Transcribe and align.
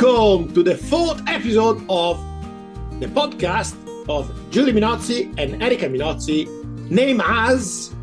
welcome 0.00 0.52
to 0.54 0.62
the 0.62 0.74
fourth 0.74 1.20
episode 1.26 1.84
of 1.90 2.18
the 3.00 3.06
podcast 3.06 3.74
of 4.08 4.32
Giulio 4.50 4.72
Minozzi 4.72 5.34
and 5.36 5.62
Erica 5.62 5.86
Minozzi, 5.86 6.48
named 6.88 7.20
as 7.22 7.94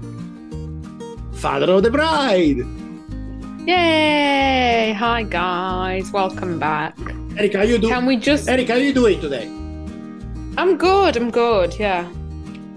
Father 1.34 1.72
of 1.72 1.82
the 1.82 1.90
Bride. 1.90 2.60
Yay! 3.68 4.94
Hi 4.94 5.24
guys, 5.24 6.12
welcome 6.12 6.60
back. 6.60 6.96
Erica, 7.36 7.58
how 7.58 7.64
you 7.64 7.80
doing? 7.80 7.94
Can 7.94 8.06
we 8.06 8.18
just? 8.18 8.48
Erica, 8.48 8.74
how 8.74 8.78
you 8.78 8.94
doing 8.94 9.20
today? 9.20 9.48
I'm 10.56 10.78
good. 10.78 11.18
I'm 11.18 11.32
good. 11.32 11.80
Yeah, 11.80 12.08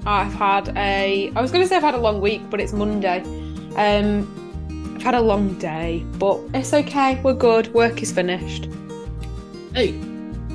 I've 0.07 0.33
had 0.33 0.73
a. 0.79 1.31
I 1.37 1.41
was 1.43 1.51
going 1.53 1.63
to 1.63 1.69
say 1.69 1.77
I've 1.77 1.83
had 1.83 1.95
a 1.95 2.01
long 2.01 2.23
week, 2.23 2.49
but 2.49 2.59
it's 2.59 2.73
Monday. 2.73 3.21
Um, 3.77 4.95
I've 4.95 5.03
had 5.03 5.15
a 5.15 5.21
long 5.21 5.59
day, 5.59 6.07
but 6.19 6.41
it's 6.55 6.73
okay. 6.73 7.21
We're 7.23 7.35
good. 7.35 7.75
Work 7.75 8.03
is 8.03 8.13
finished. 8.13 8.71
Hey, 9.75 9.91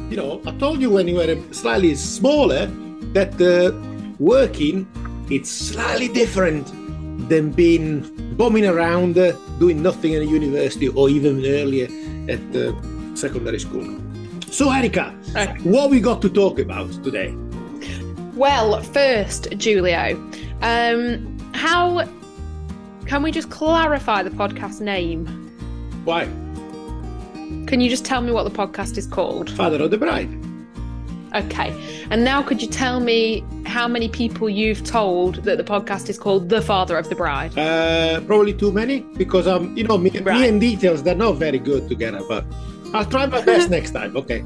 you 0.09 0.17
know, 0.17 0.41
I 0.45 0.51
told 0.57 0.81
you 0.81 0.89
when 0.89 1.07
you 1.07 1.15
were 1.15 1.37
slightly 1.51 1.95
smaller 1.95 2.67
that 3.13 3.39
uh, 3.41 3.71
working 4.19 4.85
it's 5.29 5.49
slightly 5.49 6.07
different 6.07 6.67
than 7.29 7.49
being 7.51 8.03
bombing 8.37 8.65
around, 8.65 9.17
uh, 9.17 9.31
doing 9.57 9.81
nothing 9.81 10.13
in 10.13 10.21
a 10.21 10.25
university 10.25 10.87
or 10.89 11.09
even 11.09 11.43
earlier 11.45 11.87
at 12.29 12.55
uh, 12.55 12.73
secondary 13.15 13.59
school. 13.59 13.97
So, 14.51 14.69
Erica, 14.71 15.15
Okay. 15.35 15.53
what 15.63 15.89
we 15.89 15.99
got 15.99 16.21
to 16.21 16.29
talk 16.29 16.59
about 16.59 16.91
today? 17.03 17.33
Well, 18.35 18.81
first, 18.83 19.49
Giulio, 19.57 20.15
um, 20.61 21.39
how 21.53 22.07
can 23.07 23.23
we 23.23 23.31
just 23.31 23.49
clarify 23.49 24.21
the 24.23 24.29
podcast 24.29 24.81
name? 24.81 25.25
Why? 26.03 26.27
Can 27.67 27.81
you 27.81 27.89
just 27.89 28.05
tell 28.05 28.21
me 28.21 28.31
what 28.31 28.43
the 28.43 28.51
podcast 28.51 28.97
is 28.97 29.07
called? 29.07 29.49
Father 29.51 29.81
of 29.81 29.91
the 29.91 29.97
Bride. 29.97 30.29
Okay. 31.33 31.75
And 32.09 32.23
now 32.23 32.41
could 32.41 32.61
you 32.61 32.67
tell 32.69 32.99
me 32.99 33.43
how 33.65 33.87
many 33.87 34.07
people 34.07 34.49
you've 34.49 34.83
told 34.85 35.35
that 35.43 35.57
the 35.57 35.63
podcast 35.63 36.07
is 36.09 36.17
called 36.17 36.47
The 36.47 36.61
Father 36.61 36.97
of 36.97 37.09
the 37.09 37.15
Bride? 37.15 37.57
Uh, 37.57 38.21
probably 38.21 38.53
too 38.53 38.71
many 38.71 38.99
because 39.17 39.45
um, 39.47 39.75
you 39.75 39.83
know, 39.83 39.97
me, 39.97 40.11
Right. 40.11 40.39
me 40.41 40.47
and 40.47 40.61
details 40.61 41.03
they're 41.03 41.15
not 41.15 41.33
very 41.33 41.59
good 41.59 41.89
together. 41.89 42.21
But 42.27 42.45
I'll 42.93 43.05
try 43.05 43.25
my 43.25 43.41
best 43.41 43.69
next 43.77 43.91
time. 43.91 44.15
Okay. 44.15 44.43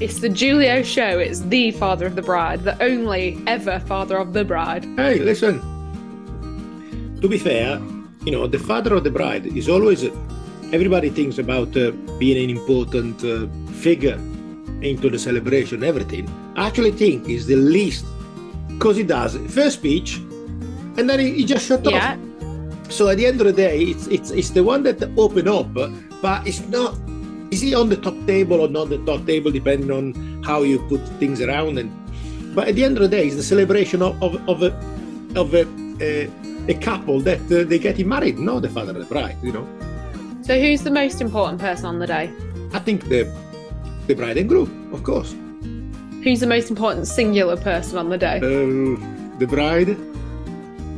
It's 0.00 0.20
the 0.20 0.28
Giulio 0.28 0.82
show. 0.82 1.18
It's 1.18 1.40
the 1.40 1.70
Father 1.72 2.06
of 2.06 2.14
the 2.16 2.22
Bride, 2.22 2.62
the 2.64 2.80
only 2.82 3.42
ever 3.46 3.80
Father 3.80 4.16
of 4.16 4.32
the 4.32 4.44
Bride. 4.44 4.84
Hey, 4.96 5.18
listen. 5.18 5.60
To 7.20 7.28
be 7.28 7.38
fair, 7.38 7.80
you 8.24 8.32
know, 8.32 8.46
the 8.46 8.58
father 8.58 8.94
of 8.94 9.04
the 9.04 9.10
bride 9.10 9.46
is 9.46 9.68
always. 9.68 10.04
Everybody 10.72 11.10
thinks 11.10 11.36
about 11.38 11.76
uh, 11.76 11.90
being 12.18 12.42
an 12.42 12.50
important 12.58 13.22
uh, 13.24 13.46
figure 13.74 14.18
into 14.80 15.10
the 15.10 15.18
celebration, 15.18 15.84
everything. 15.84 16.26
I 16.56 16.66
actually 16.66 16.92
think 16.92 17.26
he's 17.26 17.46
the 17.46 17.56
least, 17.56 18.06
because 18.68 18.96
he 18.96 19.02
does 19.02 19.36
first 19.52 19.76
speech, 19.76 20.16
and 20.96 21.08
then 21.08 21.20
he, 21.20 21.30
he 21.34 21.44
just 21.44 21.66
shut 21.66 21.84
Yeah. 21.84 22.16
off. 22.16 22.92
So 22.92 23.08
at 23.08 23.16
the 23.18 23.26
end 23.26 23.40
of 23.40 23.46
the 23.46 23.52
day, 23.52 23.80
it's 23.84 24.06
it's 24.08 24.30
it's 24.30 24.50
the 24.50 24.62
one 24.64 24.82
that 24.84 24.96
open 25.16 25.46
up, 25.48 25.72
but 25.72 26.46
it's 26.46 26.60
not. 26.68 26.96
Is 27.50 27.60
he 27.60 27.74
on 27.74 27.88
the 27.88 27.96
top 27.96 28.16
table 28.26 28.60
or 28.60 28.68
not 28.68 28.88
the 28.88 28.98
top 29.04 29.26
table, 29.26 29.50
depending 29.50 29.90
on 29.90 30.42
how 30.42 30.62
you 30.62 30.78
put 30.88 31.00
things 31.20 31.40
around? 31.40 31.78
And 31.78 31.88
but 32.54 32.68
at 32.68 32.74
the 32.76 32.84
end 32.84 32.96
of 32.96 33.02
the 33.02 33.08
day, 33.08 33.26
it's 33.26 33.36
the 33.36 33.42
celebration 33.42 34.00
of 34.02 34.16
of, 34.22 34.36
of 34.48 34.62
a 34.62 34.72
of 35.36 35.54
a, 35.54 35.64
a, 36.00 36.28
a 36.68 36.74
couple 36.80 37.20
that 37.20 37.40
uh, 37.52 37.64
they 37.64 37.78
getting 37.78 38.08
married, 38.08 38.38
not 38.38 38.60
the 38.62 38.68
father 38.68 38.92
and 38.92 39.00
the 39.00 39.06
bride. 39.08 39.36
You 39.42 39.52
know, 39.52 39.66
So 40.42 40.58
who's 40.60 40.82
the 40.82 40.90
most 40.90 41.20
important 41.20 41.60
person 41.60 41.86
on 41.86 41.98
the 41.98 42.06
day? 42.06 42.30
I 42.72 42.78
think 42.80 43.04
the 43.08 43.24
the 44.06 44.14
bride 44.14 44.36
and 44.38 44.48
groom, 44.48 44.92
of 44.92 45.02
course. 45.04 45.34
Who's 46.24 46.40
the 46.40 46.46
most 46.46 46.68
important 46.70 47.06
singular 47.06 47.56
person 47.56 47.98
on 47.98 48.08
the 48.08 48.18
day? 48.18 48.38
Uh, 48.38 48.98
the 49.38 49.46
bride. 49.46 49.96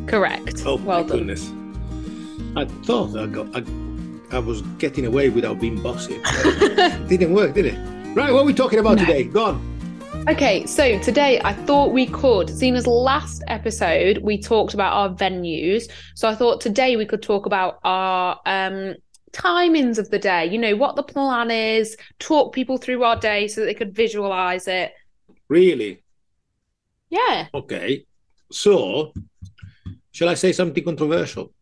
Correct. 0.06 0.62
Oh 0.66 0.76
well 0.76 1.02
my 1.02 1.08
done. 1.08 1.18
goodness! 1.18 1.50
I 2.56 2.64
thought 2.84 3.16
I 3.16 3.26
got 3.26 3.46
I, 3.54 3.62
I 4.36 4.38
was 4.38 4.62
getting 4.78 5.06
away 5.06 5.28
without 5.28 5.60
being 5.60 5.80
bossy. 5.82 6.20
Didn't 7.08 7.34
work, 7.34 7.54
did 7.54 7.66
it? 7.66 7.78
Right, 8.14 8.32
what 8.32 8.40
are 8.42 8.44
we 8.46 8.54
talking 8.54 8.78
about 8.78 8.96
No. 8.98 9.04
today? 9.04 9.24
Go 9.24 9.44
on. 9.44 9.70
Okay, 10.28 10.64
so 10.64 10.98
today 11.00 11.38
I 11.44 11.52
thought 11.52 11.92
we 11.92 12.06
could, 12.06 12.48
seeing 12.48 12.76
as 12.76 12.86
last 12.86 13.42
episode 13.48 14.18
we 14.18 14.40
talked 14.40 14.72
about 14.72 14.92
our 14.94 15.10
venues, 15.10 15.90
so 16.14 16.28
I 16.28 16.34
thought 16.34 16.62
today 16.62 16.96
we 16.96 17.04
could 17.04 17.20
talk 17.22 17.44
about 17.44 17.78
our 17.84 18.40
um 18.46 18.94
timings 19.34 19.98
of 19.98 20.10
the 20.10 20.18
day, 20.18 20.46
you 20.46 20.58
know, 20.58 20.76
what 20.76 20.96
the 20.96 21.02
plan 21.02 21.50
is, 21.50 21.96
talk 22.18 22.54
people 22.54 22.78
through 22.78 23.02
our 23.02 23.16
day 23.16 23.48
so 23.48 23.60
that 23.60 23.66
they 23.66 23.74
could 23.74 23.94
visualize 23.94 24.66
it. 24.68 24.92
Really? 25.48 26.02
Yeah. 27.10 27.48
Okay. 27.52 28.06
So, 28.50 29.12
shall 30.12 30.28
I 30.28 30.34
say 30.34 30.52
something 30.52 30.84
controversial? 30.84 31.52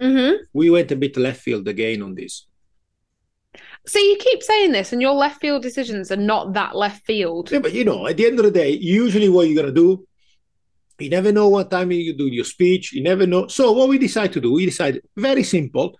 Mm-hmm. 0.00 0.44
We 0.52 0.70
went 0.70 0.90
a 0.90 0.96
bit 0.96 1.16
left 1.16 1.42
field 1.42 1.68
again 1.68 2.02
on 2.02 2.14
this. 2.14 2.46
See, 3.86 4.10
you 4.10 4.16
keep 4.18 4.42
saying 4.42 4.72
this, 4.72 4.92
and 4.92 5.02
your 5.02 5.12
left 5.12 5.40
field 5.40 5.62
decisions 5.62 6.10
are 6.10 6.16
not 6.16 6.54
that 6.54 6.76
left 6.76 7.04
field. 7.04 7.50
Yeah, 7.50 7.58
but 7.58 7.72
you 7.72 7.84
know, 7.84 8.06
at 8.06 8.16
the 8.16 8.26
end 8.26 8.38
of 8.38 8.44
the 8.44 8.50
day, 8.50 8.70
usually 8.70 9.28
what 9.28 9.48
you're 9.48 9.60
gonna 9.60 9.74
do, 9.74 10.06
you 10.98 11.10
never 11.10 11.32
know 11.32 11.48
what 11.48 11.70
time 11.70 11.90
you 11.90 12.16
do 12.16 12.26
your 12.26 12.44
speech. 12.44 12.92
You 12.92 13.02
never 13.02 13.26
know. 13.26 13.48
So 13.48 13.72
what 13.72 13.88
we 13.88 13.98
decide 13.98 14.32
to 14.34 14.40
do, 14.40 14.52
we 14.52 14.66
decide 14.66 15.00
very 15.16 15.42
simple 15.42 15.98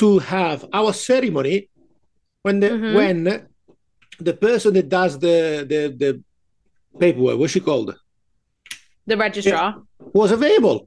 to 0.00 0.18
have 0.20 0.58
our 0.72 0.92
ceremony 0.92 1.56
when 2.44 2.56
the 2.60 2.70
Mhm. 2.70 2.94
when 2.98 3.16
the 4.28 4.34
person 4.46 4.70
that 4.74 4.88
does 4.88 5.12
the 5.18 5.38
the 5.72 5.80
the 6.02 6.10
paperwork, 7.02 7.38
what's 7.38 7.52
she 7.52 7.60
called, 7.60 7.88
The 9.06 9.16
registrar. 9.16 9.68
was 10.20 10.30
available. 10.32 10.78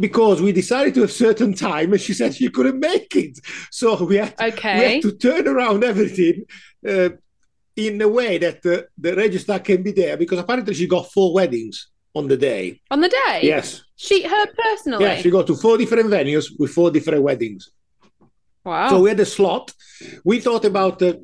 Because 0.00 0.40
we 0.40 0.52
decided 0.52 0.94
to 0.94 1.02
a 1.04 1.08
certain 1.26 1.52
time, 1.52 1.88
and 1.92 2.00
she 2.00 2.14
said 2.14 2.34
she 2.34 2.48
couldn't 2.56 2.80
make 2.90 3.14
it, 3.24 3.34
so 3.70 3.86
we 4.10 4.16
had 4.22 4.32
we 4.40 4.46
Okay. 4.52 4.94
have 4.94 5.02
to 5.02 5.12
turn 5.26 5.44
around 5.54 5.84
everything 5.84 6.36
uh, 6.92 7.10
in 7.86 8.00
a 8.00 8.08
way 8.18 8.32
that 8.44 8.58
uh, 8.64 8.82
the 9.04 9.12
registrar 9.24 9.58
can 9.68 9.82
be 9.82 9.92
there 9.92 10.16
because 10.16 10.38
apparently 10.38 10.72
she 10.80 10.86
got 10.86 11.12
four 11.16 11.28
weddings 11.38 11.76
on 12.14 12.24
the 12.32 12.38
day. 12.50 12.80
On 12.90 13.00
the 13.04 13.10
day? 13.22 13.40
Yes. 13.42 13.66
She, 13.96 14.16
her 14.32 14.46
personally? 14.64 15.04
Yeah, 15.04 15.16
she 15.22 15.28
got 15.36 15.46
to 15.48 15.54
four 15.64 15.76
different 15.76 16.08
venues 16.16 16.46
with 16.58 16.70
four 16.78 16.90
different 16.90 17.22
weddings. 17.28 17.62
Wow. 18.66 18.88
So 18.90 19.00
we 19.00 19.08
had 19.08 19.20
a 19.20 19.24
slot. 19.26 19.72
We 20.24 20.40
thought 20.40 20.64
about 20.64 21.00
uh, 21.02 21.14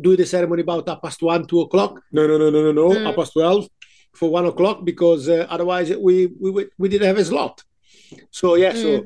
doing 0.00 0.16
the 0.18 0.26
ceremony 0.26 0.62
about 0.62 0.88
half 0.88 1.00
past 1.02 1.22
one, 1.22 1.46
two 1.46 1.60
o'clock. 1.62 2.02
No, 2.12 2.26
no, 2.26 2.36
no, 2.36 2.50
no, 2.50 2.60
no, 2.68 2.72
no. 2.72 2.88
Mm. 2.90 3.04
Half 3.06 3.16
past 3.16 3.32
twelve 3.32 3.68
for 4.14 4.28
one 4.30 4.46
o'clock 4.46 4.84
because 4.84 5.28
uh, 5.28 5.46
otherwise 5.48 5.88
we, 5.96 6.26
we 6.40 6.66
we 6.76 6.88
didn't 6.88 7.06
have 7.06 7.18
a 7.18 7.24
slot. 7.24 7.62
So 8.30 8.56
yeah, 8.56 8.74
so 8.74 9.04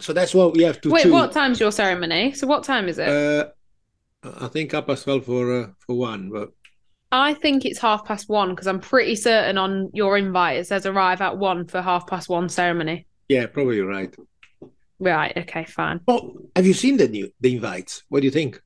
so 0.00 0.12
that's 0.12 0.34
what 0.34 0.54
we 0.56 0.62
have 0.64 0.80
to 0.82 0.88
Mm. 0.88 0.92
Wait, 0.92 1.02
choose. 1.04 1.12
what 1.12 1.32
time's 1.32 1.58
your 1.60 1.72
ceremony? 1.72 2.32
So 2.32 2.46
what 2.46 2.62
time 2.64 2.88
is 2.88 2.98
it? 2.98 3.08
Uh, 3.08 3.48
I 4.40 4.48
think 4.48 4.72
half 4.72 4.86
past 4.86 5.04
twelve 5.04 5.24
for 5.24 5.44
uh, 5.62 5.66
for 5.86 5.96
one, 5.96 6.30
but 6.30 6.52
I 7.10 7.34
think 7.34 7.64
it's 7.64 7.78
half 7.78 8.04
past 8.04 8.28
one 8.28 8.50
because 8.50 8.66
I'm 8.66 8.80
pretty 8.80 9.16
certain 9.16 9.58
on 9.58 9.90
your 9.92 10.16
invite 10.16 10.58
it 10.60 10.66
says 10.66 10.86
arrive 10.86 11.20
at 11.20 11.36
one 11.36 11.66
for 11.66 11.82
half 11.82 12.06
past 12.06 12.28
one 12.28 12.48
ceremony. 12.48 13.06
yeah, 13.28 13.46
probably 13.46 13.80
right. 13.80 14.14
Right, 15.02 15.36
okay, 15.36 15.64
fine. 15.64 15.98
Well, 16.06 16.32
have 16.54 16.64
you 16.64 16.74
seen 16.74 16.96
the 16.96 17.08
new 17.08 17.32
the 17.40 17.54
invites? 17.56 18.04
What 18.08 18.20
do 18.20 18.26
you 18.26 18.30
think? 18.30 18.62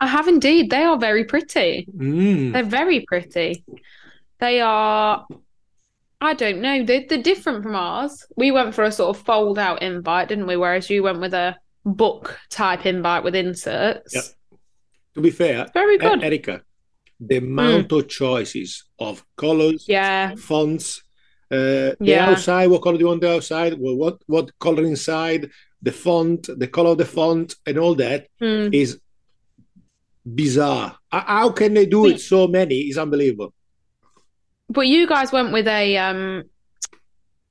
I 0.00 0.08
have 0.08 0.26
indeed. 0.26 0.68
They 0.68 0.82
are 0.82 0.98
very 0.98 1.24
pretty. 1.24 1.86
Mm. 1.96 2.52
They're 2.52 2.64
very 2.64 3.04
pretty. 3.06 3.64
They 4.40 4.60
are, 4.60 5.26
I 6.20 6.34
don't 6.34 6.60
know, 6.60 6.84
they're, 6.84 7.04
they're 7.08 7.22
different 7.22 7.62
from 7.62 7.76
ours. 7.76 8.26
We 8.36 8.50
went 8.50 8.74
for 8.74 8.82
a 8.82 8.90
sort 8.90 9.16
of 9.16 9.22
fold 9.24 9.58
out 9.60 9.82
invite, 9.82 10.28
didn't 10.28 10.48
we? 10.48 10.56
Whereas 10.56 10.90
you 10.90 11.04
went 11.04 11.20
with 11.20 11.34
a 11.34 11.56
book 11.84 12.36
type 12.48 12.84
invite 12.84 13.22
with 13.22 13.36
inserts. 13.36 14.14
Yep. 14.14 14.24
To 15.14 15.20
be 15.20 15.30
fair, 15.30 15.66
Very 15.72 15.98
good. 15.98 16.24
Erica, 16.24 16.62
the 17.20 17.36
amount 17.36 17.92
of 17.92 18.08
choices 18.08 18.84
of 18.98 19.24
colors, 19.36 19.84
Yeah. 19.86 20.34
fonts, 20.36 21.02
uh, 21.50 21.94
the 22.00 22.16
outside, 22.18 22.68
what 22.68 22.82
color 22.82 22.96
do 22.96 23.02
you 23.04 23.08
want 23.08 23.20
the 23.20 23.32
outside? 23.34 23.74
Well, 23.78 23.96
what 23.96 24.18
what 24.26 24.56
color 24.58 24.84
inside? 24.84 25.50
The 25.82 25.92
font, 25.92 26.48
the 26.58 26.68
color 26.68 26.90
of 26.90 26.98
the 26.98 27.06
font, 27.06 27.54
and 27.66 27.78
all 27.78 27.94
that 27.96 28.26
Mm. 28.40 28.74
is 28.74 29.00
bizarre. 30.34 30.96
How 31.10 31.50
can 31.50 31.74
they 31.74 31.86
do 31.86 32.06
it 32.06 32.20
so 32.20 32.46
many? 32.46 32.80
Is 32.90 32.98
unbelievable. 32.98 33.52
But 34.68 34.86
you 34.86 35.06
guys 35.08 35.32
went 35.32 35.52
with 35.52 35.66
a 35.66 35.96
um 35.96 36.44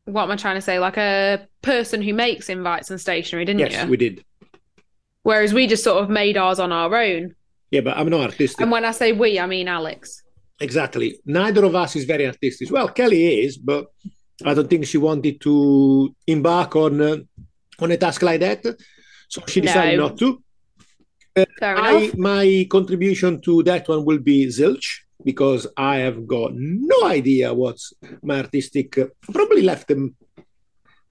what 0.06 0.24
am 0.24 0.32
I 0.32 0.36
trying 0.38 0.56
to 0.56 0.62
say? 0.62 0.80
Like 0.80 0.98
a 0.98 1.48
person 1.62 2.02
who 2.02 2.14
makes 2.14 2.50
invites 2.50 2.90
and 2.90 3.00
stationery, 3.00 3.46
didn't 3.46 3.60
Yes, 3.60 3.72
you? 3.74 3.78
Yes, 3.80 3.90
we 3.90 3.98
did. 3.98 4.24
Whereas 5.24 5.54
we 5.54 5.68
just 5.68 5.84
sort 5.84 6.02
of 6.04 6.10
made 6.10 6.38
ours 6.38 6.60
on 6.60 6.72
our 6.72 6.96
own. 6.96 7.36
Yeah, 7.72 7.82
but 7.82 7.98
I'm 7.98 8.10
not 8.10 8.22
artistic. 8.22 8.62
And 8.62 8.72
when 8.72 8.86
I 8.86 8.92
say 8.92 9.12
we, 9.12 9.40
I 9.40 9.46
mean 9.46 9.68
Alex. 9.68 10.24
Exactly. 10.60 11.20
Neither 11.26 11.64
of 11.66 11.76
us 11.76 11.96
is 11.96 12.06
very 12.06 12.26
artistic. 12.28 12.70
Well, 12.72 12.90
Kelly 12.90 13.44
is, 13.46 13.58
but 13.58 13.88
I 14.44 14.54
don't 14.54 14.70
think 14.70 14.86
she 14.86 14.98
wanted 14.98 15.40
to 15.42 16.14
embark 16.28 16.76
on 16.76 17.02
uh, 17.02 17.18
on 17.80 17.92
a 17.92 17.98
task 17.98 18.22
like 18.22 18.42
that. 18.42 18.66
So 19.30 19.42
she 19.48 19.62
decided 19.62 19.98
No. 19.98 20.08
not 20.08 20.18
to. 20.20 20.44
Fair 21.60 21.78
I, 21.78 22.12
my 22.18 22.68
contribution 22.70 23.40
to 23.42 23.64
that 23.64 23.88
one 23.88 24.04
will 24.04 24.20
be 24.20 24.48
zilch 24.48 24.88
because 25.24 25.68
I 25.78 25.98
have 25.98 26.28
got 26.28 26.52
no 26.54 27.06
idea 27.06 27.54
what's 27.54 27.94
my 28.22 28.40
artistic. 28.42 28.98
Uh, 28.98 29.08
probably 29.32 29.62
left 29.62 29.88
them 29.88 30.16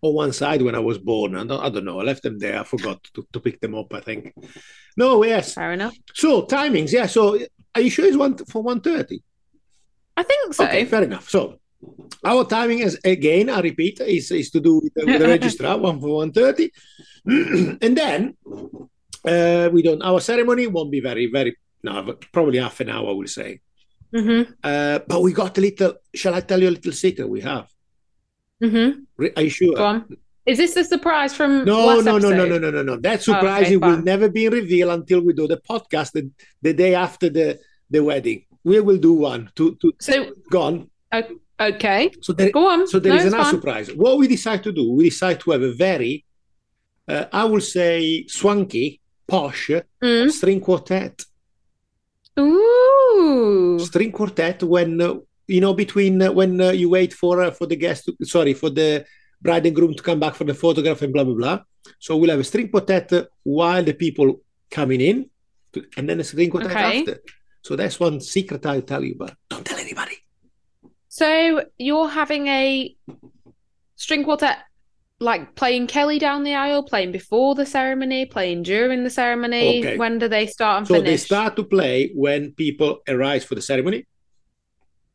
on 0.02 0.14
one 0.14 0.32
side 0.32 0.60
when 0.62 0.74
I 0.74 0.80
was 0.80 0.98
born. 0.98 1.36
I 1.36 1.44
don't, 1.44 1.60
I 1.60 1.68
don't 1.70 1.84
know. 1.84 2.00
I 2.00 2.04
left 2.04 2.22
them 2.22 2.38
there. 2.38 2.60
I 2.60 2.64
forgot 2.64 3.02
to, 3.14 3.26
to 3.32 3.40
pick 3.40 3.60
them 3.60 3.74
up. 3.74 3.94
I 3.94 4.00
think. 4.00 4.34
No, 4.96 5.24
yes. 5.24 5.54
Fair 5.54 5.72
enough. 5.72 5.96
So 6.14 6.42
timings, 6.42 6.92
yeah. 6.92 7.06
So 7.06 7.38
are 7.74 7.80
you 7.80 7.90
sure 7.90 8.04
it's 8.04 8.16
one 8.16 8.36
for 8.36 8.62
one 8.62 8.80
thirty? 8.80 9.22
I 10.18 10.22
think 10.24 10.54
so. 10.54 10.64
Okay, 10.64 10.84
fair 10.84 11.04
enough. 11.04 11.28
So 11.30 11.40
our 12.24 12.44
timing 12.44 12.80
is 12.80 12.98
again, 13.04 13.48
I 13.48 13.60
repeat, 13.60 14.00
is, 14.00 14.30
is 14.32 14.50
to 14.50 14.60
do 14.60 14.80
with 14.82 14.92
the, 14.94 15.06
with 15.06 15.20
the 15.22 15.28
registrar, 15.36 15.78
one 15.78 16.00
for 16.00 16.16
one 16.22 16.32
thirty, 16.32 16.72
and 17.84 17.96
then 18.02 18.36
uh, 19.32 19.68
we 19.72 19.80
don't. 19.86 20.02
Our 20.02 20.20
ceremony 20.20 20.66
won't 20.66 20.90
be 20.90 21.00
very, 21.00 21.26
very 21.30 21.56
no, 21.84 22.16
probably 22.32 22.58
half 22.58 22.80
an 22.80 22.90
hour, 22.90 23.14
we'll 23.14 23.28
say. 23.28 23.60
Mm-hmm. 24.12 24.52
Uh, 24.64 24.98
but 25.06 25.22
we 25.22 25.32
got 25.32 25.56
a 25.56 25.60
little. 25.60 25.94
Shall 26.14 26.34
I 26.34 26.40
tell 26.40 26.60
you 26.60 26.68
a 26.68 26.76
little 26.78 26.92
secret 26.92 27.28
we 27.28 27.40
have? 27.42 27.68
Mm-hmm. 28.62 29.00
Re- 29.16 29.32
Are 29.36 29.42
you 29.42 29.50
sure? 29.50 29.76
Go 29.76 29.84
on. 29.84 30.16
Is 30.46 30.56
this 30.56 30.74
the 30.74 30.82
surprise 30.82 31.34
from 31.36 31.64
No, 31.64 32.00
no, 32.00 32.16
no, 32.18 32.30
no, 32.30 32.46
no, 32.46 32.58
no, 32.58 32.70
no, 32.70 32.82
no. 32.82 32.96
That 32.96 33.20
Oh, 33.20 33.22
surprise 33.22 33.66
okay, 33.66 33.76
will 33.76 34.00
never 34.00 34.30
be 34.30 34.48
revealed 34.48 34.92
until 34.92 35.20
we 35.20 35.34
do 35.34 35.46
the 35.46 35.58
podcast 35.58 36.12
the, 36.12 36.30
the 36.62 36.72
day 36.72 36.94
after 36.94 37.28
the, 37.28 37.60
the 37.90 38.02
wedding. 38.02 38.46
We 38.68 38.76
will 38.86 39.00
do 39.08 39.14
one 39.32 39.42
to 39.56 39.64
to 39.80 39.86
So 40.08 40.14
go 40.54 40.60
on. 40.68 40.74
okay, 41.70 42.02
So 42.26 42.30
there, 42.38 42.50
go 42.58 42.64
on. 42.74 42.80
So 42.92 42.96
there 43.04 43.14
no, 43.14 43.18
is 43.20 43.26
another 43.32 43.50
surprise. 43.56 43.86
What 44.02 44.14
we 44.20 44.26
decide 44.36 44.62
to 44.68 44.72
do, 44.80 44.84
we 44.98 45.04
decide 45.12 45.38
to 45.44 45.48
have 45.54 45.62
a 45.70 45.74
very, 45.86 46.14
uh, 47.12 47.24
I 47.32 47.44
will 47.50 47.64
say, 47.76 48.26
swanky, 48.38 48.86
posh 49.30 49.70
Mm. 50.04 50.30
string 50.38 50.60
quartet. 50.66 51.14
Ooh. 52.38 53.78
String 53.78 54.12
quartet 54.12 54.62
when 54.62 55.00
uh, 55.00 55.14
you 55.54 55.60
know 55.64 55.74
between 55.84 56.14
uh, 56.22 56.30
when 56.38 56.52
uh, 56.60 56.70
you 56.80 56.88
wait 56.98 57.12
for 57.20 57.34
uh, 57.42 57.50
for 57.58 57.66
the 57.66 57.76
guest, 57.84 58.00
to, 58.06 58.10
sorry, 58.34 58.54
for 58.54 58.70
the 58.70 59.04
bride 59.44 59.66
and 59.66 59.74
groom 59.76 59.94
to 59.94 60.02
come 60.08 60.20
back 60.24 60.34
for 60.38 60.44
the 60.50 60.54
photograph 60.54 61.02
and 61.02 61.12
blah 61.12 61.24
blah 61.24 61.34
blah. 61.40 61.58
So 61.98 62.16
we'll 62.16 62.30
have 62.34 62.40
a 62.40 62.44
string 62.52 62.68
quartet 62.72 63.06
while 63.42 63.82
the 63.90 63.94
people 64.04 64.28
coming 64.70 65.00
in, 65.10 65.16
to- 65.72 65.86
and 65.96 66.04
then 66.08 66.20
a 66.20 66.24
string 66.24 66.50
quartet 66.50 66.70
Okay. 66.72 66.98
after. 67.00 67.16
So 67.62 67.76
that's 67.76 68.00
one 68.00 68.20
secret 68.20 68.64
I'll 68.64 68.82
tell 68.82 69.04
you, 69.04 69.14
but 69.18 69.34
don't 69.50 69.64
tell 69.64 69.78
anybody. 69.78 70.16
So 71.08 71.64
you're 71.78 72.08
having 72.08 72.46
a 72.46 72.96
string 73.96 74.24
quartet, 74.24 74.58
like 75.20 75.56
playing 75.56 75.88
Kelly 75.88 76.18
down 76.18 76.44
the 76.44 76.54
aisle, 76.54 76.82
playing 76.84 77.12
before 77.12 77.54
the 77.54 77.66
ceremony, 77.66 78.26
playing 78.26 78.62
during 78.62 79.02
the 79.04 79.10
ceremony. 79.10 79.80
Okay. 79.80 79.96
When 79.96 80.18
do 80.18 80.28
they 80.28 80.46
start 80.46 80.78
and 80.78 80.86
So 80.86 81.00
they 81.00 81.16
start 81.16 81.56
to 81.56 81.64
play 81.64 82.12
when 82.14 82.52
people 82.52 83.00
arrive 83.08 83.44
for 83.44 83.54
the 83.56 83.62
ceremony. 83.62 84.06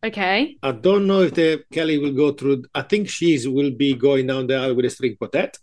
Okay. 0.04 0.57
I 0.62 0.72
don't 0.74 1.07
know 1.07 1.22
if 1.22 1.34
the 1.34 1.63
Kelly 1.72 1.98
will 1.98 2.12
go 2.12 2.34
through. 2.34 2.66
I 2.75 2.81
think 2.81 3.07
she's 3.07 3.48
will 3.48 3.72
be 3.72 3.94
going 3.94 4.28
down 4.28 4.48
the 4.48 4.57
aisle 4.57 4.75
with 4.75 4.84
a 4.86 4.90
string 4.90 5.16
quartet, 5.16 5.57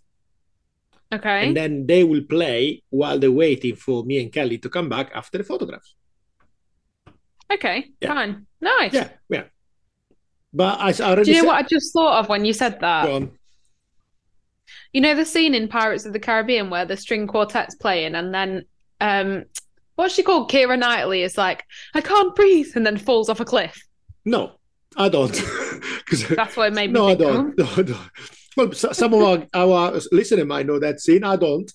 Okay. 1.12 1.48
and 1.48 1.54
then 1.54 1.86
they 1.86 2.04
will 2.04 2.22
play 2.22 2.82
while 2.88 3.18
they're 3.18 3.30
waiting 3.30 3.76
for 3.76 4.02
me 4.04 4.22
and 4.22 4.32
Kelly 4.32 4.56
to 4.58 4.70
come 4.70 4.88
back 4.88 5.10
after 5.14 5.36
the 5.36 5.44
photographs. 5.44 5.94
Okay. 7.52 7.90
Yeah. 8.00 8.08
Fine. 8.14 8.46
Nice. 8.60 8.92
Yeah, 8.92 9.08
yeah. 9.28 9.44
But 10.52 10.80
I 10.80 10.92
already 11.04 11.24
Do 11.24 11.30
you 11.30 11.36
know 11.38 11.42
said, 11.42 11.46
what 11.48 11.64
I 11.64 11.68
just 11.68 11.92
thought 11.92 12.20
of 12.20 12.28
when 12.28 12.44
you 12.44 12.52
said 12.52 12.80
that? 12.80 13.28
You 14.92 15.00
know 15.00 15.14
the 15.14 15.24
scene 15.24 15.54
in 15.54 15.68
Pirates 15.68 16.04
of 16.04 16.12
the 16.12 16.18
Caribbean 16.18 16.70
where 16.70 16.84
the 16.84 16.96
string 16.96 17.26
quartet's 17.26 17.76
playing 17.76 18.14
and 18.14 18.34
then 18.34 18.64
um 19.00 19.44
what's 19.94 20.14
she 20.14 20.22
called? 20.22 20.50
Keira 20.50 20.78
Knightley 20.78 21.22
is 21.22 21.36
like, 21.36 21.64
I 21.94 22.00
can't 22.00 22.34
breathe 22.34 22.72
and 22.74 22.86
then 22.86 22.96
falls 22.96 23.28
off 23.28 23.40
a 23.40 23.44
cliff. 23.44 23.86
No, 24.24 24.52
I 24.96 25.08
don't. 25.08 25.40
Because 26.10 26.26
That's 26.26 26.56
what 26.56 26.66
it 26.66 26.74
made 26.74 26.92
me 26.92 26.94
no, 26.94 27.06
I 27.06 27.14
don't. 27.14 27.56
No, 27.58 27.64
I 27.76 27.82
don't. 27.82 28.10
Well, 28.56 28.72
some 28.72 29.14
of 29.14 29.22
our, 29.22 29.46
our 29.54 30.00
listeners 30.10 30.44
might 30.44 30.66
know 30.66 30.80
that 30.80 31.00
scene. 31.00 31.22
I 31.22 31.36
don't. 31.36 31.72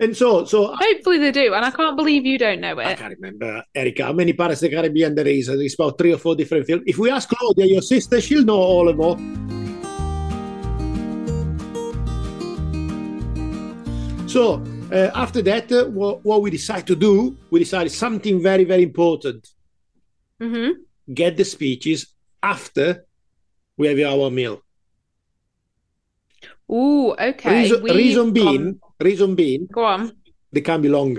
And 0.00 0.16
so, 0.16 0.46
so. 0.46 0.74
Hopefully 0.74 1.18
they 1.18 1.30
do, 1.30 1.52
and 1.52 1.62
I 1.62 1.70
can't 1.70 1.94
believe 1.94 2.24
you 2.24 2.38
don't 2.38 2.60
know 2.60 2.78
it. 2.78 2.86
I 2.86 2.94
can't 2.94 3.14
remember, 3.16 3.62
Erica, 3.74 4.04
how 4.04 4.14
many 4.14 4.32
Pirates 4.32 4.62
of 4.62 4.70
the 4.70 4.76
Caribbean 4.76 5.14
there 5.14 5.28
is. 5.28 5.48
It's 5.50 5.74
about 5.74 5.98
three 5.98 6.14
or 6.14 6.18
four 6.18 6.34
different 6.34 6.66
films. 6.66 6.84
If 6.86 6.96
we 6.96 7.10
ask 7.10 7.28
Claudia, 7.28 7.66
your 7.66 7.82
sister, 7.82 8.18
she'll 8.18 8.44
know 8.44 8.56
all 8.56 8.88
of 8.88 8.96
them. 8.96 9.50
So 14.26 14.64
uh, 14.90 15.10
after 15.14 15.42
that, 15.42 15.70
uh, 15.70 15.84
what, 15.86 16.24
what 16.24 16.40
we 16.40 16.50
decide 16.50 16.86
to 16.86 16.96
do, 16.96 17.36
we 17.50 17.58
decided 17.58 17.92
something 17.92 18.42
very, 18.42 18.64
very 18.64 18.84
important. 18.84 19.48
hmm 20.40 20.70
Get 21.12 21.36
the 21.36 21.44
speeches 21.44 22.14
after 22.42 23.04
we 23.76 23.88
have 23.88 23.98
our 24.00 24.30
meal. 24.30 24.62
Ooh, 26.70 27.12
okay. 27.18 27.62
reason, 27.62 27.82
reason 27.82 28.32
being, 28.32 28.80
reason 29.00 29.34
being, 29.34 29.66
Go 29.72 29.84
on. 29.84 30.12
they 30.52 30.60
can 30.60 30.80
be 30.82 30.88
long. 30.88 31.18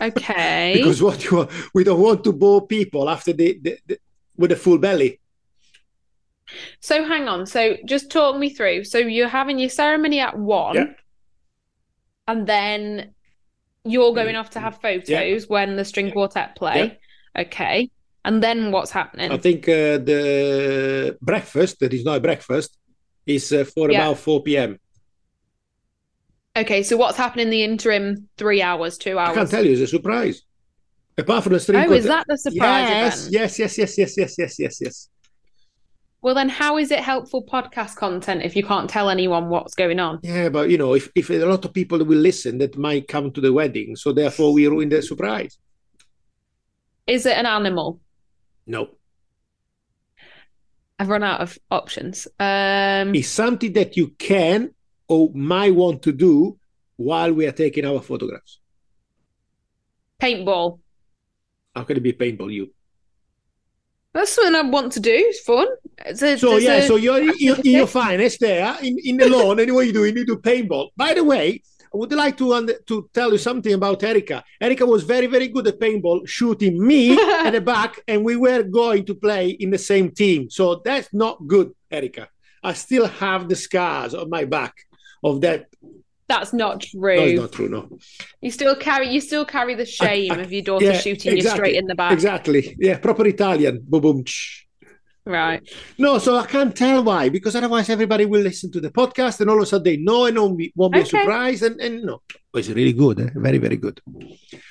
Okay. 0.00 0.72
Because 0.78 1.02
what 1.02 1.24
you 1.24 1.36
want, 1.38 1.50
we 1.74 1.84
don't 1.84 2.00
want 2.00 2.24
to 2.24 2.32
bore 2.32 2.66
people 2.66 3.08
after 3.08 3.32
they, 3.32 3.54
they, 3.54 3.78
they 3.86 3.98
with 4.36 4.50
a 4.52 4.56
full 4.56 4.78
belly. 4.78 5.20
So 6.80 7.04
hang 7.04 7.28
on. 7.28 7.46
So 7.46 7.76
just 7.86 8.10
talk 8.10 8.36
me 8.36 8.50
through. 8.50 8.84
So 8.84 8.98
you're 8.98 9.28
having 9.28 9.58
your 9.58 9.68
ceremony 9.68 10.18
at 10.20 10.36
one, 10.38 10.74
Yeah. 10.74 10.86
and 12.26 12.46
then 12.46 13.14
you're 13.84 14.14
going 14.14 14.36
off 14.36 14.50
to 14.50 14.60
have 14.60 14.80
photos 14.80 15.48
when 15.48 15.76
the 15.76 15.84
string 15.84 16.10
quartet 16.12 16.56
play. 16.56 16.98
Okay. 17.38 17.90
And 18.24 18.42
then 18.42 18.70
what's 18.70 18.90
happening? 18.90 19.32
I 19.32 19.38
think 19.38 19.68
uh, 19.68 19.98
the 19.98 21.16
breakfast, 21.20 21.80
that 21.80 21.92
is 21.92 22.04
not 22.04 22.22
breakfast, 22.22 22.76
is 23.26 23.52
uh, 23.52 23.64
for 23.64 23.90
Yeah. 23.90 24.02
about 24.02 24.18
4 24.18 24.42
p.m. 24.42 24.78
Okay, 26.56 26.82
so 26.82 26.96
what's 26.96 27.16
happening 27.16 27.46
in 27.46 27.50
the 27.50 27.62
interim 27.62 28.28
three 28.36 28.60
hours, 28.60 28.98
two 28.98 29.18
hours? 29.18 29.30
I 29.30 29.34
can't 29.34 29.50
tell 29.50 29.64
you, 29.64 29.72
it's 29.72 29.80
a 29.80 29.86
surprise. 29.86 30.42
Apart 31.16 31.44
from 31.44 31.54
the 31.54 31.60
string 31.60 31.78
Oh, 31.80 31.84
quartet- 31.86 31.98
is 32.00 32.06
that 32.06 32.26
the 32.28 32.36
surprise 32.38 32.88
yes, 32.88 33.18
event? 33.20 33.32
yes, 33.32 33.58
yes, 33.58 33.78
yes, 33.78 33.98
yes, 33.98 34.16
yes, 34.18 34.34
yes, 34.38 34.58
yes, 34.58 34.78
yes. 34.80 35.08
Well, 36.20 36.34
then 36.34 36.48
how 36.50 36.78
is 36.78 36.90
it 36.90 37.00
helpful 37.00 37.44
podcast 37.44 37.96
content 37.96 38.42
if 38.42 38.54
you 38.54 38.62
can't 38.62 38.88
tell 38.88 39.08
anyone 39.10 39.48
what's 39.48 39.74
going 39.74 39.98
on? 39.98 40.20
Yeah, 40.22 40.50
but 40.50 40.70
you 40.70 40.78
know, 40.78 40.94
if, 40.94 41.10
if 41.16 41.30
a 41.30 41.38
lot 41.38 41.64
of 41.64 41.72
people 41.72 41.98
will 42.04 42.18
listen, 42.18 42.58
that 42.58 42.76
might 42.78 43.08
come 43.08 43.32
to 43.32 43.40
the 43.40 43.52
wedding. 43.52 43.96
So 43.96 44.12
therefore, 44.12 44.52
we 44.52 44.68
ruin 44.68 44.88
the 44.90 45.02
surprise. 45.02 45.58
Is 47.06 47.26
it 47.26 47.36
an 47.36 47.46
animal? 47.46 47.98
No, 48.66 48.90
I've 50.98 51.08
run 51.08 51.24
out 51.24 51.40
of 51.40 51.58
options. 51.70 52.28
Um, 52.38 53.14
it's 53.14 53.28
something 53.28 53.72
that 53.72 53.96
you 53.96 54.08
can 54.10 54.70
or 55.12 55.30
might 55.34 55.74
want 55.74 56.02
to 56.02 56.12
do 56.26 56.34
while 56.96 57.32
we 57.38 57.46
are 57.46 57.52
taking 57.64 57.84
our 57.84 58.00
photographs. 58.00 58.52
paintball. 60.22 60.78
How 61.74 61.82
can 61.84 61.96
it 61.96 62.02
be 62.02 62.12
paintball? 62.12 62.52
You 62.52 62.64
That's 64.14 64.32
something 64.32 64.54
I 64.54 64.62
want 64.76 64.92
to 64.92 65.00
do. 65.00 65.10
It's 65.30 65.40
fun. 65.40 65.68
It's 66.06 66.22
a, 66.22 66.38
So 66.38 66.56
yeah, 66.56 66.76
a- 66.76 66.86
so 66.90 66.96
you're 66.96 67.20
in 67.20 67.32
in 67.68 67.72
your 67.80 67.86
finest 68.02 68.40
there 68.40 68.74
in, 68.82 68.96
in 69.08 69.16
the 69.16 69.28
lawn, 69.28 69.58
and 69.60 69.74
what 69.74 69.86
you 69.86 69.92
do, 69.92 70.04
you 70.08 70.14
need 70.18 70.26
to 70.32 70.38
paintball. 70.50 70.86
By 70.96 71.14
the 71.18 71.24
way, 71.32 71.46
I 71.92 71.96
would 72.00 72.12
like 72.24 72.36
to 72.42 72.46
under, 72.58 72.74
to 72.90 72.96
tell 73.18 73.30
you 73.32 73.38
something 73.48 73.74
about 73.80 74.02
Erica. 74.12 74.38
Erica 74.66 74.84
was 74.94 75.02
very 75.14 75.28
very 75.36 75.48
good 75.54 75.66
at 75.72 75.80
paintball, 75.84 76.18
shooting 76.38 76.74
me 76.90 77.00
at 77.46 77.50
the 77.56 77.60
back, 77.74 77.92
and 78.10 78.18
we 78.28 78.36
were 78.46 78.62
going 78.62 79.02
to 79.10 79.14
play 79.26 79.44
in 79.64 79.68
the 79.70 79.82
same 79.92 80.08
team. 80.22 80.40
So 80.58 80.64
that's 80.88 81.08
not 81.24 81.34
good, 81.54 81.68
Erica. 81.98 82.24
I 82.70 82.72
still 82.86 83.06
have 83.24 83.42
the 83.50 83.56
scars 83.66 84.12
on 84.14 84.26
my 84.36 84.44
back 84.56 84.74
of 85.22 85.40
that. 85.42 85.66
That's 86.28 86.52
not 86.52 86.80
true. 86.80 87.34
No, 87.36 87.42
not 87.42 87.52
true. 87.52 87.68
No, 87.68 87.98
You 88.40 88.50
still 88.50 88.74
carry 88.76 89.08
you 89.12 89.20
still 89.20 89.44
carry 89.44 89.74
the 89.74 89.84
shame 89.84 90.32
I- 90.32 90.40
of 90.40 90.52
your 90.52 90.62
daughter 90.62 90.86
yeah, 90.86 90.98
shooting 90.98 91.36
you 91.36 91.42
straight 91.42 91.76
in 91.76 91.86
the 91.86 91.94
back. 91.94 92.12
exactly. 92.12 92.74
Yeah, 92.78 92.98
proper 92.98 93.26
Italian. 93.26 93.80
Boom, 93.86 94.00
boom. 94.02 94.24
Right. 95.24 95.62
No, 95.98 96.18
so 96.18 96.36
I 96.36 96.46
can't 96.46 96.74
tell 96.74 97.04
why, 97.04 97.28
because 97.28 97.54
otherwise 97.54 97.88
everybody 97.88 98.24
will 98.24 98.40
listen 98.40 98.72
to 98.72 98.80
the 98.80 98.90
podcast 98.90 99.40
and 99.40 99.48
all 99.50 99.58
of 99.58 99.62
a 99.62 99.66
sudden 99.66 99.84
they 99.84 99.96
know 99.96 100.24
and 100.26 100.36
won't 100.36 100.58
be, 100.58 100.72
won't 100.74 100.92
be 100.94 100.98
a 100.98 101.02
Okay. 101.02 101.10
surprise. 101.10 101.62
And, 101.62 101.80
and 101.80 102.02
no, 102.02 102.22
it's 102.54 102.68
really 102.68 102.92
good, 102.92 103.20
eh? 103.20 103.28
very, 103.36 103.58
very 103.58 103.76
good. 103.76 104.00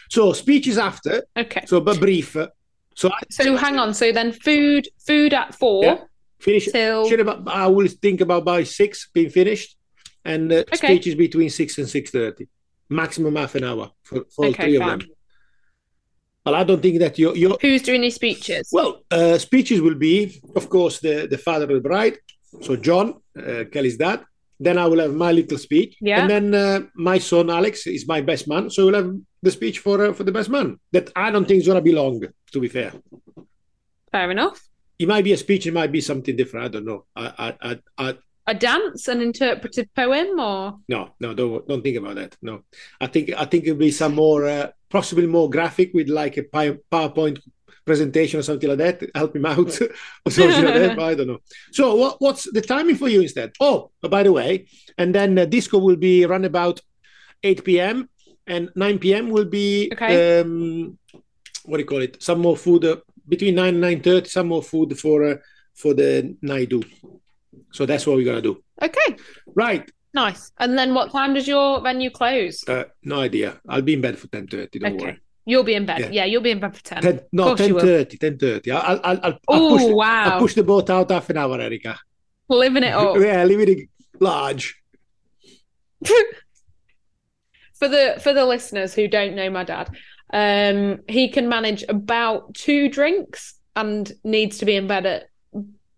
So 0.09 0.33
speech 0.33 0.67
is 0.67 0.77
after, 0.77 1.23
Okay. 1.37 1.63
so 1.67 1.79
but 1.79 1.99
brief. 2.01 2.35
So 2.95 3.09
I 3.09 3.19
So 3.29 3.55
hang 3.55 3.77
on. 3.79 3.93
So 3.93 4.11
then 4.11 4.33
food 4.33 4.89
food 5.07 5.33
at 5.33 5.55
four 5.55 5.85
Yeah. 5.85 5.97
finish, 6.41 6.65
till 6.65 7.07
should 7.07 7.21
about, 7.21 7.47
I 7.47 7.67
will 7.67 7.87
think 7.87 8.19
about 8.19 8.43
by 8.43 8.63
six 8.63 9.09
being 9.13 9.29
finished 9.29 9.77
and 10.25 10.51
uh, 10.51 10.55
Okay. 10.73 10.75
speeches 10.77 11.15
between 11.15 11.49
six 11.49 11.77
and 11.77 11.87
6.30. 11.87 12.47
Maximum 12.89 13.35
half 13.35 13.55
an 13.55 13.63
hour 13.63 13.91
for, 14.03 14.25
for 14.33 14.45
all 14.45 14.51
Okay, 14.51 14.63
three 14.63 14.75
of 14.77 14.85
them. 14.85 15.01
But 16.43 16.55
I 16.55 16.63
don't 16.63 16.81
think 16.81 16.99
that 16.99 17.17
you're, 17.19 17.35
you're 17.35 17.57
who's 17.61 17.83
doing 17.83 18.01
these 18.01 18.15
speeches? 18.15 18.69
Well, 18.71 19.03
uh, 19.11 19.37
speeches 19.37 19.79
will 19.79 19.95
be, 19.95 20.41
of 20.55 20.69
course, 20.69 20.99
the, 20.99 21.27
the 21.29 21.37
father 21.37 21.65
of 21.65 21.71
the 21.71 21.87
bride, 21.87 22.17
so 22.61 22.75
John, 22.75 23.21
uh, 23.37 23.63
Kelly's 23.71 23.97
dad, 23.97 24.25
Then 24.59 24.77
I 24.77 24.85
will 24.87 24.99
have 24.99 25.13
my 25.15 25.31
little 25.31 25.57
speech. 25.57 25.95
Yeah. 26.01 26.19
And 26.21 26.29
then 26.29 26.45
uh, 26.53 26.79
my 26.95 27.17
son 27.19 27.49
Alex 27.49 27.87
is 27.87 28.07
my 28.07 28.21
best 28.21 28.47
man, 28.47 28.69
so 28.69 28.85
we'll 28.85 28.95
have 29.01 29.11
the 29.41 29.51
speech 29.51 29.77
for 29.85 29.95
uh, 30.05 30.13
for 30.13 30.23
the 30.23 30.31
best 30.37 30.49
man. 30.49 30.67
That 30.93 31.05
I 31.15 31.31
don't 31.31 31.47
think 31.47 31.61
is 31.61 31.67
gonna 31.67 31.81
be 31.81 31.95
long. 32.01 32.21
To 32.53 32.59
be 32.59 32.67
fair, 32.77 32.91
Fair 34.11 34.29
enough. 34.29 34.59
it 34.99 35.07
might 35.07 35.23
be 35.23 35.33
a 35.33 35.37
speech. 35.37 35.65
It 35.65 35.73
might 35.73 35.91
be 35.91 36.01
something 36.01 36.35
different. 36.35 36.65
I 36.65 36.69
don't 36.73 36.85
know. 36.91 37.05
I 37.15 37.25
I 37.45 37.47
I, 37.69 37.71
I 38.07 38.07
A 38.47 38.53
dance, 38.53 39.07
an 39.07 39.21
interpretive 39.21 39.87
poem, 39.95 40.39
or 40.39 40.79
no 40.89 41.11
no 41.19 41.33
don't 41.33 41.67
don't 41.67 41.83
think 41.83 41.97
about 41.97 42.15
that. 42.15 42.35
No, 42.41 42.63
I 42.99 43.07
think 43.07 43.31
I 43.37 43.45
think 43.45 43.65
it'll 43.65 43.77
be 43.77 43.91
some 43.91 44.15
more 44.15 44.45
uh, 44.47 44.67
possibly 44.89 45.27
more 45.27 45.49
graphic 45.49 45.91
with 45.93 46.09
like 46.09 46.37
a 46.37 46.43
PowerPoint 46.43 47.39
presentation 47.85 48.39
or 48.39 48.43
something 48.43 48.69
like 48.69 48.79
that. 48.79 49.09
Help 49.15 49.35
him 49.35 49.45
out 49.45 49.79
or 50.25 50.31
something 50.31 50.65
like 50.65 50.73
that. 50.73 50.99
I 51.11 51.13
don't 51.15 51.27
know. 51.27 51.39
So 51.71 51.95
what 51.95 52.15
what's 52.19 52.51
the 52.51 52.61
timing 52.61 52.95
for 52.95 53.09
you 53.09 53.21
instead? 53.21 53.51
Oh, 53.59 53.91
by 54.01 54.23
the 54.23 54.31
way, 54.31 54.65
and 54.97 55.13
then 55.13 55.37
uh, 55.37 55.45
disco 55.45 55.77
will 55.77 55.95
be 55.97 56.25
run 56.25 56.43
about 56.45 56.79
8 57.43 57.63
p.m. 57.63 58.09
and 58.47 58.69
9 58.75 58.99
p.m. 58.99 59.29
will 59.29 59.45
be 59.45 59.89
Okay. 59.93 60.39
um, 60.39 60.97
what 61.65 61.77
do 61.77 61.83
you 61.83 61.87
call 61.87 62.01
it? 62.01 62.21
Some 62.21 62.39
more 62.39 62.57
food 62.57 62.85
uh, 62.85 62.97
between 63.27 63.55
9 63.55 63.75
and 63.75 64.03
9:30. 64.03 64.27
Some 64.27 64.47
more 64.47 64.63
food 64.63 64.97
for 64.99 65.23
uh, 65.23 65.35
for 65.75 65.93
the 65.93 66.35
Naidu. 66.41 66.81
So 67.71 67.85
that's 67.85 68.05
what 68.05 68.15
we're 68.17 68.25
gonna 68.25 68.41
do. 68.41 68.61
okay, 68.81 69.15
Right. 69.55 69.89
nice. 70.13 70.51
And 70.59 70.77
then 70.77 70.93
what 70.93 71.11
time 71.11 71.33
does 71.33 71.47
your 71.47 71.81
venue 71.81 72.09
close? 72.09 72.67
Uh, 72.67 72.83
no 73.03 73.19
idea. 73.21 73.59
I'll 73.67 73.81
be 73.81 73.93
in 73.93 74.01
bed 74.01 74.17
for 74.19 74.27
10:30. 74.27 74.79
Don't 74.79 74.95
Okay. 74.95 75.05
worry. 75.05 75.19
You'll 75.45 75.63
be 75.63 75.73
in 75.73 75.85
bed. 75.85 75.99
Yeah. 75.99 76.09
Yeah, 76.11 76.25
you'll 76.25 76.41
be 76.43 76.51
in 76.51 76.59
bed 76.59 76.75
for 76.75 76.83
ten. 76.83 77.01
10, 77.01 77.21
no, 77.31 77.43
course 77.45 77.67
you 77.67 77.75
will. 77.75 77.81
10:30. 77.81 78.17
10:30. 78.19 78.71
I'll 78.71 78.99
I'll 79.03 79.19
I'll, 79.23 79.39
I'll 79.49 79.69
push 79.69 79.85
the, 79.85 79.95
wow, 79.95 80.23
I'll 80.25 80.39
push 80.39 80.53
the 80.53 80.63
boat 80.63 80.89
out 80.89 81.09
half 81.11 81.29
an 81.29 81.37
hour, 81.37 81.59
Erica. 81.59 81.97
living 82.49 82.83
it 82.83 82.93
up. 82.93 83.17
Yeah, 83.19 83.43
leave 83.45 83.59
it 83.67 83.89
large. 84.19 84.75
for 87.73 87.87
the 87.87 88.19
for 88.21 88.33
the 88.33 88.45
listeners 88.45 88.93
who 88.93 89.07
don't 89.07 89.35
know 89.35 89.49
my 89.49 89.63
dad, 89.63 89.89
um, 90.33 90.99
he 91.07 91.29
can 91.29 91.49
manage 91.49 91.83
about 91.89 92.53
two 92.53 92.89
drinks 92.89 93.55
and 93.75 94.11
needs 94.23 94.57
to 94.59 94.65
be 94.65 94.75
in 94.75 94.87
bed 94.87 95.05
at 95.05 95.23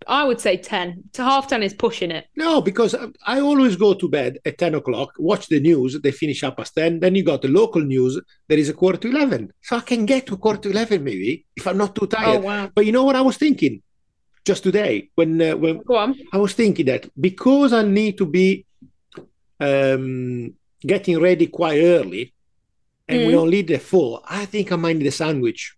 I 0.07 0.23
would 0.23 0.39
say 0.41 0.57
ten. 0.57 1.03
To 1.13 1.23
half 1.23 1.47
ten 1.47 1.61
is 1.63 1.73
pushing 1.73 2.11
it. 2.11 2.25
No, 2.35 2.61
because 2.61 2.95
I- 3.25 3.39
always 3.39 3.75
go 3.75 3.93
to 3.93 4.07
bed 4.09 4.39
at 4.45 4.57
10 4.57 4.75
o'clock, 4.75 5.09
watch 5.17 5.47
the 5.47 5.59
news, 5.59 5.99
they 6.01 6.11
finish 6.11 6.43
up 6.43 6.57
past 6.57 6.75
10. 6.75 6.99
Then 6.99 7.15
you 7.15 7.23
got 7.23 7.41
the 7.41 7.47
local 7.47 7.81
news, 7.81 8.19
there 8.47 8.57
is 8.57 8.69
a 8.69 8.73
quarter 8.73 8.97
to 8.99 9.09
11. 9.09 9.51
So 9.61 9.77
I 9.77 9.81
can 9.81 10.05
get 10.05 10.25
to 10.27 10.37
quarter 10.37 10.61
to 10.61 10.69
11 10.71 11.03
maybe 11.03 11.45
if 11.55 11.67
I'm 11.67 11.77
not 11.77 11.95
too 11.95 12.07
tired. 12.07 12.27
Oh 12.27 12.31
tired. 12.33 12.43
wow. 12.43 12.71
But 12.75 12.85
you 12.85 12.91
know 12.91 13.03
what 13.03 13.15
I 13.15 13.21
was 13.21 13.37
thinking 13.37 13.81
just 14.45 14.63
today 14.63 15.09
when 15.15 15.41
uh, 15.41 15.55
when 15.55 15.77
Go 15.79 15.95
on. 15.97 16.15
I 16.33 16.37
was 16.37 16.53
thinking 16.53 16.85
that 16.87 17.09
because 17.19 17.71
I 17.73 17.83
need 17.83 18.17
to 18.17 18.25
be 18.25 18.65
um, 19.59 20.53
getting 20.81 21.19
ready 21.19 21.47
quite 21.47 21.79
early 21.81 22.33
and 23.07 23.27
we 23.27 23.33
Mm. 23.33 23.37
only 23.43 23.61
the 23.61 23.79
four, 23.79 24.21
I 24.27 24.45
think 24.45 24.71
I 24.71 24.75
might 24.77 24.97
need 24.97 25.07
a 25.07 25.11
sandwich 25.11 25.75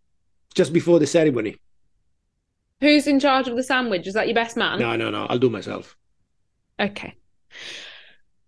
just 0.53 0.71
before 0.73 0.99
the 0.99 1.07
ceremony. 1.07 1.55
Who's 2.81 3.07
in 3.07 3.19
charge 3.19 3.47
of 3.47 3.55
the 3.55 3.63
sandwich? 3.63 4.07
Is 4.07 4.13
that 4.15 4.27
your 4.27 4.35
best 4.35 4.57
man? 4.57 4.79
No, 4.79 4.95
no, 4.95 5.09
no, 5.09 5.25
I'll 5.29 5.39
do 5.39 5.49
myself. 5.49 5.95
Okay. 6.79 7.15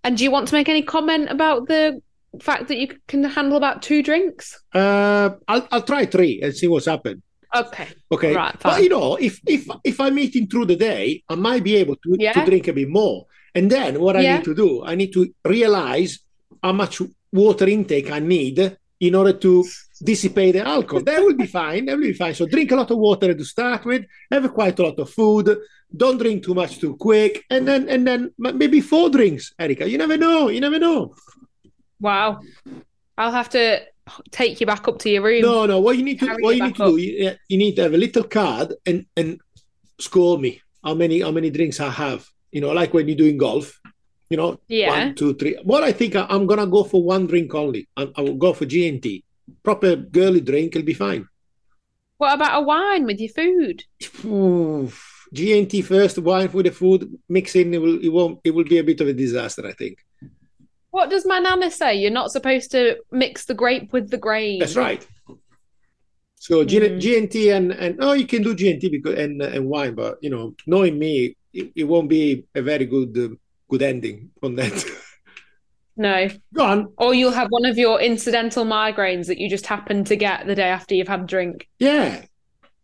And 0.04 0.18
do 0.18 0.24
you 0.24 0.32
want 0.32 0.48
to 0.50 0.54
make 0.54 0.70
any 0.70 0.82
comment 0.82 1.30
about 1.30 1.68
the 1.68 2.02
fact 2.42 2.68
that 2.68 2.78
you 2.78 2.90
can 3.08 3.24
handle 3.24 3.58
about 3.58 3.82
two 3.82 4.04
drinks? 4.04 4.60
Uh, 4.74 5.32
I'll, 5.48 5.68
I'll 5.72 5.82
try 5.84 6.06
three 6.06 6.42
and 6.44 6.56
see 6.56 6.68
what's 6.68 6.86
happened. 6.86 7.22
Okay. 7.56 7.88
Okay. 8.12 8.36
Right, 8.36 8.56
But 8.62 8.84
you 8.84 8.90
know, 8.90 9.16
if 9.16 9.40
if 9.48 9.66
if 9.86 10.02
I'm 10.02 10.20
eating 10.20 10.48
through 10.48 10.66
the 10.66 10.76
day, 10.76 11.24
I 11.30 11.36
might 11.36 11.64
be 11.64 11.78
able 11.78 11.96
to, 11.96 12.18
Yeah. 12.20 12.34
to 12.34 12.46
drink 12.46 12.68
a 12.68 12.74
bit 12.74 12.90
more. 12.90 13.26
And 13.56 13.72
then 13.72 14.02
what 14.02 14.18
I 14.18 14.22
Yeah. 14.22 14.36
need 14.36 14.44
to 14.46 14.54
do, 14.54 14.84
I 14.84 14.96
need 14.96 15.14
to 15.14 15.34
realize 15.46 16.20
how 16.62 16.74
much 16.74 17.02
water 17.32 17.66
intake 17.68 18.12
I 18.12 18.20
need 18.20 18.78
in 19.00 19.16
order 19.16 19.34
to 19.34 19.66
dissipate 20.04 20.54
the 20.54 20.68
alcohol. 20.68 21.04
That 21.04 21.22
will 21.22 21.36
be 21.36 21.48
fine. 21.48 21.86
That 21.86 21.98
will 21.98 22.04
be 22.04 22.14
fine. 22.14 22.34
So 22.34 22.46
drink 22.46 22.72
a 22.72 22.76
lot 22.76 22.92
of 22.92 22.98
water 22.98 23.34
to 23.34 23.46
start 23.46 23.86
with, 23.86 24.06
have 24.32 24.52
quite 24.54 24.78
a 24.80 24.84
lot 24.84 25.00
of 25.00 25.10
food, 25.10 25.58
don't 25.96 26.18
drink 26.18 26.44
too 26.44 26.54
much 26.54 26.80
too 26.80 26.96
quick, 26.96 27.46
and 27.50 27.68
then 27.68 27.88
and 27.88 28.06
then 28.06 28.34
maybe 28.38 28.82
four 28.82 29.10
drinks, 29.10 29.54
Erica. 29.58 29.90
You 29.90 29.98
never 29.98 30.18
know. 30.18 30.50
You 30.50 30.60
never 30.60 30.80
know. 30.80 31.16
Wow. 32.00 32.40
I'll 33.18 33.32
have 33.32 33.50
to 33.50 33.82
take 34.32 34.60
you 34.60 34.68
back 34.68 34.88
up 34.88 35.00
to 35.00 35.10
your 35.10 35.24
room. 35.24 35.42
No, 35.42 35.66
no. 35.66 35.80
What 35.80 35.98
you 35.98 36.04
need 36.04 36.20
to 36.20 36.38
what 36.40 36.56
you 36.56 36.64
need 36.64 36.76
to 36.76 36.84
up. 36.84 36.90
do, 36.90 36.98
you, 36.98 37.36
you 37.48 37.58
need 37.58 37.76
to 37.76 37.84
have 37.84 37.94
a 37.94 37.98
little 37.98 38.24
card 38.24 38.74
and 38.86 39.06
and 39.16 39.40
score 40.00 40.38
me 40.38 40.62
how 40.84 40.94
many 40.94 41.22
how 41.22 41.32
many 41.32 41.50
drinks 41.50 41.80
I 41.80 41.90
have. 41.90 42.28
You 42.52 42.62
know, 42.62 42.72
like 42.72 42.94
when 42.94 43.08
you're 43.08 43.18
doing 43.18 43.38
golf. 43.38 43.80
You 44.30 44.38
know, 44.38 44.60
Yeah. 44.68 44.90
one, 44.90 45.16
two, 45.16 45.34
three. 45.36 45.58
What 45.64 45.84
I 45.84 45.92
think 45.92 46.16
I, 46.16 46.26
I'm 46.30 46.46
gonna 46.48 46.68
go 46.68 46.84
for 46.84 47.02
one 47.04 47.28
drink 47.28 47.54
only. 47.56 47.88
I, 47.96 48.10
I 48.16 48.22
will 48.22 48.36
go 48.36 48.54
for 48.54 48.66
G 48.66 48.88
and 48.88 49.02
T. 49.02 49.24
Proper 49.64 49.96
girly 49.96 50.42
drink, 50.42 50.76
it'll 50.76 50.86
be 50.86 50.94
fine. 50.94 51.28
What 52.18 52.34
about 52.34 52.62
a 52.62 52.66
wine 52.66 53.06
with 53.06 53.20
your 53.20 53.30
food? 53.30 53.84
Oof. 54.26 55.28
G 55.34 55.58
and 55.58 55.70
T 55.70 55.82
first, 55.82 56.18
wine 56.20 56.52
with 56.52 56.66
the 56.66 56.72
food, 56.72 57.10
mix 57.30 57.56
in. 57.56 57.74
It 57.74 57.82
will 57.82 58.00
it 58.04 58.10
won't 58.10 58.40
it 58.44 58.52
will 58.52 58.64
be 58.66 58.78
a 58.80 58.84
bit 58.84 59.00
of 59.02 59.08
a 59.08 59.14
disaster. 59.14 59.66
I 59.66 59.74
think. 59.74 60.00
What 60.90 61.10
does 61.10 61.26
my 61.26 61.40
nana 61.40 61.70
say? 61.70 61.96
You're 61.96 62.12
not 62.12 62.32
supposed 62.32 62.72
to 62.72 62.98
mix 63.12 63.46
the 63.46 63.54
grape 63.54 63.94
with 63.94 64.10
the 64.10 64.18
grain. 64.18 64.60
That's 64.60 64.76
right. 64.76 65.06
So 66.40 66.64
G, 66.64 66.80
Mm. 66.80 67.00
G 67.00 67.18
and 67.18 67.30
T 67.32 67.50
and 67.52 67.72
and 67.72 67.98
oh, 68.00 68.14
you 68.14 68.26
can 68.26 68.42
do 68.44 68.56
G 68.56 68.72
and 68.72 68.80
T 68.82 68.90
because 68.90 69.18
and 69.20 69.42
and 69.42 69.68
wine, 69.68 69.96
but 69.96 70.18
you 70.22 70.30
know, 70.30 70.56
knowing 70.66 70.98
me, 70.98 71.36
it, 71.54 71.72
it 71.76 71.84
won't 71.84 72.10
be 72.10 72.46
a 72.56 72.62
very 72.62 72.86
good 72.86 73.18
uh, 73.18 73.36
good 73.70 73.82
ending 73.82 74.32
on 74.42 74.56
that. 74.56 74.86
No. 75.98 76.30
Go 76.54 76.64
on. 76.64 76.94
Or 76.98 77.14
you'll 77.14 77.32
have 77.32 77.48
one 77.50 77.66
of 77.66 77.78
your 77.78 78.00
incidental 78.00 78.66
migraines 78.66 79.26
that 79.28 79.40
you 79.40 79.50
just 79.50 79.66
happen 79.66 80.04
to 80.06 80.16
get 80.16 80.46
the 80.46 80.54
day 80.54 80.70
after 80.70 80.94
you've 80.94 81.08
had 81.08 81.22
a 81.22 81.26
drink. 81.26 81.68
Yeah, 81.80 82.24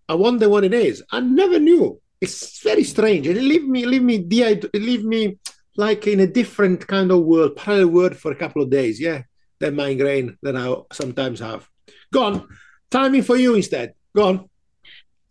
I 0.09 0.15
wonder 0.15 0.49
what 0.49 0.63
it 0.63 0.73
is. 0.73 1.03
I 1.11 1.19
never 1.19 1.59
knew. 1.59 2.01
It's 2.21 2.61
very 2.63 2.83
strange, 2.83 3.27
and 3.27 3.37
it 3.37 3.43
leave 3.43 3.65
me 3.65 3.85
leave 3.85 4.01
me 4.01 4.15
it 4.15 4.73
leave 4.73 5.03
me 5.03 5.37
like 5.75 6.07
in 6.07 6.21
a 6.21 6.27
different 6.27 6.87
kind 6.87 7.11
of 7.11 7.23
world, 7.23 7.55
parallel 7.55 7.89
world 7.89 8.17
for 8.17 8.31
a 8.31 8.35
couple 8.35 8.61
of 8.61 8.69
days. 8.69 8.99
Yeah, 8.99 9.23
that 9.59 9.73
migraine 9.73 10.37
that 10.41 10.55
I 10.55 10.73
sometimes 10.91 11.39
have. 11.39 11.69
Go 12.11 12.23
on. 12.23 12.47
Timing 12.89 13.23
for 13.23 13.35
you 13.35 13.55
instead. 13.55 13.93
Go 14.15 14.27
on. 14.27 14.49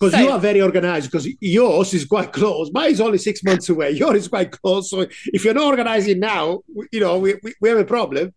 Because 0.02 0.14
So- 0.14 0.26
you 0.26 0.30
are 0.30 0.40
very 0.40 0.60
organized, 0.60 1.12
because 1.12 1.28
yours 1.40 1.94
is 1.94 2.04
quite 2.04 2.32
close. 2.32 2.72
Mine 2.72 2.90
is 2.90 3.00
only 3.00 3.18
six 3.18 3.44
months 3.44 3.68
away. 3.68 3.90
Yours 4.02 4.22
is 4.22 4.28
quite 4.28 4.50
close. 4.50 4.90
So 4.90 5.06
if 5.26 5.44
you're 5.44 5.54
not 5.54 5.66
organizing 5.66 6.18
now, 6.18 6.62
you 6.90 6.98
know, 6.98 7.18
we, 7.18 7.34
we, 7.44 7.54
we 7.60 7.68
have 7.68 7.78
a 7.78 7.84
problem. 7.84 8.34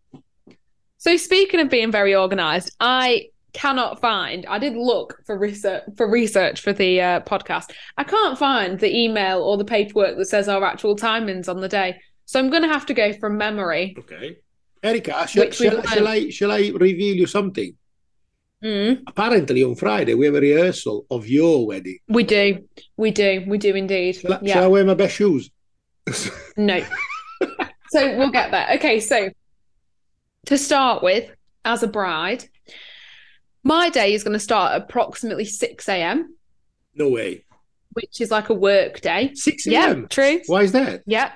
So 1.00 1.18
speaking 1.18 1.60
of 1.60 1.72
being 1.72 1.92
very 1.92 2.14
organized, 2.14 2.76
I 2.80 3.30
cannot 3.54 4.00
find. 4.00 4.46
I 4.46 4.60
did 4.60 4.76
look 4.76 5.20
for 5.26 5.40
research 5.40 5.82
for 5.98 6.08
research 6.08 6.62
for 6.62 6.72
the 6.72 7.02
uh, 7.02 7.20
podcast. 7.22 7.72
I 7.98 8.04
can't 8.04 8.38
find 8.38 8.80
the 8.80 8.96
email 8.96 9.42
or 9.42 9.58
the 9.58 9.66
paperwork 9.66 10.18
that 10.18 10.26
says 10.26 10.48
our 10.48 10.64
actual 10.64 10.96
timings 10.96 11.50
on 11.50 11.62
the 11.62 11.68
day. 11.68 12.00
So 12.26 12.40
I'm 12.40 12.52
going 12.52 12.62
to 12.62 12.70
have 12.70 12.86
to 12.86 12.94
go 12.94 13.12
from 13.14 13.40
memory. 13.40 13.96
Okay. 13.98 14.38
Erica, 14.84 15.28
shall, 15.28 15.50
shall, 15.50 15.82
shall 15.82 16.08
I 16.08 16.30
shall 16.30 16.52
I 16.52 16.72
reveal 16.76 17.16
you 17.16 17.26
something? 17.26 17.76
Mm, 18.66 19.04
Apparently 19.06 19.64
on 19.64 19.76
Friday 19.76 20.16
we 20.16 20.26
have 20.26 20.34
a 20.36 20.40
rehearsal 20.42 21.06
of 21.12 21.28
your 21.28 21.68
wedding. 21.68 22.00
we 22.08 22.24
do, 22.24 22.68
we 22.98 23.12
do, 23.12 23.44
we 23.48 23.60
do 23.60 23.76
indeed. 23.76 24.16
Shall 24.16 24.34
I, 24.34 24.40
yeah. 24.42 24.54
shall 24.56 24.64
I 24.64 24.68
wear 24.68 24.84
my 24.84 24.96
best 24.96 25.16
shoes? 25.16 25.52
No. 26.58 26.84
so 27.90 28.18
we'll 28.18 28.32
get 28.32 28.50
there. 28.52 28.68
Okay, 28.76 29.00
so 29.00 29.30
to 30.48 30.58
start 30.58 31.04
with, 31.04 31.30
as 31.64 31.84
a 31.84 31.88
bride, 31.88 32.46
my 33.64 33.90
day 33.90 34.14
is 34.14 34.24
going 34.24 34.34
to 34.34 34.40
start 34.40 34.74
at 34.74 34.82
approximately 34.82 35.46
6 35.46 35.88
a.m., 35.90 36.36
no 36.96 37.10
way. 37.10 37.44
which 37.94 38.20
is 38.22 38.32
like 38.32 38.50
a 38.50 38.54
work 38.54 39.02
day. 39.02 39.32
6 39.36 39.68
Yeah, 39.68 39.88
a.m. 39.90 40.08
true. 40.08 40.42
Why 40.48 40.62
is 40.64 40.72
that? 40.72 41.04
Yeah. 41.06 41.32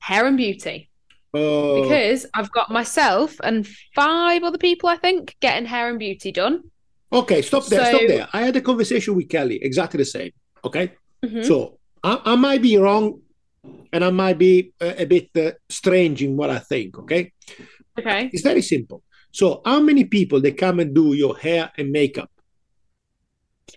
Hair 0.00 0.26
and 0.26 0.36
beauty. 0.36 0.87
Oh, 1.34 1.82
Because 1.82 2.26
I've 2.34 2.50
got 2.52 2.70
myself 2.70 3.36
and 3.42 3.66
five 3.94 4.42
other 4.42 4.58
people, 4.58 4.88
I 4.88 4.96
think, 4.96 5.36
getting 5.40 5.66
hair 5.66 5.88
and 5.90 5.98
beauty 5.98 6.32
done. 6.32 6.62
okay, 7.12 7.42
stop 7.42 7.64
there, 7.66 7.84
stop 7.84 8.02
there. 8.06 8.28
I 8.32 8.42
had 8.42 8.56
a 8.56 8.60
conversation 8.60 9.14
with 9.16 9.28
Kelly, 9.28 9.58
exactly 9.62 9.98
the 9.98 10.04
same. 10.04 10.32
Okay, 10.64 10.92
Mhm. 11.24 11.44
so 11.44 11.78
I, 12.02 12.20
I 12.24 12.36
might 12.36 12.62
be 12.62 12.76
wrong, 12.76 13.20
and 13.92 14.04
I 14.04 14.10
might 14.10 14.38
be 14.38 14.72
a, 14.80 15.02
a 15.02 15.06
bit 15.06 15.28
uh, 15.36 15.52
strange 15.68 16.22
in 16.22 16.36
what 16.36 16.50
I 16.50 16.58
think. 16.58 16.98
Okay, 16.98 17.32
Okay. 17.98 18.30
it's 18.32 18.42
very 18.42 18.62
simple. 18.62 19.02
So, 19.32 19.60
how 19.64 19.80
many 19.80 20.04
people 20.04 20.40
they 20.40 20.52
come 20.52 20.80
and 20.80 20.94
do 20.94 21.12
your 21.14 21.36
hair 21.36 21.70
and 21.78 21.90
makeup? 21.90 22.30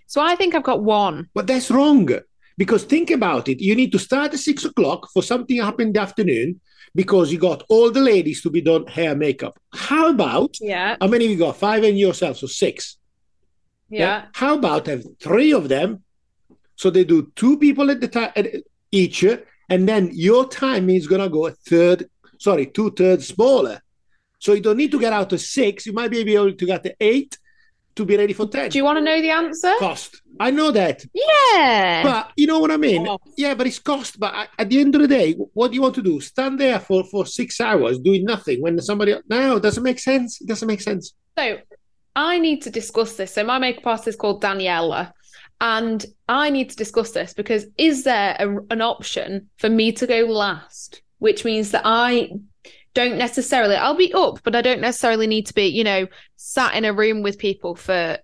So 0.06 0.20
I 0.22 0.34
think 0.36 0.54
I've 0.54 0.62
got 0.62 0.82
one. 0.82 1.28
But 1.34 1.46
that's 1.46 1.70
wrong. 1.70 2.08
Because 2.56 2.84
think 2.84 3.10
about 3.10 3.48
it. 3.48 3.60
You 3.60 3.74
need 3.74 3.92
to 3.92 3.98
start 3.98 4.32
at 4.34 4.38
six 4.40 4.64
o'clock 4.64 5.08
for 5.12 5.22
something 5.22 5.56
to 5.56 5.64
happen 5.64 5.88
in 5.88 5.92
the 5.92 6.00
afternoon 6.00 6.60
because 6.94 7.32
you 7.32 7.38
got 7.38 7.62
all 7.68 7.90
the 7.90 8.00
ladies 8.00 8.42
to 8.42 8.50
be 8.50 8.60
done 8.60 8.86
hair 8.86 9.14
makeup. 9.14 9.58
How 9.74 10.10
about 10.10 10.56
Yeah. 10.60 10.96
how 11.00 11.06
many 11.08 11.28
we 11.28 11.36
got? 11.36 11.56
Five 11.56 11.84
and 11.84 11.98
yourself, 11.98 12.38
so 12.38 12.46
six. 12.46 12.98
Yeah. 13.88 14.26
How 14.34 14.54
about 14.54 14.86
have 14.86 15.04
three 15.20 15.52
of 15.52 15.68
them? 15.68 16.02
So 16.76 16.90
they 16.90 17.04
do 17.04 17.30
two 17.36 17.58
people 17.58 17.90
at 17.90 18.00
the 18.00 18.08
time 18.08 18.32
each, 18.90 19.22
and 19.22 19.42
and 19.68 19.88
then 19.88 20.10
your 20.12 20.48
time 20.48 20.90
is 20.90 21.06
gonna 21.06 21.28
go 21.28 21.46
a 21.46 21.52
third, 21.52 22.08
sorry, 22.38 22.66
two 22.66 22.90
thirds 22.90 23.28
smaller. 23.28 23.80
So 24.38 24.54
you 24.54 24.60
don't 24.60 24.76
need 24.76 24.90
to 24.92 24.98
get 24.98 25.12
out 25.12 25.30
to 25.30 25.38
six. 25.38 25.86
You 25.86 25.92
might 25.92 26.10
be 26.10 26.20
able 26.34 26.52
to 26.52 26.66
get 26.66 26.82
to 26.82 26.94
eight 27.00 27.38
to 27.94 28.04
be 28.04 28.16
ready 28.16 28.32
for 28.32 28.46
ten. 28.48 28.70
Do 28.70 28.78
you 28.78 28.84
want 28.84 28.98
to 28.98 29.04
know 29.04 29.20
the 29.20 29.30
answer? 29.30 29.72
cost? 29.78 30.20
I 30.40 30.50
know 30.50 30.70
that, 30.72 31.04
Yeah. 31.14 32.02
but 32.02 32.32
you 32.36 32.46
know 32.46 32.58
what 32.60 32.70
I 32.70 32.76
mean. 32.76 33.04
Cost. 33.06 33.22
Yeah, 33.36 33.54
but 33.54 33.66
it's 33.66 33.78
cost. 33.78 34.18
But 34.18 34.34
at- 34.34 34.50
at 34.58 34.68
the 34.70 34.80
end 34.80 34.94
of 34.94 35.00
the 35.02 35.08
day, 35.08 35.32
what 35.54 35.68
do 35.68 35.74
you 35.74 35.82
want 35.82 35.94
to 35.96 36.02
do? 36.02 36.20
Stand 36.20 36.58
there 36.58 36.80
for 36.80 37.04
for 37.04 37.26
six 37.26 37.60
hours 37.60 37.98
doing 37.98 38.24
nothing 38.24 38.60
when 38.62 38.80
somebody? 38.80 39.14
No, 39.28 39.56
it 39.56 39.62
doesn't 39.62 39.82
make 39.82 39.98
sense. 39.98 40.40
It 40.40 40.46
doesn't 40.48 40.66
make 40.68 40.80
sense. 40.80 41.14
So 41.38 41.58
I 42.16 42.38
need 42.38 42.62
to 42.62 42.70
discuss 42.70 43.16
this. 43.16 43.32
So 43.32 43.44
my 43.44 43.58
makeup 43.58 43.86
artist 43.86 44.08
is 44.08 44.16
called 44.16 44.42
Daniela, 44.42 45.12
and 45.60 46.04
I 46.28 46.50
need 46.50 46.70
to 46.70 46.76
discuss 46.76 47.12
this 47.12 47.32
because 47.34 47.66
is 47.78 48.04
there 48.04 48.36
a, 48.38 48.48
an 48.70 48.80
option 48.80 49.48
for 49.58 49.68
me 49.68 49.92
to 49.92 50.06
go 50.06 50.20
last, 50.26 51.02
which 51.18 51.44
means 51.44 51.70
that 51.70 51.82
I 51.84 52.30
don't 52.94 53.16
necessarily 53.16 53.76
I'll 53.76 53.94
be 53.96 54.12
up, 54.12 54.42
but 54.42 54.54
I 54.56 54.60
don't 54.62 54.80
necessarily 54.82 55.26
need 55.26 55.46
to 55.46 55.54
be, 55.54 55.66
you 55.66 55.84
know, 55.84 56.06
sat 56.36 56.74
in 56.74 56.84
a 56.84 56.92
room 56.92 57.22
with 57.22 57.38
people 57.38 57.74
for 57.74 58.18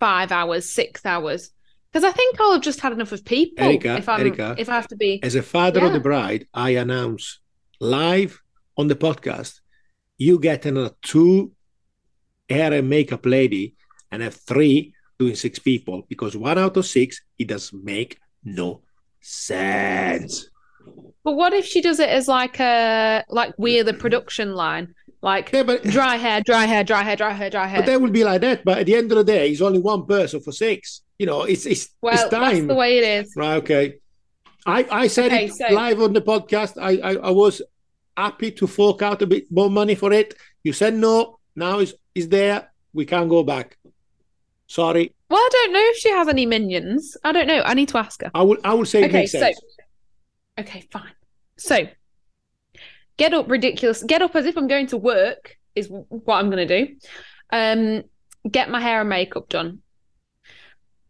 five 0.00 0.32
hours, 0.32 0.68
six 0.68 1.06
hours. 1.06 1.50
Because 1.92 2.04
I 2.04 2.12
think 2.12 2.40
I'll 2.40 2.52
have 2.52 2.62
just 2.62 2.80
had 2.80 2.92
enough 2.92 3.12
of 3.12 3.24
people. 3.24 3.64
Erica, 3.64 3.96
if 3.96 4.08
I'm 4.08 4.20
Erica. 4.20 4.54
if 4.58 4.68
I 4.68 4.74
have 4.74 4.88
to 4.88 4.96
be 4.96 5.20
As 5.22 5.34
a 5.34 5.42
father 5.42 5.84
of 5.84 5.92
the 5.92 6.00
bride, 6.00 6.46
I 6.54 6.70
announce 6.70 7.40
live 7.80 8.40
on 8.76 8.88
the 8.88 8.94
podcast, 8.94 9.60
you 10.16 10.38
get 10.38 10.66
another 10.66 10.94
two 11.02 11.52
hair 12.48 12.72
and 12.72 12.88
makeup 12.88 13.26
lady 13.26 13.74
and 14.10 14.22
have 14.22 14.34
three 14.34 14.94
doing 15.18 15.34
six 15.34 15.58
people 15.58 16.02
because 16.08 16.36
one 16.36 16.58
out 16.58 16.76
of 16.76 16.86
six, 16.86 17.20
it 17.38 17.48
does 17.48 17.72
make 17.72 18.18
no 18.44 18.82
sense. 19.20 20.48
But 21.22 21.32
what 21.32 21.52
if 21.52 21.66
she 21.66 21.80
does 21.80 22.00
it 22.00 22.08
as 22.08 22.28
like 22.28 22.58
a 22.60 23.24
like 23.28 23.54
we're 23.58 23.84
the 23.84 23.92
mm-hmm. 23.92 24.00
production 24.00 24.54
line? 24.54 24.94
Like 25.22 25.50
Yeah, 25.52 25.64
but, 25.64 25.82
dry 25.96 26.16
hair, 26.16 26.40
dry 26.40 26.64
hair, 26.66 26.82
dry 26.84 27.02
hair, 27.02 27.16
dry 27.16 27.32
hair, 27.32 27.50
dry 27.50 27.66
hair. 27.66 27.80
but 27.80 27.86
that 27.86 28.00
will 28.00 28.10
be 28.10 28.24
like 28.24 28.40
that. 28.40 28.64
But 28.64 28.78
at 28.78 28.86
the 28.86 28.94
end 28.96 29.12
of 29.12 29.18
the 29.18 29.24
day, 29.24 29.50
it's 29.50 29.60
only 29.60 29.78
one 29.78 30.06
person 30.06 30.40
for 30.40 30.52
six. 30.52 31.02
You 31.18 31.26
know, 31.26 31.42
it's 31.42 31.66
it's, 31.66 31.88
well, 32.00 32.14
it's 32.14 32.28
that's 32.30 32.66
the 32.66 32.74
way 32.74 32.98
it 32.98 33.04
is. 33.26 33.34
Right, 33.36 33.56
okay. 33.56 33.94
I, 34.66 34.86
I 34.90 35.06
said 35.06 35.26
Okay, 35.26 35.46
it 35.46 35.54
so- 35.54 35.68
live 35.74 36.00
on 36.00 36.12
the 36.12 36.22
podcast. 36.22 36.76
I, 36.80 36.92
I, 37.10 37.16
I 37.16 37.30
was 37.30 37.60
happy 38.16 38.50
to 38.52 38.66
fork 38.66 39.02
out 39.02 39.20
a 39.22 39.26
bit 39.26 39.44
more 39.50 39.70
money 39.70 39.94
for 39.94 40.12
it. 40.12 40.34
You 40.64 40.72
said 40.72 40.94
no. 40.94 41.38
Now 41.56 41.78
it's, 41.80 41.94
it's 42.14 42.26
there. 42.26 42.70
We 42.92 43.04
can't 43.06 43.28
go 43.28 43.42
back. 43.42 43.76
Sorry. 44.66 45.14
Well, 45.28 45.38
I 45.40 45.48
don't 45.52 45.72
know 45.72 45.80
if 45.82 45.96
she 45.96 46.10
has 46.10 46.28
any 46.28 46.46
minions. 46.46 47.16
I 47.24 47.32
don't 47.32 47.46
know. 47.46 47.62
I 47.64 47.74
need 47.74 47.88
to 47.88 47.98
ask 47.98 48.22
her. 48.22 48.30
I 48.34 48.42
will 48.42 48.58
I 48.64 48.74
will 48.74 48.84
say 48.86 49.04
Okay, 49.04 49.26
so 49.26 49.50
okay, 50.58 50.86
fine. 50.90 51.12
So 51.56 51.86
get 53.20 53.34
up 53.34 53.50
ridiculous. 53.50 54.02
Get 54.02 54.22
up 54.22 54.34
as 54.34 54.46
if 54.46 54.56
I'm 54.56 54.66
going 54.66 54.86
to 54.88 54.96
work 54.96 55.58
is 55.76 55.88
what 55.88 56.36
I'm 56.36 56.50
going 56.50 56.66
to 56.66 56.84
do. 56.86 56.96
Um, 57.52 58.02
get 58.50 58.70
my 58.70 58.80
hair 58.80 59.00
and 59.00 59.10
makeup 59.10 59.48
done. 59.50 59.82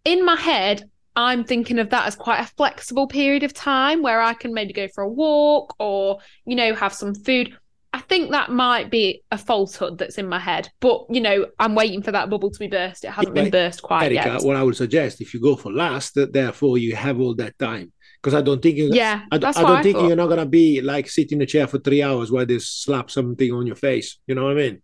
In 0.05 0.25
my 0.25 0.35
head, 0.35 0.91
I'm 1.15 1.45
thinking 1.45 1.79
of 1.79 1.91
that 1.91 2.09
as 2.09 2.17
quite 2.17 2.41
a 2.41 2.47
flexible 2.57 3.07
period 3.07 3.45
of 3.45 3.55
time 3.55 4.03
where 4.03 4.21
I 4.21 4.35
can 4.35 4.53
maybe 4.53 4.73
go 4.73 4.89
for 4.89 5.05
a 5.05 5.09
walk 5.09 5.77
or 5.79 6.19
you 6.45 6.57
know 6.57 6.75
have 6.75 6.93
some 6.93 7.15
food. 7.15 7.57
I 7.93 8.01
think 8.01 8.31
that 8.31 8.51
might 8.51 8.91
be 8.91 9.23
a 9.31 9.39
falsehood 9.39 9.99
that's 9.99 10.17
in 10.19 10.29
my 10.29 10.39
head, 10.39 10.69
but 10.81 11.07
you 11.11 11.21
know 11.21 11.47
I'm 11.59 11.75
waiting 11.75 12.03
for 12.03 12.13
that 12.13 12.31
bubble 12.31 12.51
to 12.51 12.59
be 12.59 12.69
burst. 12.69 13.05
It 13.05 13.11
hasn't 13.11 13.35
been 13.35 13.51
burst 13.51 13.83
quite 13.83 14.13
Erica, 14.13 14.33
yet. 14.35 14.43
what 14.43 14.57
I 14.57 14.63
would 14.63 14.77
suggest 14.77 15.21
if 15.21 15.35
you 15.35 15.41
go 15.41 15.55
for 15.55 15.73
last, 15.73 16.15
that 16.15 16.33
therefore 16.33 16.79
you 16.79 16.97
have 16.97 17.21
all 17.21 17.35
that 17.37 17.59
time. 17.59 17.93
Because 18.23 18.35
I 18.35 18.43
don't 18.43 18.61
think 18.61 18.77
you 18.77 18.91
Yeah, 18.93 19.23
I, 19.33 19.39
d- 19.39 19.43
that's 19.43 19.57
I 19.57 19.63
what 19.63 19.69
don't 19.69 19.77
I 19.79 19.83
think 19.83 19.97
thought. 19.97 20.07
you're 20.09 20.17
not 20.17 20.27
gonna 20.29 20.47
be 20.47 20.81
like 20.83 21.09
sitting 21.09 21.39
in 21.39 21.43
a 21.43 21.47
chair 21.47 21.67
for 21.67 21.79
three 21.79 22.03
hours 22.03 22.31
while 22.31 22.45
they 22.45 22.59
slap 22.59 23.11
something 23.11 23.51
on 23.53 23.67
your 23.67 23.77
face. 23.77 24.19
You 24.27 24.35
know 24.35 24.45
what 24.45 24.53
I 24.53 24.55
mean? 24.57 24.83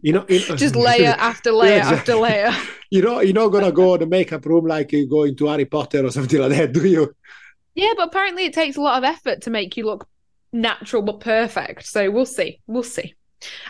You 0.00 0.12
know, 0.14 0.24
just 0.26 0.74
layer 0.88 1.14
after 1.18 1.52
layer 1.52 1.78
exactly. 1.78 1.98
after 1.98 2.14
layer. 2.14 2.52
you 2.90 3.02
know, 3.02 3.20
you're 3.20 3.34
not 3.34 3.48
gonna 3.48 3.72
go 3.72 3.96
to 3.96 4.04
the 4.04 4.10
makeup 4.10 4.46
room 4.46 4.66
like 4.66 4.92
you 4.92 5.08
go 5.08 5.24
into 5.24 5.46
Harry 5.46 5.66
Potter 5.66 6.06
or 6.06 6.10
something 6.10 6.40
like 6.40 6.50
that, 6.52 6.72
do 6.78 6.86
you? 6.86 7.14
Yeah, 7.74 7.92
but 7.96 8.08
apparently 8.08 8.44
it 8.46 8.54
takes 8.54 8.76
a 8.76 8.80
lot 8.80 8.98
of 8.98 9.04
effort 9.04 9.42
to 9.42 9.50
make 9.50 9.76
you 9.76 9.84
look 9.84 10.08
natural 10.52 11.02
but 11.02 11.20
perfect. 11.20 11.86
So 11.86 12.10
we'll 12.10 12.26
see. 12.26 12.60
We'll 12.66 12.82
see. 12.82 13.14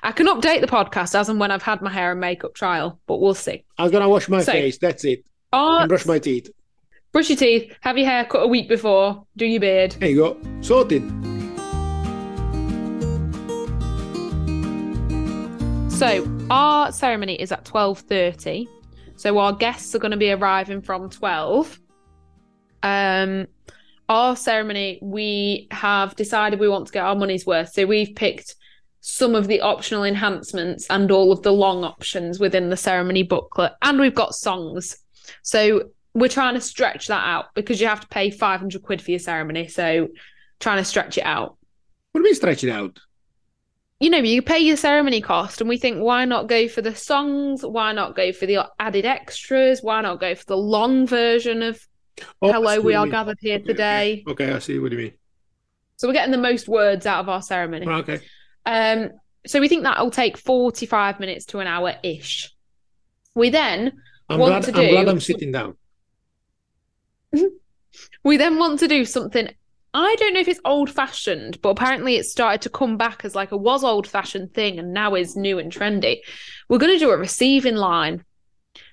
I 0.02 0.12
can 0.12 0.26
update 0.26 0.60
the 0.60 0.66
podcast 0.66 1.18
as 1.18 1.28
and 1.28 1.40
when 1.40 1.50
I've 1.50 1.62
had 1.62 1.80
my 1.82 1.90
hair 1.90 2.12
and 2.12 2.20
makeup 2.20 2.54
trial, 2.54 3.00
but 3.06 3.20
we'll 3.20 3.34
see. 3.34 3.64
I 3.78 3.82
was 3.82 3.90
gonna 3.90 4.08
wash 4.08 4.28
my 4.28 4.42
So- 4.42 4.52
face. 4.52 4.78
That's 4.78 5.04
it. 5.04 5.24
And 5.52 5.88
brush 5.88 6.06
my 6.06 6.18
teeth. 6.18 6.50
Brush 7.12 7.28
your 7.28 7.36
teeth, 7.36 7.76
have 7.82 7.98
your 7.98 8.08
hair 8.08 8.24
cut 8.24 8.42
a 8.42 8.46
week 8.46 8.68
before, 8.68 9.26
do 9.36 9.44
your 9.44 9.60
beard. 9.60 9.92
There 9.92 10.08
you 10.08 10.16
go. 10.16 10.40
Sorted. 10.62 11.02
So 15.92 16.26
our 16.50 16.90
ceremony 16.90 17.40
is 17.40 17.52
at 17.52 17.64
twelve 17.66 18.00
thirty. 18.00 18.66
So 19.16 19.38
our 19.38 19.52
guests 19.52 19.94
are 19.94 19.98
going 19.98 20.12
to 20.12 20.16
be 20.16 20.32
arriving 20.32 20.80
from 20.80 21.10
twelve. 21.10 21.78
Um, 22.82 23.46
our 24.08 24.34
ceremony, 24.34 24.98
we 25.00 25.68
have 25.70 26.16
decided 26.16 26.58
we 26.58 26.68
want 26.68 26.86
to 26.86 26.92
get 26.92 27.04
our 27.04 27.14
money's 27.14 27.46
worth. 27.46 27.72
So 27.72 27.86
we've 27.86 28.14
picked 28.16 28.56
some 29.00 29.34
of 29.34 29.48
the 29.48 29.60
optional 29.60 30.02
enhancements 30.02 30.86
and 30.88 31.10
all 31.10 31.30
of 31.30 31.42
the 31.42 31.52
long 31.52 31.84
options 31.84 32.40
within 32.40 32.70
the 32.70 32.76
ceremony 32.76 33.22
booklet, 33.22 33.72
and 33.82 34.00
we've 34.00 34.14
got 34.14 34.34
songs. 34.34 34.96
So 35.42 35.90
we're 36.14 36.28
trying 36.28 36.54
to 36.54 36.60
stretch 36.60 37.06
that 37.08 37.24
out 37.26 37.46
because 37.54 37.80
you 37.80 37.86
have 37.86 38.00
to 38.00 38.08
pay 38.08 38.30
five 38.30 38.60
hundred 38.60 38.82
quid 38.82 39.00
for 39.02 39.10
your 39.10 39.20
ceremony. 39.20 39.68
So 39.68 40.08
trying 40.60 40.78
to 40.78 40.84
stretch 40.84 41.18
it 41.18 41.24
out 41.24 41.56
What 42.12 42.20
do 42.20 42.20
you 42.20 42.24
mean 42.24 42.34
stretch 42.34 42.64
it 42.64 42.70
out? 42.70 42.98
you 44.00 44.10
know, 44.10 44.18
you 44.18 44.42
pay 44.42 44.58
your 44.58 44.76
ceremony 44.76 45.20
cost, 45.20 45.60
and 45.60 45.68
we 45.68 45.76
think, 45.78 45.98
why 46.00 46.24
not 46.24 46.48
go 46.48 46.66
for 46.66 46.82
the 46.82 46.94
songs? 46.94 47.64
Why 47.64 47.92
not 47.92 48.16
go 48.16 48.32
for 48.32 48.46
the 48.46 48.68
added 48.80 49.04
extras? 49.06 49.80
Why 49.80 50.00
not 50.00 50.18
go 50.20 50.34
for 50.34 50.44
the 50.44 50.56
long 50.56 51.06
version 51.06 51.62
of 51.62 51.86
Oh, 52.42 52.52
Hello, 52.52 52.80
we 52.80 52.94
are 52.94 53.06
gathered 53.06 53.38
here 53.40 53.58
Okay, 53.58 53.64
today? 53.64 54.24
Okay. 54.28 54.44
okay, 54.44 54.52
I 54.52 54.58
see 54.58 54.78
what 54.78 54.90
do 54.90 54.96
you 54.96 55.02
mean. 55.04 55.12
So 55.96 56.08
we're 56.08 56.14
getting 56.14 56.32
the 56.32 56.38
most 56.38 56.68
words 56.68 57.06
out 57.06 57.20
of 57.20 57.28
our 57.28 57.42
ceremony. 57.42 57.86
Okay. 57.86 58.20
Um, 58.66 59.10
so 59.46 59.60
we 59.60 59.68
think 59.68 59.84
that'll 59.84 60.10
take 60.10 60.36
45 60.36 61.20
minutes 61.20 61.46
to 61.46 61.60
an 61.60 61.66
hour 61.66 61.94
ish. 62.02 62.52
We 63.34 63.50
then 63.50 63.92
I'm 64.28 64.38
Want 64.40 64.64
glad 64.64 64.74
to 64.74 64.80
I'm 64.80 64.88
glad 64.90 65.08
I'm 65.08 65.20
sitting 65.20 65.52
down. 65.52 65.76
We 68.24 68.36
then 68.36 68.58
want 68.58 68.78
to 68.80 68.88
do 68.88 69.04
something 69.04 69.48
I 69.94 70.16
don't 70.18 70.32
know 70.32 70.40
if 70.40 70.48
it's 70.48 70.60
old 70.64 70.88
fashioned, 70.88 71.60
but 71.60 71.68
apparently 71.68 72.16
it 72.16 72.24
started 72.24 72.62
to 72.62 72.70
come 72.70 72.96
back 72.96 73.26
as 73.26 73.34
like 73.34 73.52
a 73.52 73.58
was 73.58 73.84
old 73.84 74.06
fashioned 74.06 74.54
thing 74.54 74.78
and 74.78 74.94
now 74.94 75.14
is 75.14 75.36
new 75.36 75.58
and 75.58 75.70
trendy. 75.70 76.20
We're 76.70 76.78
going 76.78 76.94
to 76.94 76.98
do 76.98 77.10
a 77.10 77.16
receiving 77.18 77.76
line. 77.76 78.24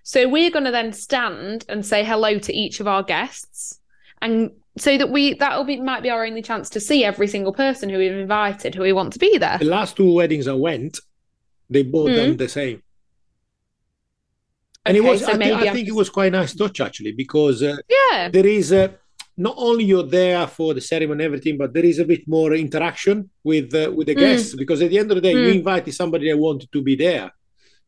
So 0.04 0.28
we're 0.28 0.52
going 0.52 0.66
to 0.66 0.72
then 0.72 0.92
stand 0.92 1.64
and 1.70 1.86
say 1.86 2.04
hello 2.04 2.38
to 2.40 2.54
each 2.54 2.82
of 2.82 2.88
our 2.88 3.02
guests 3.02 3.80
and 4.22 4.52
so 4.78 4.98
that 4.98 5.10
we 5.10 5.36
that'll 5.36 5.64
be 5.64 5.80
might 5.80 6.04
be 6.04 6.10
our 6.10 6.26
only 6.26 6.42
chance 6.42 6.70
to 6.72 6.80
see 6.82 7.06
every 7.06 7.28
single 7.28 7.54
person 7.54 7.90
who 7.90 7.98
we've 7.98 8.12
invited 8.12 8.76
who 8.76 8.82
we 8.82 8.94
want 8.94 9.14
to 9.14 9.20
be 9.20 9.38
there. 9.38 9.58
The 9.58 9.66
last 9.66 9.96
two 9.96 10.14
weddings 10.14 10.48
I 10.48 10.54
went, 10.54 11.00
they 11.70 11.84
both 11.84 12.10
Hmm. 12.10 12.16
done 12.16 12.38
the 12.38 12.50
same. 12.50 12.84
And 14.86 14.98
it 14.98 15.02
Okay, 15.02 15.10
was, 15.10 15.22
so 15.22 15.34
I, 15.34 15.38
maybe 15.38 15.54
I 15.70 15.72
think 15.74 15.88
it 15.88 15.96
was 15.96 16.10
quite 16.10 16.34
a 16.34 16.38
nice 16.38 16.56
touch 16.56 16.80
actually, 16.80 17.12
because 17.12 17.62
uh, 17.64 17.78
Yeah. 17.90 18.30
there 18.30 18.48
is 18.48 18.72
uh, 18.72 18.90
not 19.38 19.56
only 19.58 19.84
you're 19.86 20.04
there 20.08 20.48
for 20.48 20.74
the 20.74 20.82
ceremony 20.82 21.14
and 21.14 21.22
everything, 21.22 21.58
but 21.58 21.74
there 21.74 21.86
is 21.86 22.00
a 22.00 22.06
bit 22.06 22.28
more 22.28 22.54
interaction 22.54 23.30
with 23.44 23.74
uh, 23.74 23.92
with 23.96 24.08
the 24.08 24.16
Mm. 24.16 24.20
guests 24.20 24.56
because 24.56 24.82
at 24.82 24.90
the 24.90 24.98
end 25.00 25.12
of 25.12 25.16
the 25.16 25.22
day, 25.22 25.34
you 25.34 25.50
Mm. 25.50 25.60
invited 25.60 25.94
somebody 25.94 26.30
that 26.30 26.38
wanted 26.38 26.72
to 26.72 26.82
be 26.82 26.96
there. 26.96 27.32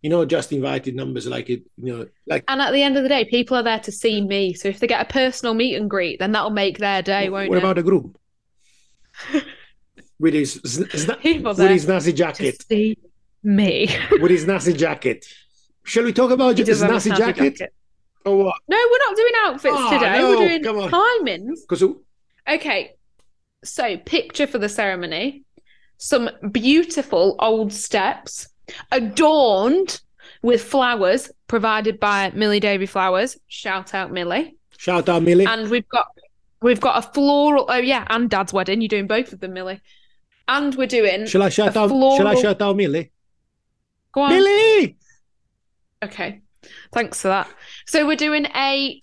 You 0.02 0.10
know, 0.10 0.26
just 0.26 0.52
invited 0.52 0.96
numbers 0.96 1.28
like 1.28 1.50
it. 1.50 1.64
You 1.78 1.98
know, 1.98 2.08
like 2.28 2.44
And 2.48 2.62
at 2.62 2.72
the 2.74 2.82
end 2.84 2.98
of 2.98 3.04
the 3.04 3.10
day, 3.10 3.24
people 3.26 3.56
are 3.58 3.64
there 3.64 3.80
to 3.80 3.92
see 3.92 4.20
me. 4.22 4.54
So 4.54 4.68
if 4.68 4.80
they 4.80 4.88
get 4.88 5.02
a 5.02 5.06
personal 5.14 5.54
meet 5.54 5.76
and 5.76 5.90
greet, 5.90 6.20
then 6.20 6.32
that'll 6.34 6.50
make 6.50 6.78
their 6.80 7.02
day, 7.02 7.30
won't 7.30 7.50
what 7.50 7.58
it? 7.58 7.62
What 7.62 7.72
about 7.72 7.76
the 7.78 7.84
group? 7.84 8.18
with 10.20 10.34
his 10.34 10.60
with 10.64 11.58
his 11.58 11.88
nazi 11.88 12.12
to 12.12 12.18
jacket? 12.18 12.64
see 12.70 12.98
me. 13.44 13.90
with 14.20 14.32
his 14.32 14.46
nazi 14.46 14.74
jacket. 14.74 15.26
Shall 15.84 16.04
we 16.04 16.14
talk 16.14 16.32
about 16.32 16.58
his 16.58 16.82
nazi 16.82 17.10
snazzy 17.10 17.18
jacket, 17.18 17.74
or 18.26 18.38
what? 18.46 18.56
No, 18.68 18.78
we're 18.78 19.08
not 19.08 19.16
doing 19.16 19.32
outfits 19.46 19.76
Oh, 19.78 19.90
today. 19.92 20.18
no, 20.20 20.30
we're 20.30 20.60
doing 20.60 20.90
timings. 20.90 21.60
Because 21.68 21.84
Okay. 22.48 22.94
So, 23.64 23.98
picture 23.98 24.48
for 24.48 24.58
the 24.58 24.70
ceremony 24.70 25.44
some 25.98 26.32
beautiful 26.52 27.36
old 27.38 27.72
steps 27.72 28.48
adorned 28.92 30.02
with 30.42 30.64
flowers 30.64 31.32
provided 31.48 32.00
by 32.00 32.32
Millie 32.34 32.60
Davy 32.60 32.88
Flowers. 32.88 33.38
Shout 33.48 33.94
out 33.94 34.12
Millie. 34.12 34.56
shout 34.78 35.08
out 35.10 35.22
Millie. 35.22 35.46
And 35.46 35.70
we've 35.70 35.88
got 35.90 36.08
we've 36.62 36.80
got 36.80 36.98
a 37.04 37.08
floral 37.14 37.66
oh 37.70 37.78
yeah, 37.78 38.06
and 38.10 38.30
Dad's 38.32 38.52
wedding. 38.52 38.82
You're 38.82 38.88
doing 38.90 39.06
both 39.06 39.32
of 39.32 39.40
them, 39.42 39.54
Millie. 39.54 39.80
And 40.48 40.74
we're 40.74 40.88
doing 40.88 41.28
Shall 41.28 41.44
I 41.44 41.50
shout 41.50 41.78
out? 41.78 41.90
Shall 41.90 42.28
I 42.28 42.36
shout 42.36 42.62
out 42.62 42.76
Millie? 42.76 43.12
go 44.12 44.22
on. 44.22 44.32
Millie. 44.32 44.98
Okay. 46.04 46.42
Thanks 46.94 47.22
for 47.22 47.28
that. 47.30 47.50
So 47.88 48.06
we're 48.06 48.16
doing 48.16 48.46
a 48.56 49.02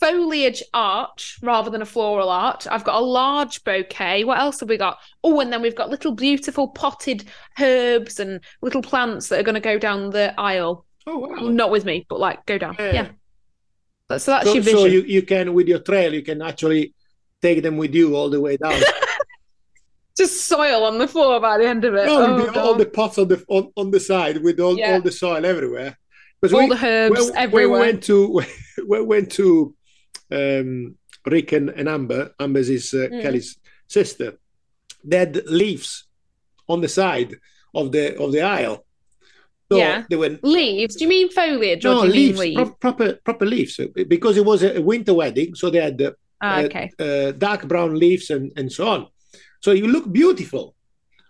foliage 0.00 0.62
arch 0.74 1.38
rather 1.42 1.70
than 1.70 1.82
a 1.82 1.86
floral 1.86 2.28
arch. 2.28 2.66
I've 2.66 2.84
got 2.84 2.96
a 3.00 3.04
large 3.04 3.62
bouquet. 3.64 4.24
What 4.24 4.38
else 4.38 4.60
have 4.60 4.68
we 4.68 4.76
got? 4.76 4.98
Oh, 5.22 5.38
and 5.40 5.52
then 5.52 5.62
we've 5.62 5.76
got 5.76 5.90
little 5.90 6.12
beautiful 6.12 6.68
potted 6.68 7.24
herbs 7.60 8.18
and 8.18 8.40
little 8.62 8.82
plants 8.82 9.28
that 9.28 9.38
are 9.38 9.44
going 9.44 9.54
to 9.54 9.60
go 9.60 9.78
down 9.78 10.10
the 10.10 10.34
aisle. 10.40 10.84
Oh 11.06 11.18
wow! 11.18 11.34
Not 11.48 11.70
with 11.70 11.84
me, 11.84 12.06
but 12.08 12.20
like 12.20 12.44
go 12.46 12.58
down. 12.58 12.76
Yeah. 12.78 12.92
Yeah. 14.10 14.18
So 14.18 14.32
that's 14.32 14.46
So, 14.46 14.54
your 14.54 14.62
vision. 14.62 14.78
so 14.80 14.84
you, 14.86 15.00
you 15.02 15.22
can 15.22 15.54
with 15.54 15.68
your 15.68 15.78
trail 15.78 16.12
you 16.12 16.22
can 16.22 16.42
actually 16.42 16.92
take 17.40 17.62
them 17.62 17.76
with 17.76 17.94
you 17.94 18.14
all 18.14 18.28
the 18.30 18.40
way 18.40 18.56
down. 18.56 18.80
Just 20.16 20.42
soil 20.46 20.84
on 20.84 20.98
the 20.98 21.08
floor 21.08 21.40
by 21.40 21.58
the 21.58 21.66
end 21.66 21.84
of 21.84 21.94
it. 21.94 22.04
no, 22.06 22.36
Oh, 22.36 22.46
the, 22.52 22.60
all 22.60 22.74
the 22.74 22.86
pots 22.86 23.18
on 23.18 23.28
the 23.28 23.42
on, 23.48 23.72
on 23.76 23.90
the 23.90 23.98
side 24.00 24.42
with 24.42 24.60
all, 24.60 24.76
Yeah. 24.78 24.94
all 24.94 25.00
the 25.00 25.10
soil 25.12 25.44
everywhere. 25.46 25.96
All 26.50 26.68
we- 26.68 26.68
the 26.74 26.84
herbs 26.86 27.20
when, 27.30 27.36
everywhere. 27.36 27.78
we 27.80 27.86
went 27.86 28.02
to 28.04 28.42
when 28.86 29.00
we 29.00 29.06
went 29.06 29.30
to 29.32 29.74
um, 30.32 30.96
Rick 31.26 31.52
and, 31.52 31.68
and 31.70 31.88
Amber, 31.88 32.34
Amber's 32.40 32.68
is 32.68 32.92
uh, 32.94 33.06
Mm. 33.12 33.22
Kelly's 33.22 33.58
sister. 33.86 34.38
They 35.04 35.18
had 35.18 35.46
leaves 35.46 36.04
on 36.68 36.80
the 36.80 36.88
side 36.88 37.36
of 37.74 37.92
the 37.92 38.16
of 38.18 38.32
the 38.32 38.40
aisle. 38.42 38.84
So 39.70 39.78
Yeah. 39.78 40.04
they 40.10 40.16
were 40.16 40.38
Leaves? 40.42 40.96
Do 40.96 41.04
you 41.04 41.08
mean 41.08 41.28
foliage 41.30 41.84
or 41.86 41.94
no 41.94 42.00
leaves, 42.02 42.38
mean 42.40 42.56
leaves? 42.56 42.70
pro- 42.80 42.92
proper 42.92 43.18
proper 43.24 43.46
leaves 43.46 43.78
because 44.08 44.36
it 44.36 44.44
was 44.44 44.62
a 44.64 44.80
winter 44.82 45.14
wedding. 45.14 45.54
So 45.54 45.70
they 45.70 45.80
had 45.80 46.00
uh, 46.02 46.10
Ah, 46.44 46.56
uh, 46.56 46.62
okay. 46.64 46.90
uh, 46.98 47.30
dark 47.38 47.68
brown 47.68 47.94
leaves 47.96 48.30
and, 48.30 48.50
and 48.56 48.70
so 48.72 48.88
on. 48.88 49.06
So 49.60 49.70
you 49.70 49.86
look 49.86 50.10
beautiful. 50.12 50.74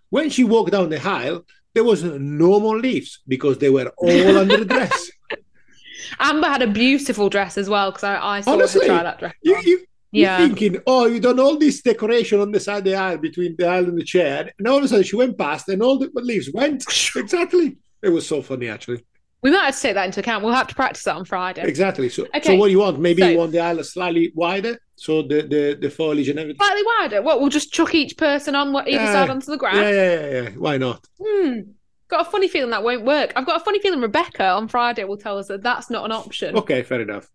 When 0.09 0.31
she 0.31 0.43
walked 0.45 0.73
down 0.73 0.89
the 0.89 1.07
aisle, 1.07 1.45
there 1.75 1.85
was 1.85 2.03
no 2.05 2.61
more 2.61 2.79
leaves 2.79 3.21
because 3.27 3.59
they 3.59 3.71
were 3.71 3.93
all 3.97 4.39
under 4.39 4.59
the 4.59 4.65
dress. 4.65 5.11
Amber 6.21 6.49
had 6.49 6.63
a 6.63 6.67
beautiful 6.67 7.29
dress 7.29 7.57
as 7.57 7.69
well 7.69 7.91
because 7.91 8.05
I, 8.05 8.37
I 8.37 8.41
saw 8.41 8.53
Honestly, 8.53 8.83
her 8.83 8.87
try 8.87 9.03
that 9.03 9.19
dress. 9.19 9.35
You, 9.43 9.59
you, 9.65 9.87
yeah. 10.13 10.39
You're 10.39 10.49
thinking, 10.49 10.83
oh, 10.87 11.07
you 11.07 11.21
done 11.21 11.41
all 11.41 11.59
this 11.59 11.81
decoration 11.81 12.41
on 12.41 12.53
the 12.53 12.61
side 12.61 12.79
of 12.79 12.85
the 12.85 12.95
aisle 12.95 13.17
between 13.17 13.57
the 13.57 13.67
aisle 13.67 13.87
and 13.87 13.99
the 13.99 14.05
chair, 14.05 14.53
and 14.59 14.69
all 14.69 14.79
of 14.79 14.85
a 14.85 14.89
sudden 14.89 15.05
she 15.05 15.17
went 15.17 15.39
past, 15.39 15.69
and 15.69 15.83
all 15.83 15.99
the 15.99 16.11
leaves 16.15 16.51
went 16.53 16.85
exactly. 17.17 17.79
It 18.03 18.11
was 18.11 18.27
so 18.27 18.43
funny, 18.43 18.69
actually. 18.69 19.05
We 19.43 19.51
might 19.51 19.65
have 19.67 19.75
to 19.75 19.81
take 19.83 19.95
that 19.95 20.07
into 20.07 20.21
account. 20.21 20.45
We'll 20.45 20.55
have 20.55 20.69
to 20.69 20.75
practice 20.75 21.03
that 21.05 21.17
on 21.17 21.25
Friday. 21.25 21.63
Exactly. 21.63 22.09
So, 22.09 22.27
so 22.43 22.55
what 22.55 22.67
do 22.67 22.73
you 22.73 22.79
want? 22.79 23.01
Maybe 23.01 23.23
so- 23.23 23.29
you 23.29 23.39
want 23.39 23.51
the 23.53 23.59
aisle 23.59 23.83
slightly 23.83 24.33
wider, 24.35 24.79
so 24.95 25.23
the 25.23 25.43
the, 25.43 25.79
the 25.81 25.91
foliage 25.91 26.29
and 26.29 26.39
everything. 26.39 26.65
Slightly 26.65 26.83
wider. 27.01 27.23
What? 27.23 27.41
We'll 27.41 27.49
just 27.51 27.73
chuck 27.73 27.95
each 27.95 28.17
person 28.17 28.55
on 28.55 28.73
what- 28.73 28.87
either 28.89 29.03
Yeah. 29.03 29.13
side 29.13 29.31
onto 29.31 29.47
the 29.51 29.57
ground. 29.59 29.79
Yeah, 29.79 29.91
yeah, 29.91 30.21
yeah, 30.27 30.43
yeah. 30.43 30.49
Why 30.51 30.79
not? 30.79 31.05
Hmm. 31.21 31.61
Got 32.09 32.27
a 32.29 32.31
funny 32.31 32.47
feeling 32.47 32.71
that 32.71 32.85
won't 32.85 33.05
work. 33.05 33.33
I've 33.35 33.47
got 33.47 33.61
a 33.61 33.65
funny 33.65 33.81
feeling 33.81 34.01
Rebecca 34.01 34.45
on 34.51 34.69
Friday 34.69 35.03
will 35.05 35.17
tell 35.17 35.39
us 35.39 35.49
that 35.49 35.63
that's 35.63 35.91
not 35.91 36.05
an 36.05 36.13
option. 36.13 36.57
Okay, 36.57 36.83
fair 36.83 37.01
enough. 37.01 37.29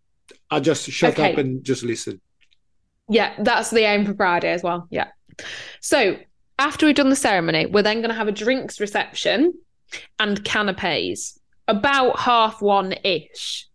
I'll 0.52 0.62
just 0.62 0.89
shut 0.89 1.13
Okay. 1.13 1.32
up 1.34 1.38
and 1.39 1.63
just 1.63 1.84
listen. 1.84 2.22
Yeah, 3.10 3.34
that's 3.39 3.70
the 3.72 3.82
aim 3.82 4.06
for 4.06 4.13
Friday 4.13 4.52
as 4.52 4.63
well. 4.63 4.88
Yeah. 4.91 5.08
So 5.82 6.17
after 6.60 6.86
we've 6.86 6.96
done 6.96 7.10
the 7.10 7.15
ceremony, 7.15 7.65
we're 7.65 7.82
then 7.82 7.98
going 7.98 8.10
to 8.10 8.15
have 8.15 8.28
a 8.28 8.32
drinks 8.32 8.80
reception 8.80 9.54
and 10.20 10.43
canapes 10.46 11.37
about 11.67 12.19
half 12.19 12.62
one 12.62 12.93
ish. 13.03 13.67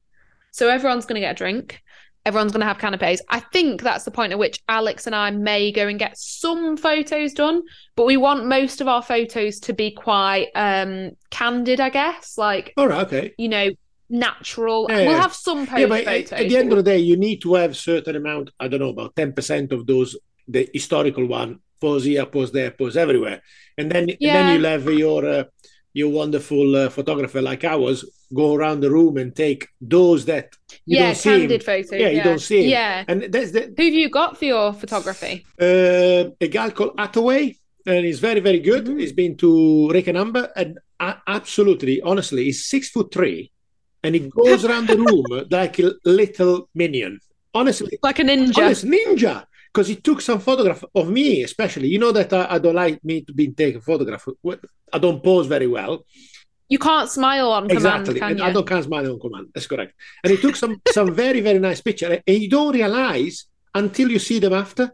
So 0.50 0.68
everyone's 0.68 1.06
going 1.06 1.16
to 1.16 1.20
get 1.20 1.32
a 1.32 1.38
drink. 1.38 1.80
Everyone's 2.24 2.52
going 2.52 2.60
to 2.60 2.66
have 2.66 2.78
canapes. 2.78 3.20
I 3.28 3.40
think 3.40 3.82
that's 3.82 4.04
the 4.04 4.12
point 4.12 4.32
at 4.32 4.38
which 4.38 4.60
Alex 4.68 5.06
and 5.06 5.16
I 5.16 5.30
may 5.32 5.72
go 5.72 5.88
and 5.88 5.98
get 5.98 6.16
some 6.16 6.76
photos 6.76 7.32
done, 7.32 7.62
but 7.96 8.06
we 8.06 8.16
want 8.16 8.46
most 8.46 8.80
of 8.80 8.86
our 8.86 9.02
photos 9.02 9.58
to 9.60 9.72
be 9.72 9.90
quite 9.90 10.48
um 10.54 11.12
candid, 11.30 11.80
I 11.80 11.88
guess. 11.88 12.38
Like, 12.38 12.74
All 12.76 12.86
right, 12.86 13.06
okay. 13.06 13.34
you 13.38 13.48
know, 13.48 13.70
natural. 14.08 14.86
Yeah, 14.88 15.08
we'll 15.08 15.20
have 15.20 15.34
some 15.34 15.66
Yeah, 15.76 15.86
but 15.86 16.04
photos. 16.04 16.32
at, 16.32 16.48
the 16.48 16.56
end 16.56 16.70
of 16.70 16.76
the 16.76 16.84
day, 16.84 16.98
you 16.98 17.16
need 17.16 17.42
to 17.42 17.54
have 17.54 17.76
certain 17.76 18.14
amount. 18.14 18.50
I 18.60 18.68
don't 18.68 18.80
know 18.80 18.90
about 18.90 19.16
ten 19.16 19.32
percent 19.32 19.72
of 19.72 19.86
those 19.86 20.16
the 20.46 20.68
historical 20.72 21.26
one 21.26 21.58
pose 21.80 22.04
here, 22.04 22.26
pose 22.26 22.52
there, 22.52 22.70
pose 22.70 22.96
everywhere, 22.96 23.42
and 23.76 23.90
then 23.90 24.10
and 24.10 24.18
then 24.20 24.54
you'll 24.54 24.70
have 24.70 24.84
your 24.92 25.26
uh, 25.26 25.44
your 25.94 26.10
wonderful 26.10 26.74
uh, 26.76 26.88
photographer 26.88 27.40
like 27.42 27.64
ours 27.64 28.04
go 28.34 28.54
around 28.54 28.80
the 28.80 28.90
room 28.90 29.16
and 29.18 29.34
take 29.36 29.68
those 29.80 30.24
that 30.24 30.54
you 30.86 30.96
yeah, 30.96 31.06
don't 31.06 31.14
see 31.16 31.30
candid 31.30 31.62
photos. 31.64 31.92
Yeah, 31.92 32.08
you 32.08 32.22
don't 32.22 32.38
see 32.40 32.64
him. 32.64 32.70
Yeah. 32.70 33.04
And 33.08 33.22
that's 33.32 33.50
the 33.52 33.72
Who 33.76 33.84
have 33.84 33.94
you 33.94 34.08
got 34.08 34.38
for 34.38 34.46
your 34.46 34.72
photography? 34.72 35.44
uh, 35.60 36.30
a 36.40 36.48
guy 36.48 36.70
called 36.70 36.94
Hathaway, 36.98 37.56
and 37.86 38.06
he's 38.06 38.20
very, 38.20 38.40
very 38.40 38.60
good. 38.60 38.86
Mhm. 38.86 39.00
He's 39.00 39.12
been 39.12 39.36
to 39.38 39.90
Rick 39.90 40.06
and 40.08 40.16
Amber, 40.16 40.50
and 40.56 40.78
a- 41.00 41.18
absolutely, 41.26 42.00
honestly, 42.00 42.44
he's 42.44 42.64
six 42.64 42.88
foot 42.88 43.12
three, 43.12 43.50
and 44.02 44.14
he 44.14 44.20
goes 44.30 44.64
around 44.64 44.86
the 44.88 44.96
room 45.06 45.46
like 45.50 45.78
a 45.78 45.92
little 46.04 46.68
minion. 46.74 47.18
Honestly, 47.54 47.98
Like 48.02 48.18
a 48.18 48.22
ninja. 48.22 48.56
honest 48.56 48.86
ninja. 48.86 49.44
Because 49.72 49.88
he 49.88 49.96
took 49.96 50.20
some 50.20 50.38
photograph 50.38 50.84
of 50.94 51.08
me, 51.08 51.42
especially. 51.42 51.88
You 51.88 51.98
know 51.98 52.12
that 52.12 52.32
I, 52.32 52.46
I 52.54 52.58
don't 52.58 52.74
like 52.74 53.02
me 53.02 53.22
to 53.22 53.32
be 53.32 53.48
taken 53.52 53.80
photograph. 53.80 54.26
I 54.92 54.98
don't 54.98 55.22
pose 55.22 55.46
very 55.46 55.66
well. 55.66 56.04
You 56.68 56.78
can't 56.78 57.08
smile 57.08 57.50
on 57.52 57.68
command, 57.68 57.76
exactly, 57.76 58.20
can 58.20 58.30
and 58.30 58.38
you? 58.38 58.44
I 58.44 58.52
don't 58.52 58.66
can't 58.66 58.84
smile 58.84 59.10
on 59.12 59.18
command. 59.20 59.48
That's 59.54 59.66
correct. 59.66 59.94
And 60.22 60.30
he 60.32 60.38
took 60.38 60.56
some 60.56 60.80
some 60.86 61.14
very 61.14 61.40
very 61.40 61.58
nice 61.58 61.80
picture, 61.80 62.20
and 62.26 62.36
you 62.42 62.48
don't 62.48 62.74
realize 62.74 63.46
until 63.74 64.10
you 64.10 64.18
see 64.18 64.38
them 64.38 64.52
after. 64.52 64.92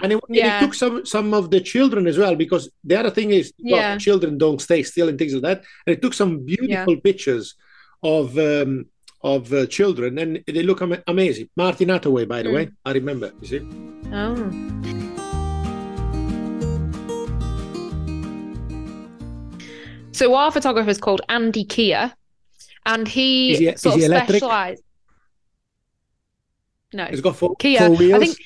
And 0.00 0.12
he 0.12 0.18
Yeah. 0.28 0.58
took 0.60 0.74
some 0.74 1.04
some 1.06 1.32
of 1.34 1.50
the 1.50 1.60
children 1.60 2.06
as 2.06 2.18
well, 2.18 2.36
because 2.36 2.70
the 2.84 2.96
other 3.00 3.10
thing 3.10 3.30
is, 3.30 3.52
well, 3.70 3.80
Yeah. 3.80 3.96
children 3.98 4.36
don't 4.38 4.60
stay 4.60 4.82
still 4.82 5.08
and 5.08 5.18
things 5.18 5.32
like 5.34 5.42
that. 5.42 5.58
And 5.86 5.96
he 5.96 6.00
took 6.00 6.14
some 6.14 6.32
beautiful 6.44 6.96
pictures 7.08 7.54
of 8.02 8.36
um, 8.38 8.86
of 9.22 9.52
uh, 9.52 9.66
children, 9.66 10.18
and 10.18 10.42
they 10.46 10.62
look 10.62 10.82
ama- 10.82 11.02
amazing. 11.06 11.48
Martin 11.56 11.88
Hathaway, 11.88 12.24
by 12.26 12.42
the 12.42 12.48
Mm. 12.50 12.54
way, 12.54 12.68
I 12.84 12.92
remember. 12.92 13.32
You 13.40 13.48
see, 13.48 13.60
Oh. 14.12 14.52
So 20.12 20.34
our 20.34 20.50
photographer 20.50 20.88
is 20.88 20.98
called 20.98 21.20
Andy 21.28 21.64
Keher, 21.64 22.12
and 22.86 23.06
he, 23.06 23.52
Is 23.52 23.58
he- 23.58 23.76
sort 23.76 23.96
of 23.96 24.02
specialized. 24.02 24.82
No, 26.94 27.04
he's 27.04 27.20
got 27.20 27.36
four, 27.36 27.54
Kia. 27.56 27.80
four 27.80 27.96
wheels. 27.96 28.14
I 28.14 28.18
think 28.26 28.38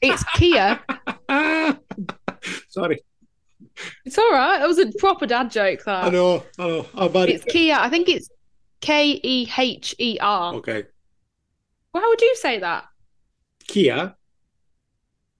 it's 0.00 0.24
Kia. 0.36 0.80
Sorry, 2.68 3.00
It's 4.06 4.16
all 4.18 4.30
right. 4.30 4.58
That 4.60 4.68
was 4.68 4.78
a 4.78 4.90
proper 4.98 5.26
dad 5.26 5.50
joke. 5.50 5.80
I 5.86 6.08
know, 6.08 6.44
I 6.58 6.66
know. 6.68 6.86
How 6.94 7.06
about 7.06 7.28
it's 7.28 7.44
it? 7.44 7.50
Kia. 7.52 7.76
I 7.78 7.90
think 7.90 8.08
it's 8.08 8.30
K 8.80 9.20
E 9.22 9.48
H 9.56 9.94
E 9.98 10.18
R. 10.20 10.54
Okay, 10.54 10.84
Well, 11.92 12.02
how 12.02 12.08
would 12.10 12.20
you 12.20 12.36
say 12.36 12.58
that? 12.60 12.84
Kia, 13.68 14.14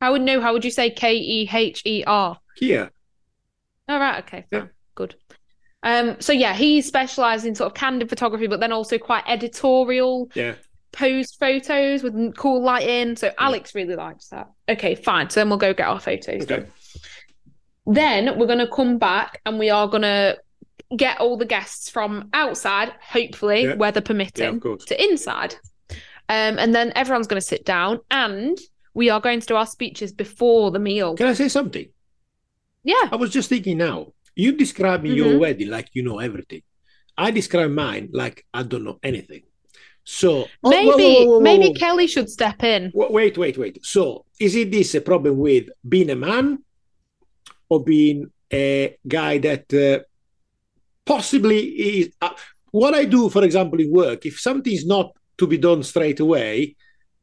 How 0.01 0.13
would 0.13 0.23
no? 0.23 0.41
How 0.41 0.53
would 0.53 0.65
you 0.65 0.71
say 0.71 0.91
K 0.91 1.15
E 1.17 1.49
H 1.53 1.83
E 1.85 2.03
R? 2.07 2.39
Kia. 2.57 2.91
All 3.89 3.99
right. 4.01 4.25
Okay. 4.25 4.45
Yeah. 4.51 4.67
Good. 4.95 5.15
Um. 5.83 6.17
So 6.21 6.33
yeah, 6.33 6.55
he 6.55 6.83
specialized 6.83 7.47
in 7.47 7.55
sort 7.55 7.69
of 7.71 7.75
candid 7.75 8.09
photography, 8.09 8.47
but 8.49 8.59
then 8.61 8.73
also 8.73 8.99
quite 8.99 9.23
editorial 9.29 10.29
Yeah. 10.35 10.55
posed 10.93 11.37
photos 11.39 12.03
with 12.03 12.35
cool 12.37 12.63
lighting. 12.63 13.15
So 13.17 13.31
Alex 13.39 13.75
really 13.75 13.95
likes 13.95 14.29
that. 14.29 14.51
Okay. 14.69 14.95
Fine. 14.97 15.31
So 15.31 15.41
then 15.41 15.49
we'll 15.51 15.59
go 15.59 15.73
get 15.73 15.87
our 15.87 16.01
photos. 16.01 16.43
Okay. 16.43 16.67
Then 17.87 18.37
we're 18.39 18.47
gonna 18.49 18.69
come 18.69 18.99
back 18.99 19.41
and 19.47 19.59
we 19.61 19.71
are 19.71 19.87
gonna 19.87 20.37
get 20.95 21.21
all 21.21 21.37
the 21.37 21.47
guests 21.47 21.91
from 21.91 22.29
outside, 22.33 22.93
hopefully, 23.01 23.63
Yeah. 23.65 23.75
weather 23.75 24.01
permitting, 24.01 24.61
course. 24.61 24.85
to 24.87 25.03
inside. 25.03 25.57
Um, 26.29 26.59
and 26.59 26.75
then 26.75 26.93
everyone's 26.95 27.27
going 27.27 27.41
to 27.41 27.47
sit 27.47 27.65
down 27.65 28.01
and 28.11 28.59
we 28.95 29.11
are 29.11 29.21
going 29.21 29.41
to 29.41 29.47
do 29.47 29.57
our 29.57 29.67
speeches 29.67 30.13
before 30.13 30.71
the 30.71 30.79
meal. 30.79 31.15
Can 31.17 31.27
I 31.27 31.35
say 31.35 31.49
something? 31.49 31.87
Yeah. 32.83 33.09
I 33.11 33.17
was 33.17 33.31
just 33.31 33.49
thinking 33.49 33.79
now. 33.79 34.13
You 34.35 34.53
describe 34.53 35.03
me 35.03 35.15
your 35.15 35.39
wedding 35.39 35.71
like 35.71 35.89
you 35.95 36.03
know 36.03 36.19
everything. 36.19 36.63
I 37.17 37.31
describe 37.31 37.71
mine 37.71 38.11
like 38.13 38.45
I 38.53 38.63
don't 38.63 38.85
know 38.85 38.99
anything. 39.03 39.43
So 40.05 40.47
oh, 40.63 40.71
maybe 40.71 40.89
whoa, 40.89 40.97
whoa, 40.97 41.27
whoa, 41.27 41.41
maybe. 41.41 41.73
Kelly 41.75 42.07
should 42.07 42.29
step 42.29 42.63
in. 42.63 42.93
Wait, 42.95 43.37
wait, 43.37 43.59
wait. 43.59 43.85
So 43.85 44.25
is 44.39 44.55
it 44.55 44.71
this 44.71 44.95
a 44.95 45.01
problem 45.01 45.39
with 45.39 45.69
being 45.89 46.11
a 46.11 46.17
man 46.17 46.59
or 47.69 47.83
being 47.83 48.31
a 48.53 48.97
guy 49.09 49.39
that 49.39 49.73
uh, 49.75 50.05
possibly 51.07 51.59
is? 52.01 52.11
Uh, 52.21 52.31
what 52.73 52.93
I 52.95 53.05
do, 53.07 53.31
for 53.31 53.43
example, 53.45 53.81
in 53.81 53.91
work, 53.91 54.27
if 54.27 54.39
something 54.39 54.73
is 54.73 54.85
not 54.85 55.13
to 55.39 55.47
be 55.47 55.57
done 55.57 55.83
straight 55.83 56.21
away, 56.21 56.77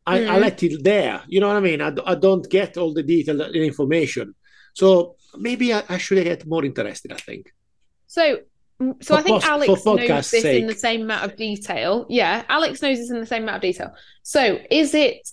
I, 0.06 0.15
I 0.17 0.38
Mhm. 0.38 0.41
let 0.41 0.63
it 0.63 0.84
there. 0.84 1.22
You 1.28 1.39
know 1.41 1.48
what 1.50 1.58
I 1.58 1.60
mean? 1.60 1.82
I 1.82 2.15
don't 2.15 2.50
get 2.50 2.78
all 2.78 2.93
the 2.93 3.04
detail 3.04 3.39
and 3.41 3.56
information. 3.56 4.34
So 4.74 5.15
maybe 5.38 5.74
I, 5.74 5.84
I 5.89 5.98
should 5.98 6.24
get 6.24 6.46
more 6.48 6.65
interested. 6.65 7.12
I 7.12 7.17
think. 7.17 7.52
So 8.08 8.39
mm, 8.82 9.04
so 9.04 9.13
For 9.13 9.19
I 9.19 9.24
think 9.24 9.41
pos- 9.41 9.50
Alex 9.50 9.86
knows 9.86 10.32
this 10.32 10.43
in 10.43 10.67
the 10.67 10.76
same 10.76 11.02
amount 11.04 11.24
of 11.26 11.38
detail. 11.38 12.06
Yeah, 12.10 12.43
Alex 12.50 12.82
knows 12.82 12.98
this 12.98 13.12
in 13.12 13.19
the 13.19 13.26
same 13.26 13.43
amount 13.43 13.58
of 13.58 13.62
detail. 13.62 13.91
So 14.24 14.60
is 14.72 14.93
it 14.93 15.30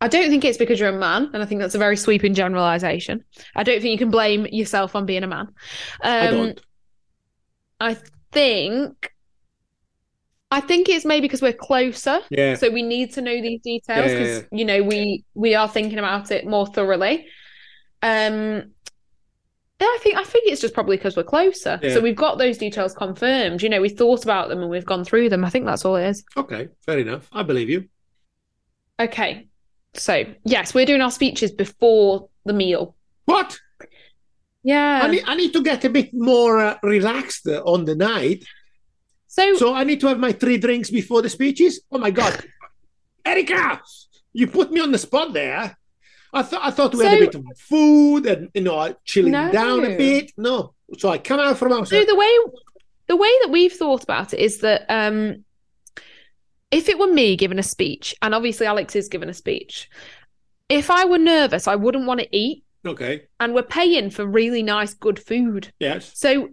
I 0.00 0.08
don't 0.08 0.28
think 0.30 0.44
it's 0.44 0.58
because 0.58 0.80
you're 0.80 0.88
a 0.88 0.98
man, 0.98 1.30
and 1.32 1.40
I 1.42 1.46
think 1.46 1.60
that's 1.60 1.76
a 1.76 1.78
very 1.78 1.96
sweeping 1.96 2.34
generalization. 2.34 3.24
I 3.54 3.62
don't 3.62 3.80
think 3.80 3.92
you 3.92 3.98
can 3.98 4.10
blame 4.10 4.46
yourself 4.50 4.96
on 4.96 5.06
being 5.06 5.22
a 5.22 5.28
man. 5.28 5.46
Um, 6.02 6.12
I 6.26 6.30
don't. 6.30 6.60
I 7.82 7.96
think 8.30 9.12
I 10.52 10.60
think 10.60 10.88
it's 10.88 11.04
maybe 11.04 11.22
because 11.22 11.42
we're 11.42 11.52
closer. 11.52 12.20
Yeah. 12.30 12.54
So 12.54 12.70
we 12.70 12.82
need 12.82 13.12
to 13.14 13.22
know 13.22 13.42
these 13.42 13.60
details 13.60 14.12
Yeah, 14.12 14.18
yeah, 14.18 14.18
because 14.18 14.44
you 14.52 14.64
know 14.64 14.82
we 14.82 15.24
we 15.34 15.54
are 15.54 15.68
thinking 15.68 15.98
about 15.98 16.30
it 16.30 16.46
more 16.46 16.66
thoroughly. 16.66 17.26
Um 18.02 18.72
yeah, 19.80 19.88
I 19.88 19.98
think 20.00 20.16
I 20.16 20.22
think 20.22 20.44
it's 20.46 20.60
just 20.60 20.74
probably 20.74 20.96
because 20.96 21.16
we're 21.16 21.24
closer. 21.24 21.80
Yeah. 21.82 21.94
So 21.94 22.00
we've 22.00 22.14
got 22.14 22.38
those 22.38 22.56
details 22.56 22.94
confirmed. 22.94 23.62
You 23.62 23.68
know, 23.68 23.80
we 23.80 23.88
thought 23.88 24.22
about 24.22 24.48
them 24.48 24.60
and 24.60 24.70
we've 24.70 24.86
gone 24.86 25.04
through 25.04 25.28
them. 25.28 25.44
I 25.44 25.50
think 25.50 25.66
that's 25.66 25.84
all 25.84 25.96
it 25.96 26.06
is. 26.06 26.22
Okay, 26.36 26.68
fair 26.86 27.00
enough. 27.00 27.28
I 27.32 27.42
believe 27.42 27.68
you. 27.68 27.88
Okay. 29.00 29.48
So 29.94 30.24
yes, 30.44 30.72
we're 30.72 30.86
doing 30.86 31.00
our 31.00 31.10
speeches 31.10 31.50
before 31.50 32.28
the 32.44 32.52
meal. 32.52 32.94
What? 33.24 33.58
Yeah. 34.64 35.00
I 35.04 35.08
need, 35.10 35.24
I 35.26 35.34
need 35.34 35.52
to 35.54 35.62
get 35.62 35.84
a 35.84 35.90
bit 35.90 36.14
more 36.14 36.58
uh, 36.60 36.78
relaxed 36.82 37.46
uh, 37.48 37.62
on 37.64 37.84
the 37.84 37.94
night. 37.94 38.44
so, 39.26 39.54
So 39.56 39.74
I 39.74 39.84
need 39.84 40.00
to 40.00 40.08
have 40.08 40.18
my 40.18 40.32
three 40.32 40.58
drinks 40.58 40.90
before 40.90 41.22
the 41.22 41.28
speeches. 41.28 41.80
Oh 41.90 41.98
my 41.98 42.10
god, 42.10 42.44
Erica, 43.24 43.80
you 44.32 44.46
put 44.46 44.70
me 44.72 44.80
on 44.80 44.92
the 44.92 44.98
spot 44.98 45.32
there. 45.32 45.76
I 46.34 46.42
thought 46.42 46.62
I 46.64 46.70
thought 46.70 46.94
we 46.94 47.04
had 47.04 47.18
a 47.18 47.26
bit 47.26 47.34
of 47.34 47.44
food 47.58 48.24
and 48.26 48.48
you 48.54 48.62
know 48.62 48.94
chilling 49.04 49.32
No. 49.32 49.52
down 49.52 49.84
a 49.84 49.96
bit. 49.96 50.32
No, 50.38 50.74
so 50.98 51.10
I 51.10 51.18
come 51.18 51.40
out 51.40 51.58
from 51.58 51.72
outside. 51.72 51.98
so 52.00 52.04
the 52.06 52.16
way 52.16 52.38
the 53.08 53.16
way 53.16 53.30
that 53.42 53.50
we've 53.50 53.72
thought 53.72 54.02
about 54.02 54.32
it 54.32 54.40
is 54.40 54.60
that 54.60 54.86
um 54.88 55.44
if 56.70 56.88
it 56.88 56.98
were 56.98 57.12
me 57.12 57.36
giving 57.36 57.58
a 57.58 57.62
speech, 57.62 58.14
and 58.22 58.34
obviously 58.34 58.66
Alex 58.66 58.96
is 58.96 59.08
giving 59.08 59.28
a 59.28 59.34
speech, 59.34 59.90
if 60.70 60.90
I 60.90 61.04
were 61.04 61.18
nervous, 61.18 61.68
I 61.68 61.74
wouldn't 61.76 62.06
want 62.06 62.20
to 62.20 62.28
eat, 62.34 62.61
Okay. 62.86 63.22
and 63.38 63.54
we're 63.54 63.62
paying 63.62 64.10
for 64.10 64.26
really 64.26 64.62
nice, 64.62 64.92
good 64.94 65.18
food. 65.18 65.72
Yes. 65.78 66.10
So 66.14 66.48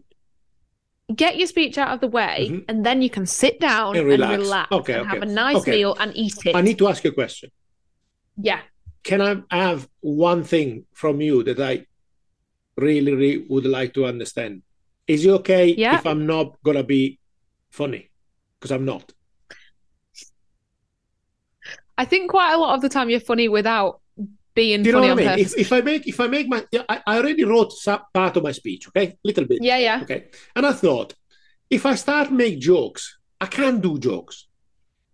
get 1.15 1.37
your 1.37 1.47
speech 1.47 1.77
out 1.77 1.91
of 1.93 2.01
the 2.01 2.07
way, 2.07 2.47
Mhm. 2.51 2.65
and 2.67 2.85
then 2.85 3.01
you 3.01 3.09
can 3.09 3.25
sit 3.25 3.59
down 3.59 3.89
And 3.95 4.01
and 4.01 4.07
relax. 4.07 4.37
relax, 4.43 4.71
Okay, 4.71 4.93
and 4.93 5.01
okay. 5.01 5.09
have 5.09 5.23
a 5.23 5.25
nice 5.25 5.55
Okay. 5.57 5.71
meal 5.71 5.95
and 5.99 6.11
eat 6.15 6.35
it. 6.45 6.55
I 6.55 6.61
need 6.61 6.77
to 6.77 6.87
ask 6.87 7.03
you 7.03 7.09
a 7.11 7.13
question. 7.13 7.49
yeah. 8.41 8.61
Can 9.03 9.21
I 9.21 9.41
have 9.57 9.89
one 10.01 10.43
thing 10.43 10.85
from 10.93 11.19
you 11.21 11.41
that 11.43 11.59
I 11.59 11.85
really, 12.77 13.13
really 13.13 13.45
would 13.49 13.65
like 13.65 13.93
to 13.95 14.05
understand? 14.05 14.61
Is 15.07 15.25
it 15.25 15.29
okay 15.39 15.73
Yeah. 15.73 15.97
if 15.97 16.05
I'm 16.05 16.25
not 16.27 16.61
gonna 16.63 16.83
be 16.83 17.17
funny? 17.71 18.09
Because 18.59 18.71
I'm 18.71 18.85
not. 18.85 19.11
I 21.97 22.05
think 22.05 22.29
quite 22.31 22.53
a 22.53 22.57
lot 22.57 22.75
of 22.75 22.81
the 22.81 22.89
time 22.89 23.09
you're 23.09 23.19
funny 23.19 23.47
without 23.49 24.01
being 24.61 24.79
Do 24.83 24.87
you 24.89 24.95
know 24.95 25.01
what 25.07 25.11
I 25.11 25.23
mean? 25.23 25.39
If, 25.45 25.51
if 25.65 25.69
I 25.77 25.79
make 25.89 26.03
if 26.13 26.17
I 26.25 26.27
make 26.35 26.47
my 26.53 26.59
yeah, 26.75 26.85
I, 26.93 26.95
I 27.09 27.13
already 27.19 27.43
wrote 27.51 27.71
some 27.87 28.01
part 28.19 28.33
of 28.37 28.41
my 28.47 28.53
speech, 28.61 28.81
okay, 28.89 29.07
little 29.29 29.45
bit, 29.51 29.59
yeah, 29.69 29.79
yeah. 29.87 29.99
okay, 30.03 30.19
and 30.55 30.63
I 30.71 30.73
thought 30.83 31.09
if 31.77 31.83
I 31.91 31.93
start 32.05 32.27
make 32.43 32.55
jokes, 32.71 33.03
I 33.45 33.47
can't 33.57 33.81
do 33.87 33.93
jokes 34.09 34.35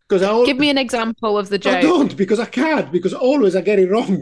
because 0.07 0.21
I 0.27 0.29
al- 0.35 0.45
Give 0.51 0.61
me 0.65 0.69
an 0.75 0.81
example 0.87 1.33
of 1.41 1.45
the 1.49 1.59
joke. 1.65 1.75
I 1.77 1.81
don't 1.89 2.13
because 2.23 2.39
I 2.47 2.49
can't 2.61 2.89
because 2.97 3.13
always 3.29 3.53
I 3.59 3.61
get 3.69 3.79
it 3.83 3.89
wrong. 3.93 4.17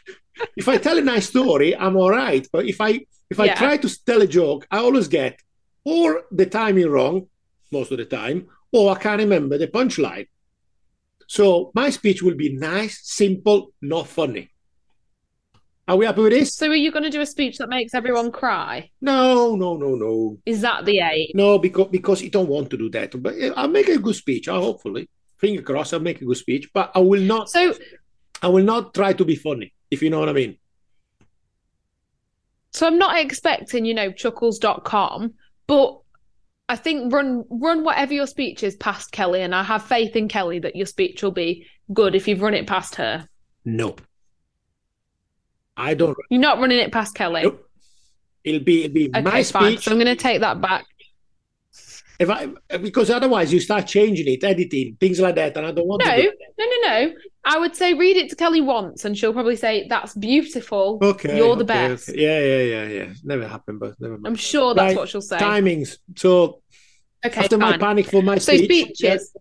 if 0.62 0.66
I 0.68 0.76
tell 0.86 0.98
a 0.98 1.06
nice 1.12 1.28
story, 1.34 1.70
I'm 1.84 1.96
all 1.96 2.10
right, 2.24 2.44
but 2.54 2.62
if 2.72 2.78
I 2.88 2.90
if 3.32 3.38
I 3.40 3.46
Yeah. 3.46 3.58
try 3.62 3.74
to 3.84 3.88
tell 4.08 4.22
a 4.22 4.30
joke, 4.40 4.62
I 4.70 4.78
always 4.86 5.08
get 5.08 5.34
or 5.84 6.08
the 6.40 6.46
timing 6.46 6.90
wrong 6.94 7.16
most 7.76 7.90
of 7.94 7.98
the 7.98 8.04
time, 8.20 8.38
or 8.70 8.84
I 8.94 8.98
can't 9.04 9.20
remember 9.26 9.58
the 9.58 9.66
punchline. 9.78 10.28
So 11.26 11.44
my 11.74 11.88
speech 11.90 12.22
will 12.22 12.34
be 12.44 12.50
nice, 12.54 13.00
simple, 13.02 13.72
not 13.80 14.06
funny. 14.06 14.51
Are 15.88 15.96
we 15.96 16.06
happy 16.06 16.20
with 16.22 16.32
this? 16.32 16.54
So 16.54 16.68
are 16.68 16.74
you 16.74 16.92
going 16.92 17.02
to 17.02 17.10
do 17.10 17.20
a 17.20 17.26
speech 17.26 17.58
that 17.58 17.68
makes 17.68 17.92
everyone 17.92 18.30
cry? 18.30 18.88
No, 19.00 19.56
no, 19.56 19.76
no, 19.76 19.94
no, 19.96 20.38
Is 20.46 20.60
that 20.60 20.84
the 20.84 21.00
aim? 21.00 21.26
no, 21.34 21.58
because 21.58 21.88
because 21.90 22.22
you 22.22 22.30
don't 22.30 22.48
want 22.48 22.70
to 22.70 22.76
do 22.76 22.88
that. 22.90 23.20
But 23.20 23.34
I'll 23.56 23.68
make 23.68 23.88
a 23.88 23.98
good 23.98 24.14
speech. 24.14 24.48
I 24.48 24.54
hopefully, 24.56 25.08
finger 25.38 25.62
crossed, 25.62 25.92
I'll 25.92 26.00
make 26.00 26.20
a 26.20 26.24
good 26.24 26.36
speech. 26.36 26.70
But 26.72 26.92
I 26.94 27.00
will 27.00 27.20
not. 27.20 27.48
So 27.50 27.74
I 28.40 28.48
will 28.48 28.64
not 28.64 28.94
try 28.94 29.12
to 29.12 29.24
be 29.24 29.34
funny. 29.34 29.72
If 29.90 30.02
you 30.02 30.10
know 30.10 30.20
what 30.20 30.28
I 30.28 30.32
mean. 30.32 30.56
so 32.70 32.86
I'm 32.86 32.98
not 32.98 33.18
expecting, 33.18 33.84
you 33.84 33.92
know, 33.94 34.10
chuckles.com, 34.12 35.34
but 35.66 35.98
I 36.68 36.76
think 36.76 37.12
run 37.12 37.44
run 37.50 37.84
whatever 37.84 38.14
your 38.14 38.26
speech 38.26 38.62
is 38.62 38.76
past 38.76 39.12
Kelly 39.12 39.42
and 39.42 39.54
I 39.54 39.62
have 39.64 39.82
faith 39.84 40.16
in 40.16 40.28
Kelly 40.28 40.60
that 40.60 40.76
your 40.76 40.86
speech 40.86 41.22
will 41.22 41.32
be 41.32 41.66
good 41.92 42.14
if 42.14 42.26
you've 42.28 42.40
run 42.40 42.54
it 42.54 42.66
past 42.66 42.94
her. 42.94 43.28
No. 43.64 43.96
I 45.76 45.94
don't. 45.94 46.16
You're 46.30 46.40
not 46.40 46.58
running 46.58 46.78
it 46.78 46.92
past 46.92 47.14
Kelly. 47.14 47.42
Nope. 47.42 47.68
It'll 48.44 48.60
be 48.60 48.84
it'll 48.84 48.94
be 48.94 49.08
Okay, 49.08 49.20
my 49.22 49.42
fine. 49.42 49.78
So 49.78 49.90
I'm 49.92 49.98
going 49.98 50.06
to 50.06 50.16
take 50.16 50.40
that 50.40 50.60
back. 50.60 50.84
If 52.18 52.28
I 52.30 52.48
because 52.78 53.10
otherwise 53.10 53.52
you 53.52 53.58
start 53.60 53.86
changing 53.86 54.26
it, 54.28 54.44
editing 54.44 54.96
things 55.00 55.18
like 55.18 55.34
that, 55.36 55.56
and 55.56 55.66
I 55.66 55.72
don't 55.72 55.86
want 55.86 56.02
No, 56.04 56.14
to. 56.16 56.32
No, 56.58 56.64
no, 56.66 56.88
no. 56.88 57.12
I 57.44 57.58
would 57.58 57.74
say 57.74 57.94
read 57.94 58.16
it 58.16 58.30
to 58.30 58.36
Kelly 58.36 58.60
once 58.60 59.04
and 59.04 59.18
she'll 59.18 59.32
probably 59.32 59.56
say, 59.56 59.86
That's 59.88 60.14
beautiful. 60.14 60.98
Okay, 61.02 61.36
You're 61.36 61.56
the 61.56 61.64
okay, 61.64 61.88
best. 61.88 62.08
okay. 62.10 62.20
Yeah, 62.20 62.40
yeah, 62.40 62.62
yeah, 62.62 63.04
yeah. 63.06 63.12
Never 63.24 63.48
happened, 63.48 63.80
but 63.80 63.94
never 64.00 64.14
mind. 64.14 64.26
I'm 64.28 64.36
sure 64.36 64.74
that's 64.74 64.90
Right, 64.90 64.96
what 64.96 65.08
she'll 65.08 65.20
say. 65.20 65.38
Timings. 65.38 65.96
So 66.16 66.60
okay, 67.26 67.40
after 67.40 67.58
my 67.58 67.72
fine. 67.72 67.80
panic 67.80 68.06
for 68.06 68.22
my 68.22 68.38
speech, 68.38 68.60
So 68.60 68.64
speech, 68.64 68.96
speeches. 68.96 69.36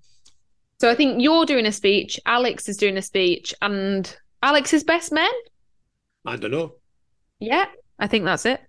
So 0.80 0.90
I 0.90 0.96
think 0.96 1.22
you're 1.22 1.46
doing 1.46 1.68
a 1.68 1.72
speech, 1.72 2.20
Alex 2.26 2.68
is 2.68 2.78
doing 2.78 2.98
a 2.98 3.04
speech, 3.04 3.54
and 3.62 4.12
Alex's 4.42 4.84
best 4.84 5.12
men. 5.12 5.30
I 6.26 6.36
don't 6.36 6.52
know. 6.52 6.76
Yeah, 7.40 7.66
I 8.00 8.08
think 8.08 8.26
that's 8.26 8.46
it. 8.46 8.62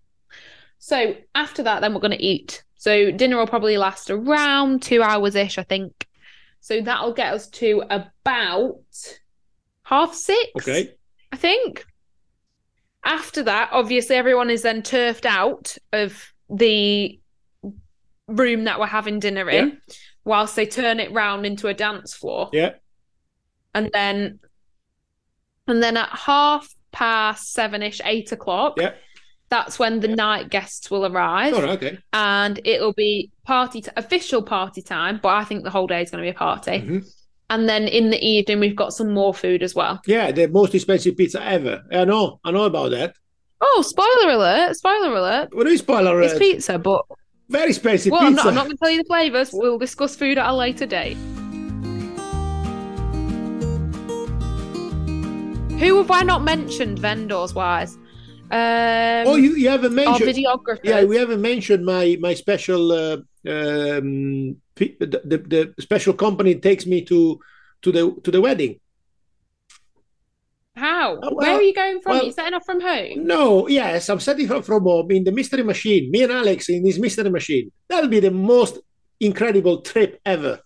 So 0.78 1.14
after 1.34 1.62
that, 1.64 1.80
then 1.80 1.94
we're 1.94 2.00
going 2.00 2.16
to 2.16 2.22
eat. 2.22 2.64
So 2.76 3.10
dinner 3.10 3.36
will 3.36 3.46
probably 3.46 3.76
last 3.78 4.10
around 4.10 4.82
two 4.82 5.02
hours 5.02 5.34
ish, 5.36 5.58
I 5.58 5.62
think. 5.62 6.06
So 6.60 6.80
that'll 6.80 7.12
get 7.12 7.32
us 7.34 7.48
to 7.50 7.82
about 7.90 8.80
half 9.84 10.14
six. 10.14 10.50
Okay. 10.56 10.94
I 11.30 11.36
think. 11.36 11.84
After 13.04 13.42
that, 13.42 13.70
obviously, 13.72 14.14
everyone 14.14 14.48
is 14.48 14.62
then 14.62 14.82
turfed 14.82 15.26
out 15.26 15.76
of 15.92 16.32
the 16.48 17.18
room 18.28 18.64
that 18.64 18.78
we're 18.78 18.86
having 18.86 19.18
dinner 19.18 19.50
in, 19.50 19.78
whilst 20.24 20.54
they 20.54 20.66
turn 20.66 21.00
it 21.00 21.12
round 21.12 21.44
into 21.44 21.66
a 21.66 21.74
dance 21.74 22.14
floor, 22.14 22.48
Yeah. 22.52 22.74
and 23.74 23.90
then, 23.92 24.38
and 25.66 25.82
then 25.82 25.96
at 25.96 26.10
half 26.10 26.72
past 26.92 27.52
seven 27.52 27.82
ish, 27.82 28.00
eight 28.04 28.32
o'clock, 28.32 28.74
Yeah. 28.78 28.92
that's 29.48 29.78
when 29.78 30.00
the 30.00 30.08
night 30.08 30.50
guests 30.50 30.90
will 30.90 31.04
arrive, 31.06 31.54
All 31.54 31.62
right. 31.62 31.70
Okay. 31.82 31.98
and 32.12 32.60
it'll 32.64 32.92
be 32.92 33.30
party 33.44 33.80
t- 33.82 33.90
official 33.96 34.42
party 34.42 34.82
time. 34.82 35.18
But 35.22 35.30
I 35.34 35.44
think 35.44 35.64
the 35.64 35.70
whole 35.70 35.86
day 35.86 36.02
is 36.02 36.10
going 36.10 36.22
to 36.24 36.26
be 36.30 36.34
a 36.34 36.38
party, 36.38 36.70
Mhm. 36.80 37.04
and 37.50 37.68
then 37.68 37.88
in 37.88 38.10
the 38.10 38.22
evening 38.24 38.60
we've 38.60 38.76
got 38.76 38.92
some 38.92 39.12
more 39.12 39.34
food 39.34 39.62
as 39.62 39.74
well. 39.74 40.00
Yeah, 40.06 40.30
the 40.32 40.46
most 40.48 40.74
expensive 40.74 41.16
pizza 41.16 41.42
ever. 41.44 41.82
I 41.92 42.04
know. 42.04 42.40
I 42.44 42.50
know 42.50 42.64
about 42.64 42.90
that. 42.92 43.14
Oh, 43.60 43.82
spoiler 43.82 44.32
alert! 44.34 44.76
Spoiler 44.76 45.14
alert! 45.14 45.48
What 45.54 45.66
is 45.68 45.80
spoiler? 45.80 46.18
Alert? 46.18 46.30
It's 46.30 46.38
pizza, 46.38 46.78
but 46.78 47.04
Very 47.48 47.68
expensive 47.70 48.10
well, 48.12 48.22
I'm 48.22 48.34
not, 48.34 48.46
I'm 48.46 48.54
not 48.54 48.64
going 48.64 48.76
to 48.76 48.80
tell 48.82 48.90
you 48.90 48.98
the 48.98 49.04
flavors. 49.04 49.50
We'll 49.52 49.78
discuss 49.78 50.16
food 50.16 50.38
at 50.38 50.48
a 50.48 50.54
later 50.54 50.86
date. 50.86 51.16
Who 55.78 55.96
have 55.98 56.10
I 56.10 56.22
not 56.22 56.42
mentioned 56.42 56.98
vendors 57.00 57.54
wise? 57.54 57.96
Um, 58.50 59.26
oh, 59.26 59.36
you, 59.36 59.54
you 59.56 59.68
haven't 59.68 59.98
our 59.98 60.04
mentioned. 60.18 60.30
videographers. 60.36 60.80
Yeah, 60.84 61.04
we 61.04 61.16
haven't 61.16 61.40
mentioned 61.40 61.84
my 61.84 62.16
my 62.20 62.34
special 62.34 62.92
uh, 62.92 63.16
um, 63.48 64.56
the, 64.76 65.72
the 65.74 65.74
special 65.80 66.12
company 66.14 66.54
takes 66.56 66.86
me 66.86 67.02
to 67.06 67.40
to 67.82 67.92
the 67.92 68.14
to 68.22 68.30
the 68.30 68.40
wedding. 68.40 68.78
How? 70.76 71.18
Oh, 71.22 71.34
Where 71.34 71.50
well- 71.50 71.58
are 71.58 71.62
you 71.62 71.74
going 71.74 72.00
from? 72.00 72.12
well- 72.12 72.24
you 72.26 72.32
setting 72.32 72.54
off 72.54 72.64
from 72.64 72.80
home? 72.80 73.26
No, 73.26 73.66
yes, 73.68 74.08
I'm 74.08 74.20
setting 74.20 74.46
from 74.46 74.62
from 74.62 74.82
home 74.84 75.10
in 75.10 75.24
the 75.24 75.32
mystery 75.32 75.62
machine. 75.64 76.10
Me 76.10 76.22
and 76.22 76.32
Alex 76.32 76.68
in 76.68 76.84
this 76.84 76.98
mystery 76.98 77.30
machine. 77.30 77.72
That'll 77.88 78.10
be 78.10 78.20
the 78.20 78.30
most 78.30 78.78
incredible 79.18 79.80
trip 79.82 80.20
ever. 80.24 80.60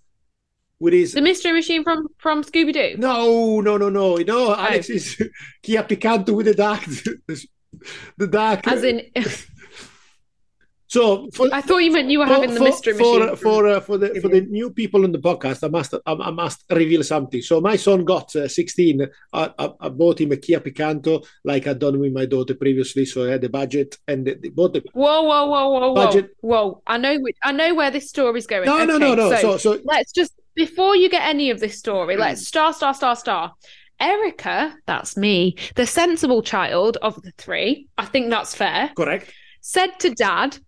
With 0.79 0.93
his 0.93 1.13
The 1.13 1.23
mystery 1.23 1.53
machine 1.53 1.83
from 1.85 2.09
from 2.19 2.45
Scooby 2.45 2.73
Doo. 2.73 2.97
no, 2.99 3.61
no, 3.61 3.77
no, 3.79 3.89
no, 3.89 4.17
no. 4.17 4.49
Oh. 4.51 4.55
Alex 4.55 4.91
is 4.91 5.17
Kia 5.63 5.83
Picanto 5.83 6.35
with 6.37 6.47
the 6.47 6.55
dark, 6.55 6.85
the 8.19 8.27
dark. 8.27 8.67
As 8.69 8.85
in, 8.85 9.03
so 10.89 11.29
for, 11.33 11.49
I 11.53 11.63
thought 11.63 11.79
you 11.79 11.91
meant 11.93 12.11
you 12.11 12.19
were 12.21 12.27
for, 12.27 12.35
having 12.35 12.51
the 12.55 12.59
for- 12.59 12.65
mystery 12.65 12.93
for, 12.95 13.19
machine. 13.21 13.37
for 13.37 13.67
uh, 13.67 13.81
for 13.81 13.99
the 13.99 14.21
for 14.21 14.29
the 14.29 14.43
new 14.43 14.71
people 14.71 15.03
on 15.05 15.13
the 15.13 15.19
podcast. 15.19 15.65
I 15.65 15.69
must 15.69 15.95
I, 15.95 16.13
I 16.13 16.31
must 16.31 16.65
reveal 16.71 17.03
something. 17.03 17.41
So 17.43 17.61
my 17.61 17.77
son 17.77 18.05
got 18.05 18.37
uh, 18.37 18.47
16. 18.47 19.07
I, 19.33 19.51
I, 19.59 19.71
I 19.81 19.89
bought 19.89 20.21
him 20.21 20.33
a 20.33 20.37
Kia 20.37 20.61
Picanto, 20.61 21.25
like 21.45 21.67
I'd 21.67 21.79
done 21.79 21.99
with 21.99 22.13
my 22.13 22.27
daughter 22.27 22.55
previously. 22.55 23.05
So 23.07 23.27
I 23.27 23.33
had 23.33 23.41
the 23.41 23.49
budget 23.49 23.97
and 24.07 24.27
the, 24.27 24.35
the, 24.35 24.51
both 24.51 24.75
the 24.75 24.85
Whoa, 24.93 25.23
whoa, 25.23 25.47
whoa, 25.47 25.69
whoa, 25.71 25.81
whoa, 25.89 25.95
Budget. 25.95 26.31
whoa! 26.41 26.83
I 26.87 26.99
know, 26.99 27.17
I 27.43 27.53
know 27.53 27.75
where 27.75 27.91
this 27.91 28.09
story's 28.11 28.47
going. 28.47 28.67
no, 28.67 28.85
no, 28.85 28.99
no, 28.99 29.15
no. 29.15 29.31
So, 29.37 29.57
So 29.57 29.57
so 29.57 29.81
let's 29.85 30.13
just 30.13 30.33
before 30.57 30.97
you 30.97 31.09
get 31.09 31.23
any 31.23 31.51
of 31.51 31.61
this 31.61 31.79
story, 31.79 32.17
let's 32.17 32.43
mm. 32.43 32.47
star, 32.47 32.73
star, 32.73 32.95
star, 32.95 33.15
star. 33.15 33.55
Erica, 34.01 34.77
that's 34.87 35.17
me, 35.17 35.57
the 35.77 35.87
sensible 35.87 36.43
child 36.43 36.99
of 37.01 37.21
the 37.23 37.33
three. 37.39 37.89
I 37.97 38.05
think 38.07 38.29
that's 38.29 38.55
fair. 38.55 38.91
correct. 38.97 39.33
Said 39.61 39.99
to 40.01 40.11
Dad, 40.11 40.59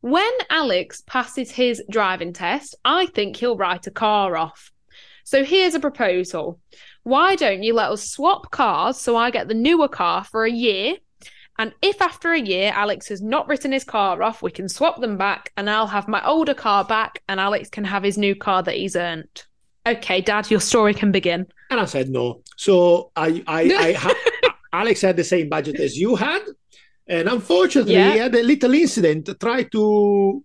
when 0.00 0.30
Alex 0.48 1.02
passes 1.06 1.50
his 1.50 1.82
driving 1.90 2.32
test, 2.32 2.76
I 2.84 3.06
think 3.06 3.36
he'll 3.36 3.56
write 3.56 3.86
a 3.86 3.90
car 3.90 4.36
off. 4.36 4.70
So 5.24 5.44
here's 5.44 5.74
a 5.74 5.80
proposal. 5.80 6.60
Why 7.02 7.36
don't 7.36 7.62
you 7.62 7.74
let 7.74 7.90
us 7.90 8.10
swap 8.10 8.50
cars 8.50 8.96
so 8.96 9.16
I 9.16 9.30
get 9.30 9.48
the 9.48 9.54
newer 9.54 9.88
car 9.88 10.24
for 10.24 10.44
a 10.44 10.50
year? 10.50 10.96
And 11.60 11.72
if 11.82 12.00
after 12.00 12.32
a 12.32 12.38
year 12.40 12.70
Alex 12.74 13.08
has 13.08 13.20
not 13.20 13.48
written 13.48 13.72
his 13.72 13.82
car 13.84 14.22
off, 14.22 14.42
we 14.42 14.50
can 14.52 14.68
swap 14.68 15.00
them 15.00 15.16
back 15.16 15.52
and 15.56 15.68
I'll 15.68 15.88
have 15.88 16.06
my 16.06 16.24
older 16.24 16.54
car 16.54 16.84
back 16.84 17.22
and 17.28 17.40
Alex 17.40 17.68
can 17.68 17.84
have 17.84 18.04
his 18.04 18.16
new 18.16 18.34
car 18.36 18.62
that 18.62 18.76
he's 18.76 18.94
earned. 18.94 19.44
Okay, 19.86 20.20
Dad, 20.20 20.50
your 20.50 20.60
story 20.60 20.94
can 20.94 21.10
begin. 21.10 21.46
And 21.70 21.80
I 21.80 21.84
said 21.86 22.10
no. 22.10 22.42
So 22.56 23.10
I, 23.16 23.42
I, 23.46 23.60
I 23.88 23.92
ha- 23.94 24.54
Alex 24.72 25.00
had 25.00 25.16
the 25.16 25.24
same 25.24 25.48
budget 25.48 25.80
as 25.80 25.96
you 25.96 26.14
had, 26.14 26.42
and 27.06 27.26
unfortunately, 27.28 27.94
Yeah. 27.94 28.12
he 28.12 28.18
had 28.18 28.34
a 28.34 28.42
little 28.42 28.74
incident. 28.74 29.28
Tried 29.40 29.72
to 29.72 30.44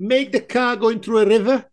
make 0.00 0.32
the 0.32 0.40
car 0.40 0.76
going 0.76 1.00
through 1.00 1.18
a 1.20 1.26
river, 1.26 1.64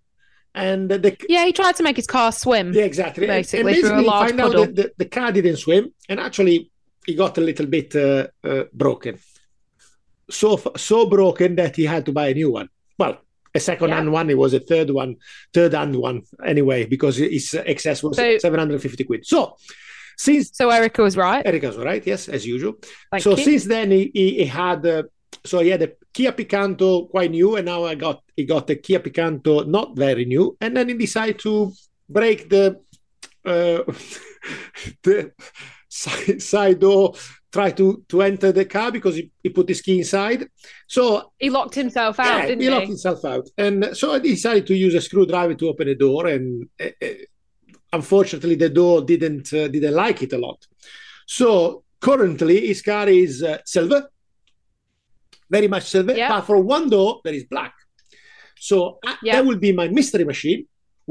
and 0.53 0.89
the 0.89 1.17
Yeah, 1.27 1.45
he 1.45 1.51
tried 1.53 1.75
to 1.77 1.83
make 1.83 1.95
his 1.95 2.07
car 2.07 2.31
swim. 2.31 2.73
yeah, 2.73 2.83
exactly, 2.83 3.23
And- 3.25 3.31
Basically, 3.31 3.59
and 3.73 3.79
through 3.81 3.89
a 3.89 3.91
basically 3.91 4.05
large 4.05 4.29
find 4.29 4.41
out 4.41 4.51
that 4.53 4.75
the, 4.75 4.91
the 4.97 5.05
car 5.05 5.31
didn't 5.31 5.57
swim, 5.57 5.93
and 6.07 6.19
actually 6.19 6.70
he 7.05 7.15
got 7.15 7.37
a 7.37 7.41
little 7.41 7.65
bit 7.65 7.95
uh, 7.95 8.27
uh, 8.43 8.63
broken. 8.73 9.19
So 10.29 10.57
so 10.77 11.05
broken 11.07 11.55
that 11.55 11.75
he 11.75 11.85
had 11.85 12.05
to 12.05 12.11
buy 12.11 12.27
a 12.29 12.33
new 12.33 12.51
one. 12.51 12.69
Well, 12.97 13.17
a 13.53 13.59
second-hand 13.59 14.11
one. 14.11 14.29
It 14.29 14.37
was 14.37 14.53
a 14.53 14.59
third 14.59 14.89
one, 14.91 15.17
third-hand 15.53 15.95
one 15.95 16.21
anyway, 16.45 16.85
because 16.85 17.17
his 17.17 17.53
excess 17.53 18.01
was 18.03 18.15
So- 18.17 18.37
750 18.37 19.03
quid. 19.03 19.25
So 19.25 19.57
since 20.17 20.51
So 20.53 20.69
Erica 20.69 21.01
was 21.01 21.17
right. 21.17 21.45
Erica 21.45 21.67
was 21.67 21.77
right, 21.77 22.05
yes, 22.05 22.29
as 22.29 22.45
usual. 22.45 22.75
Thank 23.11 23.23
so 23.23 23.31
you. 23.31 23.43
since 23.43 23.65
then 23.65 23.91
he, 23.91 24.11
he, 24.13 24.35
he 24.39 24.45
had 24.45 24.85
uh, 24.85 25.03
so 25.43 25.59
he 25.59 25.69
had 25.69 25.81
a 25.81 25.91
Kia 26.13 26.31
Picanto 26.31 27.09
quite 27.09 27.31
new, 27.31 27.55
and 27.55 27.65
now 27.65 27.83
I 27.85 27.95
got 27.95 28.21
he 28.35 28.45
got 28.45 28.69
a 28.69 28.75
Kia 28.75 28.99
Picanto 28.99 29.65
not 29.67 29.95
very 29.97 30.25
new, 30.25 30.55
and 30.61 30.75
then 30.77 30.89
he 30.89 30.93
decided 30.95 31.39
to 31.39 31.71
break 32.07 32.49
the 32.49 32.79
uh, 33.45 33.83
the 35.03 35.31
side, 35.91 36.41
side 36.53 36.79
door, 36.79 37.13
try 37.57 37.69
to 37.79 37.85
to 38.11 38.21
enter 38.21 38.49
the 38.51 38.65
car 38.75 38.89
because 38.97 39.15
he, 39.19 39.23
he 39.43 39.49
put 39.57 39.67
his 39.73 39.81
key 39.85 39.97
inside. 40.03 40.41
So 40.95 41.31
he 41.43 41.49
locked 41.49 41.75
himself 41.83 42.15
out, 42.19 42.25
yeah, 42.39 42.45
didn't 42.47 42.61
he 42.63 42.67
he? 42.69 42.73
locked 42.75 42.87
himself 42.95 43.21
out, 43.33 43.45
and 43.65 43.77
so 43.99 44.05
I 44.15 44.19
decided 44.19 44.65
to 44.67 44.75
use 44.85 44.95
a 44.95 45.01
screwdriver 45.07 45.55
to 45.55 45.69
open 45.71 45.87
the 45.87 45.95
door, 46.05 46.21
and 46.35 46.45
uh, 46.85 47.07
unfortunately 47.99 48.55
the 48.55 48.69
door 48.81 48.95
didn't 49.11 49.47
uh, 49.53 49.67
didn't 49.75 49.95
like 50.05 50.19
it 50.25 50.33
a 50.33 50.37
lot. 50.47 50.59
So 51.39 51.49
currently 52.07 52.57
his 52.71 52.81
car 52.81 53.07
is 53.23 53.43
uh, 53.43 53.57
silver, 53.65 54.01
very 55.49 55.67
much 55.67 55.83
silver, 55.95 56.13
Yeah. 56.15 56.29
but 56.29 56.41
for 56.49 56.57
one 56.75 56.89
door 56.89 57.09
that 57.23 57.33
is 57.39 57.45
black. 57.55 57.73
So 58.69 58.99
uh, 59.07 59.15
Yeah. 59.21 59.33
that 59.35 59.45
will 59.47 59.59
be 59.67 59.71
my 59.81 59.87
mystery 59.99 60.23
machine, 60.33 60.61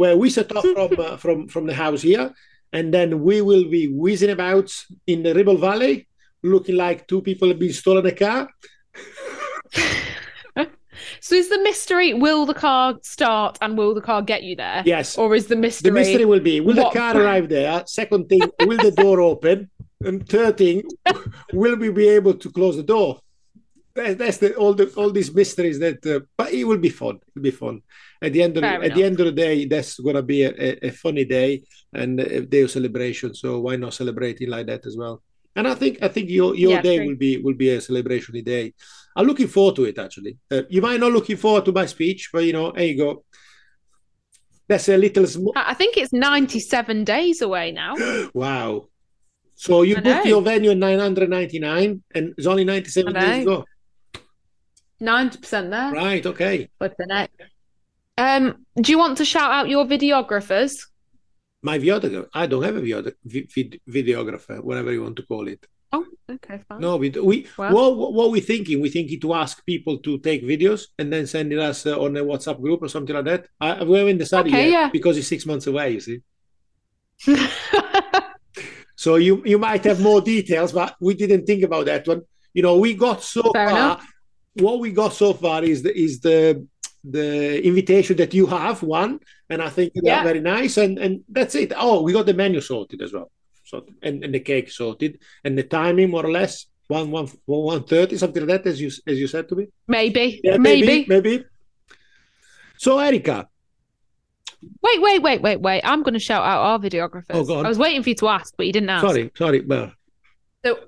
where 0.00 0.16
we 0.16 0.30
set 0.30 0.50
off 0.56 0.66
from 0.76 0.90
uh, 0.98 1.16
from 1.24 1.48
from 1.48 1.64
the 1.66 1.74
house 1.84 2.02
here, 2.10 2.26
and 2.72 2.92
then 2.94 3.22
we 3.22 3.40
will 3.40 3.68
be 3.68 3.88
whizzing 3.88 4.30
about 4.30 4.72
in 5.06 5.22
the 5.22 5.34
Ribble 5.34 5.58
Valley, 5.58 6.08
looking 6.42 6.76
like 6.76 7.06
two 7.06 7.20
people 7.22 7.48
have 7.48 7.58
been 7.58 7.72
stolen 7.72 8.06
a 8.06 8.12
car. 8.12 8.48
So 11.20 11.34
is 11.34 11.48
the 11.48 11.58
mystery 11.62 12.12
will 12.14 12.44
the 12.46 12.54
car 12.54 12.98
start 13.02 13.58
and 13.60 13.76
will 13.76 13.94
the 13.94 14.00
car 14.00 14.22
get 14.22 14.42
you 14.42 14.56
there? 14.56 14.82
Yes, 14.84 15.16
Or 15.16 15.34
is 15.34 15.46
the 15.46 15.56
mystery, 15.56 15.90
The 15.90 15.94
mystery 15.94 16.24
will 16.24 16.40
be 16.40 16.60
will 16.60 16.76
What- 16.76 16.92
the 16.92 16.98
car 16.98 17.16
arrive 17.20 17.48
there? 17.48 17.82
Second 17.86 18.28
thing, 18.28 18.42
will 18.60 18.78
the 18.78 18.90
door 18.90 19.20
open? 19.20 19.70
And 20.02 20.26
third 20.28 20.56
thing, 20.58 20.82
will 21.52 21.76
we 21.76 21.90
be 21.90 22.08
able 22.08 22.34
to 22.34 22.50
close 22.50 22.76
the 22.76 22.82
door? 22.82 23.20
That, 23.94 24.18
that's 24.18 24.38
the 24.38 24.54
all 24.54 24.74
the 24.74 24.86
all 24.96 25.10
these 25.10 25.34
mysteries 25.34 25.78
that. 25.80 26.04
Uh, 26.06 26.20
but 26.36 26.52
it 26.52 26.64
will 26.64 26.78
be 26.78 26.90
fun. 26.90 27.18
It'll 27.28 27.42
be 27.42 27.50
fun. 27.50 27.82
At 28.22 28.32
the 28.32 28.42
end 28.42 28.56
of 28.56 28.62
Fair 28.62 28.82
at 28.82 28.94
the 28.94 29.04
end 29.04 29.18
of 29.20 29.26
the 29.26 29.32
day, 29.32 29.64
that's 29.64 29.98
gonna 29.98 30.22
be 30.22 30.42
a, 30.42 30.50
a, 30.50 30.88
a 30.88 30.90
funny 30.90 31.24
day 31.24 31.62
and 31.92 32.20
a 32.20 32.42
day 32.42 32.62
of 32.62 32.70
celebration. 32.70 33.34
So 33.34 33.60
why 33.60 33.76
not 33.76 33.94
celebrating 33.94 34.48
like 34.48 34.66
that 34.66 34.86
as 34.86 34.96
well? 34.96 35.22
And 35.56 35.66
I 35.66 35.74
think 35.74 35.98
I 36.02 36.08
think 36.08 36.30
your 36.30 36.54
your 36.54 36.72
Yeah, 36.72 36.82
day 36.82 36.96
true. 36.98 37.06
will 37.08 37.16
be 37.16 37.38
will 37.38 37.54
be 37.54 37.70
a 37.70 37.80
celebration 37.80 38.42
day. 38.44 38.74
I'm 39.16 39.26
looking 39.26 39.48
forward 39.48 39.76
to 39.76 39.84
it 39.84 39.98
actually. 39.98 40.38
Uh, 40.50 40.62
you 40.68 40.80
might 40.80 41.00
not 41.00 41.12
looking 41.12 41.36
forward 41.36 41.64
to 41.64 41.72
my 41.72 41.86
speech, 41.86 42.30
but 42.32 42.44
you 42.44 42.52
know, 42.52 42.70
there 42.72 42.84
you 42.84 42.96
go. 42.96 43.24
That's 44.68 44.88
a 44.88 44.96
little. 44.96 45.52
I 45.56 45.74
think 45.74 45.96
it's 45.96 46.12
97 46.12 47.02
days 47.04 47.42
away 47.42 47.72
now. 47.72 47.96
Wow. 48.34 48.86
So 49.56 49.82
you 49.82 49.96
I 49.96 50.00
booked 50.00 50.24
know. 50.24 50.30
your 50.30 50.42
venue 50.42 50.70
at 50.70 50.78
999 50.78 52.02
and 52.14 52.34
it's 52.38 52.46
only 52.46 52.64
97 52.64 53.12
days 53.12 53.44
to 53.44 53.64
go. 55.00 55.06
90% 55.06 55.70
there. 55.70 55.92
Right, 55.92 56.24
okay. 56.24 56.68
What's 56.78 56.94
the 56.98 57.06
next? 57.06 57.34
Um, 58.18 58.66
do 58.80 58.92
you 58.92 58.98
want 58.98 59.18
to 59.18 59.24
shout 59.24 59.50
out 59.50 59.68
your 59.68 59.84
videographers? 59.84 60.78
My 61.62 61.78
videographer, 61.78 62.26
I 62.34 62.46
don't 62.46 62.62
have 62.62 62.76
a 62.76 62.80
video, 62.80 63.02
vid- 63.24 63.80
videographer, 63.88 64.62
whatever 64.62 64.92
you 64.92 65.02
want 65.02 65.16
to 65.16 65.22
call 65.22 65.48
it. 65.48 65.66
Oh, 65.92 66.06
okay, 66.30 66.60
fine. 66.68 66.80
No, 66.80 66.96
we, 66.96 67.10
we 67.10 67.46
Well. 67.58 67.72
what, 67.72 67.96
what, 67.96 68.12
what 68.12 68.30
we 68.30 68.40
thinking? 68.40 68.80
we 68.80 68.90
thinking 68.90 69.20
to 69.20 69.34
ask 69.34 69.64
people 69.66 69.98
to 69.98 70.18
take 70.18 70.44
videos 70.44 70.84
and 70.98 71.12
then 71.12 71.26
send 71.26 71.52
it 71.52 71.58
us 71.58 71.84
uh, 71.84 71.98
on 72.00 72.16
a 72.16 72.24
WhatsApp 72.24 72.60
group 72.60 72.82
or 72.82 72.88
something 72.88 73.14
like 73.14 73.24
that. 73.24 73.46
I, 73.60 73.82
we 73.82 73.98
haven't 73.98 74.18
decided 74.18 74.52
Okay, 74.52 74.70
yet 74.70 74.72
yeah. 74.72 74.90
because 74.92 75.18
it's 75.18 75.26
six 75.28 75.44
months 75.46 75.66
away, 75.66 75.90
you 75.90 76.00
see. 76.00 76.20
So 78.96 79.14
you 79.16 79.42
you 79.46 79.58
might 79.58 79.82
have 79.84 79.98
more 80.02 80.20
details, 80.20 80.72
but 80.72 80.94
we 81.00 81.14
didn't 81.14 81.46
think 81.46 81.62
about 81.64 81.86
that 81.86 82.06
one. 82.06 82.20
You 82.52 82.62
know, 82.62 82.76
we 82.76 82.92
got 82.92 83.22
so 83.22 83.40
Fair 83.50 83.70
far. 83.70 83.78
enough. 83.78 84.06
What 84.54 84.80
we 84.80 84.90
got 84.92 85.12
so 85.12 85.32
far 85.32 85.62
is 85.64 85.82
the 85.82 85.96
is 85.96 86.20
the 86.20 86.66
the 87.04 87.64
invitation 87.66 88.16
that 88.18 88.34
you 88.34 88.46
have 88.46 88.82
one, 88.82 89.20
and 89.48 89.62
I 89.62 89.68
think 89.70 89.92
Yeah. 89.94 90.02
that's 90.16 90.24
very 90.24 90.40
nice. 90.40 90.76
And 90.76 90.98
and 90.98 91.22
that's 91.28 91.54
it. 91.54 91.72
Oh, 91.76 92.02
we 92.02 92.12
got 92.12 92.26
the 92.26 92.34
menu 92.34 92.60
sorted 92.60 93.00
as 93.02 93.12
well. 93.12 93.30
So 93.64 93.86
and, 94.02 94.24
and 94.24 94.34
the 94.34 94.40
cake 94.40 94.70
sorted, 94.70 95.18
and 95.44 95.56
the 95.56 95.62
timing 95.62 96.10
more 96.10 96.26
or 96.26 96.32
less 96.32 96.66
one 96.88 97.10
one 97.10 97.28
one 97.46 97.84
thirty 97.84 98.16
something 98.18 98.44
like 98.46 98.64
that, 98.64 98.68
as 98.70 98.80
you 98.80 98.90
as 99.06 99.18
you 99.20 99.28
said 99.28 99.48
to 99.50 99.54
me. 99.54 99.68
maybe, 99.86 100.40
Yeah, 100.42 100.56
maybe. 100.56 100.86
maybe. 100.86 101.06
maybe. 101.08 101.44
So 102.78 102.98
Erica, 102.98 103.46
Wait, 104.82 105.00
wait, 105.00 105.22
wait, 105.22 105.40
wait, 105.40 105.60
wait. 105.60 105.80
I'm 105.84 106.02
going 106.02 106.12
to 106.14 106.20
shout 106.20 106.42
out 106.42 106.60
our 106.60 106.78
videographers. 106.78 107.24
Oh, 107.30 107.44
go 107.44 107.58
on. 107.58 107.64
I 107.64 107.68
was 107.68 107.78
waiting 107.78 108.02
for 108.02 108.10
you 108.10 108.14
to 108.16 108.28
ask, 108.28 108.52
but 108.58 108.66
you 108.66 108.72
didn't 108.74 108.90
ask. 108.90 109.06
sorry, 109.06 109.30
sorry, 109.34 109.60
well. 109.60 109.92
So, 110.64 110.78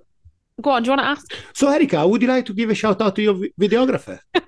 go 0.63 0.71
on. 0.71 0.83
Do 0.83 0.89
you 0.89 0.97
want 0.97 1.01
to 1.03 1.07
ask? 1.09 1.33
So 1.55 1.69
Erica, 1.69 2.07
would 2.07 2.23
you 2.23 2.29
like 2.29 2.47
to 2.47 2.55
give 2.55 2.71
a 2.71 2.75
shout 2.75 3.01
out 3.03 3.15
to 3.17 3.23
your 3.23 3.35
videographer? 3.61 4.19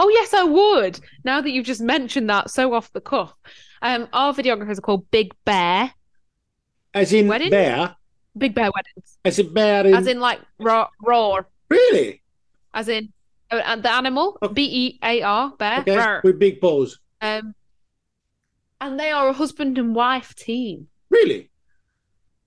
Oh, 0.00 0.08
yes, 0.08 0.32
I 0.34 0.44
would. 0.44 1.00
Now 1.24 1.40
that 1.40 1.50
you've 1.50 1.66
just 1.66 1.80
mentioned 1.80 2.30
that 2.30 2.48
so 2.48 2.72
off 2.74 2.92
the 2.92 3.00
cuff. 3.00 3.34
Um, 3.82 4.06
our 4.12 4.32
videographers 4.32 4.78
are 4.78 4.82
called 4.82 5.10
Big 5.10 5.34
Bear. 5.44 5.92
As 6.94 7.12
in 7.12 7.26
Wedding? 7.26 7.50
bear, 7.50 7.96
Big 8.36 8.54
Bear 8.54 8.70
Weddings. 8.72 9.18
as 9.24 9.38
in 9.40 9.52
bear 9.52 9.84
in, 9.84 9.94
As 9.94 10.06
in, 10.06 10.20
like, 10.20 10.40
raw, 10.60 10.86
raw. 11.04 11.40
really 11.68 12.22
As 12.72 12.88
in, 12.88 13.12
uh, 13.50 13.60
and 13.64 13.82
the 13.82 13.92
animal, 13.92 14.38
Okay. 14.42 14.54
B 14.54 14.62
E 14.64 14.98
A 15.02 15.22
R, 15.22 15.52
bear. 15.58 15.80
okay 15.80 15.96
Rawr. 15.96 16.22
with 16.22 16.38
big 16.38 16.60
pose. 16.60 17.00
Um, 17.20 17.52
and 18.80 18.98
they 18.98 19.10
are 19.10 19.28
a 19.28 19.32
husband 19.32 19.76
and 19.76 19.92
wife 19.92 20.36
team. 20.36 20.86
Really? 21.10 21.47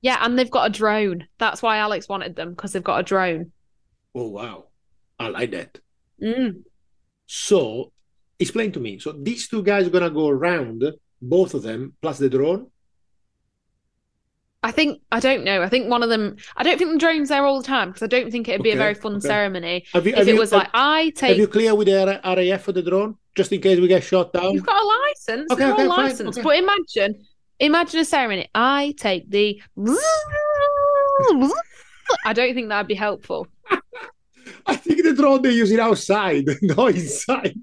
Yeah, 0.02 0.18
and 0.22 0.38
they've 0.38 0.50
got 0.50 0.68
a 0.68 0.74
drone. 0.74 1.28
That's 1.38 1.62
why 1.62 1.78
Alex 1.78 2.10
wanted 2.10 2.36
them 2.36 2.52
because 2.52 2.74
they've 2.74 2.84
got 2.84 3.00
a 3.00 3.04
drone. 3.04 3.52
Oh 4.16 4.30
wow, 4.30 4.66
I 5.20 5.28
like 5.30 5.52
that. 5.52 5.80
Mm. 6.22 6.64
So, 7.28 7.92
explain 8.40 8.72
to 8.74 8.80
me. 8.80 9.00
So 9.00 9.12
these 9.14 9.48
two 9.48 9.64
guys 9.64 9.88
are 9.88 9.92
gonna 9.92 10.10
go 10.10 10.28
around, 10.30 10.84
both 11.22 11.54
of 11.54 11.64
them, 11.64 11.94
plus 12.02 12.18
the 12.18 12.30
drone. 12.30 12.68
I 14.64 14.72
think 14.72 15.02
I 15.12 15.20
don't 15.20 15.44
know. 15.44 15.64
I 15.64 15.70
think 15.70 15.90
one 15.90 16.04
of 16.04 16.10
them. 16.10 16.36
I 16.56 16.62
don't 16.64 16.78
think 16.78 16.92
the 16.92 17.00
drone's 17.00 17.30
there 17.30 17.44
all 17.46 17.60
the 17.60 17.66
time 17.68 17.90
because 17.90 18.04
I 18.04 18.08
don't 18.08 18.30
think 18.32 18.48
it'd 18.48 18.62
be 18.62 18.72
a 18.72 18.76
very 18.78 18.94
fun 18.94 19.14
okay. 19.16 19.28
ceremony. 19.28 19.86
Have 19.94 20.06
you, 20.06 20.12
If 20.12 20.18
have 20.20 20.28
it 20.28 20.34
you- 20.34 20.40
was 20.40 20.52
have, 20.52 20.60
like 20.60 20.70
I 20.74 21.12
take. 21.16 21.30
have 21.30 21.38
you 21.38 21.48
clear 21.48 21.74
with 21.74 21.88
the 21.88 22.22
RAF 22.24 22.62
for 22.62 22.72
the 22.72 22.84
drone, 22.84 23.18
just 23.36 23.52
in 23.52 23.60
case 23.62 23.80
we 23.80 23.88
get 23.88 24.04
shot 24.04 24.34
down? 24.34 24.54
you've 24.54 24.66
got 24.66 24.80
a 24.82 24.86
license. 24.86 25.52
Okay, 25.52 25.64
okay, 25.72 25.84
all 25.84 25.96
fine, 25.96 26.06
licensed. 26.06 26.38
okay. 26.40 26.44
But 26.44 26.58
imagine, 26.58 27.26
imagine 27.62 28.00
a 28.02 28.06
ceremony. 28.06 28.50
I 28.54 28.94
take 28.98 29.30
the. 29.30 29.62
I 32.26 32.34
don't 32.34 32.54
think 32.54 32.70
that'd 32.70 32.88
be 32.88 32.96
helpful. 32.96 33.48
I 34.66 34.76
think 34.76 35.04
the 35.04 35.14
drone 35.14 35.42
they 35.42 35.52
use 35.52 35.72
it 35.72 35.80
outside, 35.80 36.46
not 36.62 36.92
inside. 36.92 37.56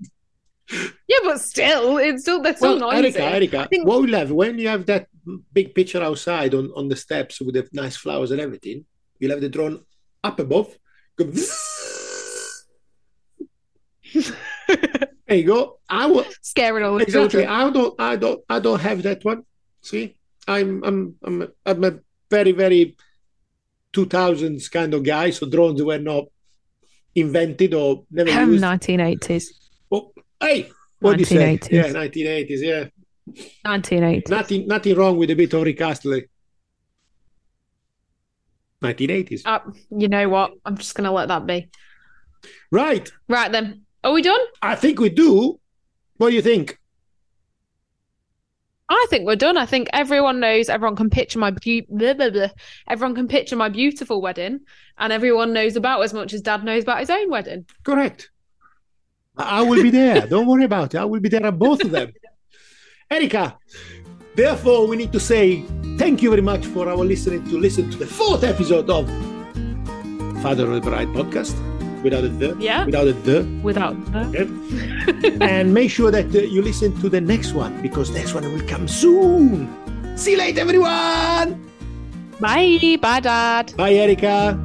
Yeah, 1.06 1.18
but 1.24 1.40
still, 1.40 1.98
it's 1.98 2.22
still 2.22 2.42
still 2.54 2.78
well, 2.78 2.92
noisy. 2.92 3.18
Erica, 3.18 3.22
Erica, 3.22 3.68
think- 3.68 3.86
what 3.86 4.00
we'll 4.00 4.18
have 4.18 4.30
when 4.30 4.58
you 4.58 4.68
have 4.68 4.86
that 4.86 5.08
big 5.52 5.74
picture 5.74 6.02
outside 6.02 6.54
on, 6.54 6.70
on 6.76 6.88
the 6.88 6.96
steps 6.96 7.40
with 7.40 7.54
the 7.54 7.68
nice 7.72 7.96
flowers 7.96 8.30
and 8.30 8.40
everything, 8.40 8.84
you'll 9.18 9.30
have 9.30 9.40
the 9.40 9.48
drone 9.48 9.84
up 10.24 10.38
above. 10.40 10.74
Go 11.16 11.24
there 14.14 15.36
you 15.36 15.44
go. 15.44 15.78
I 15.88 16.06
will 16.06 16.24
Scaring 16.42 16.84
all 16.84 16.96
the 16.96 17.04
exactly. 17.04 17.42
children. 17.42 17.48
I 17.48 17.70
don't. 17.70 18.00
I 18.00 18.16
don't. 18.16 18.40
I 18.48 18.60
don't 18.60 18.80
have 18.80 19.02
that 19.02 19.24
one. 19.24 19.42
See, 19.82 20.16
I'm. 20.46 20.82
I'm. 20.84 21.14
I'm. 21.24 21.42
A, 21.42 21.48
I'm 21.66 21.84
a 21.84 21.98
very, 22.30 22.52
very 22.52 22.96
2000s 23.92 24.70
kind 24.70 24.92
of 24.94 25.02
guy. 25.02 25.30
So 25.30 25.48
drones 25.48 25.82
were 25.82 25.98
not 25.98 26.24
invented 27.14 27.74
or 27.74 28.04
never 28.10 28.30
Um, 28.30 28.52
used. 28.52 28.64
1980s. 28.64 29.44
Oh, 29.90 30.12
hey, 30.40 30.70
what 31.00 31.14
do 31.14 31.20
you 31.20 31.24
say? 31.24 31.58
1980s. 31.58 31.70
Yeah, 31.70 31.84
1980s. 31.88 32.92
Yeah, 33.26 33.44
1980s. 33.66 34.28
nothing, 34.28 34.66
nothing 34.66 34.94
wrong 34.96 35.16
with 35.16 35.30
a 35.30 35.34
bit 35.34 35.52
of 35.54 35.62
Rick 35.62 35.80
Astley. 35.80 36.26
1980s. 38.82 39.42
Uh, 39.44 39.58
you 39.90 40.08
know 40.08 40.28
what? 40.28 40.52
I'm 40.64 40.76
just 40.76 40.94
going 40.94 41.04
to 41.06 41.10
let 41.10 41.28
that 41.28 41.46
be. 41.46 41.68
Right. 42.70 43.10
Right 43.28 43.50
then. 43.50 43.82
Are 44.04 44.12
we 44.12 44.22
done? 44.22 44.38
I 44.62 44.76
think 44.76 45.00
we 45.00 45.08
do. 45.08 45.58
What 46.18 46.28
do 46.30 46.36
you 46.36 46.42
think? 46.42 46.78
I 48.90 49.06
think 49.10 49.26
we're 49.26 49.36
done. 49.36 49.56
I 49.58 49.66
think 49.66 49.88
everyone 49.92 50.40
knows. 50.40 50.68
Everyone 50.68 50.96
can 50.96 51.10
picture 51.10 51.38
my 51.38 51.50
beau- 51.50 51.82
blah, 51.90 52.14
blah, 52.14 52.30
blah. 52.30 52.48
Everyone 52.88 53.14
can 53.14 53.28
picture 53.28 53.56
my 53.56 53.68
beautiful 53.68 54.22
wedding, 54.22 54.60
and 54.98 55.12
everyone 55.12 55.52
knows 55.52 55.76
about 55.76 56.02
as 56.02 56.14
much 56.14 56.32
as 56.32 56.40
Dad 56.40 56.64
knows 56.64 56.84
about 56.84 57.00
his 57.00 57.10
own 57.10 57.30
wedding. 57.30 57.66
Correct. 57.84 58.30
I 59.36 59.58
I 59.58 59.62
will 59.62 59.82
be 59.82 59.90
there. 59.90 60.26
Don't 60.26 60.46
worry 60.46 60.64
about 60.64 60.94
it. 60.94 60.98
I 60.98 61.04
will 61.04 61.20
be 61.20 61.28
there 61.28 61.44
at 61.44 61.58
both 61.58 61.84
of 61.84 61.90
them. 61.90 62.12
Erica, 63.10 63.58
therefore, 64.34 64.86
we 64.86 64.96
need 64.96 65.12
to 65.12 65.20
say 65.20 65.62
thank 65.98 66.22
you 66.22 66.30
very 66.30 66.42
much 66.42 66.66
for 66.66 66.88
our 66.88 66.96
listening 66.96 67.44
to 67.50 67.58
listen 67.58 67.90
to 67.90 67.98
the 67.98 68.06
fourth 68.06 68.42
episode 68.44 68.88
of 68.90 69.06
Father 70.42 70.64
of 70.70 70.72
the 70.72 70.80
Bride 70.90 71.08
podcast. 71.08 71.77
Without 72.02 72.24
a 72.24 72.28
the, 72.28 72.56
Yeah. 72.60 72.84
without 72.86 73.08
a 73.08 73.12
the, 73.12 73.42
Without 73.62 73.96
the. 74.12 74.20
okay? 74.28 75.36
and 75.40 75.72
make 75.74 75.90
sure 75.90 76.10
that 76.10 76.26
uh, 76.34 76.38
you 76.40 76.62
listen 76.62 76.94
to 77.00 77.08
the 77.08 77.20
next 77.20 77.52
one 77.54 77.80
because 77.82 78.10
next 78.10 78.34
one 78.34 78.44
will 78.44 78.66
come 78.68 78.86
soon. 78.88 79.68
See 80.16 80.32
you 80.32 80.38
later, 80.38 80.60
everyone. 80.60 81.58
Bye. 82.40 82.96
Bye, 83.00 83.20
Dad. 83.20 83.72
Bye, 83.76 83.94
Erica. 83.94 84.58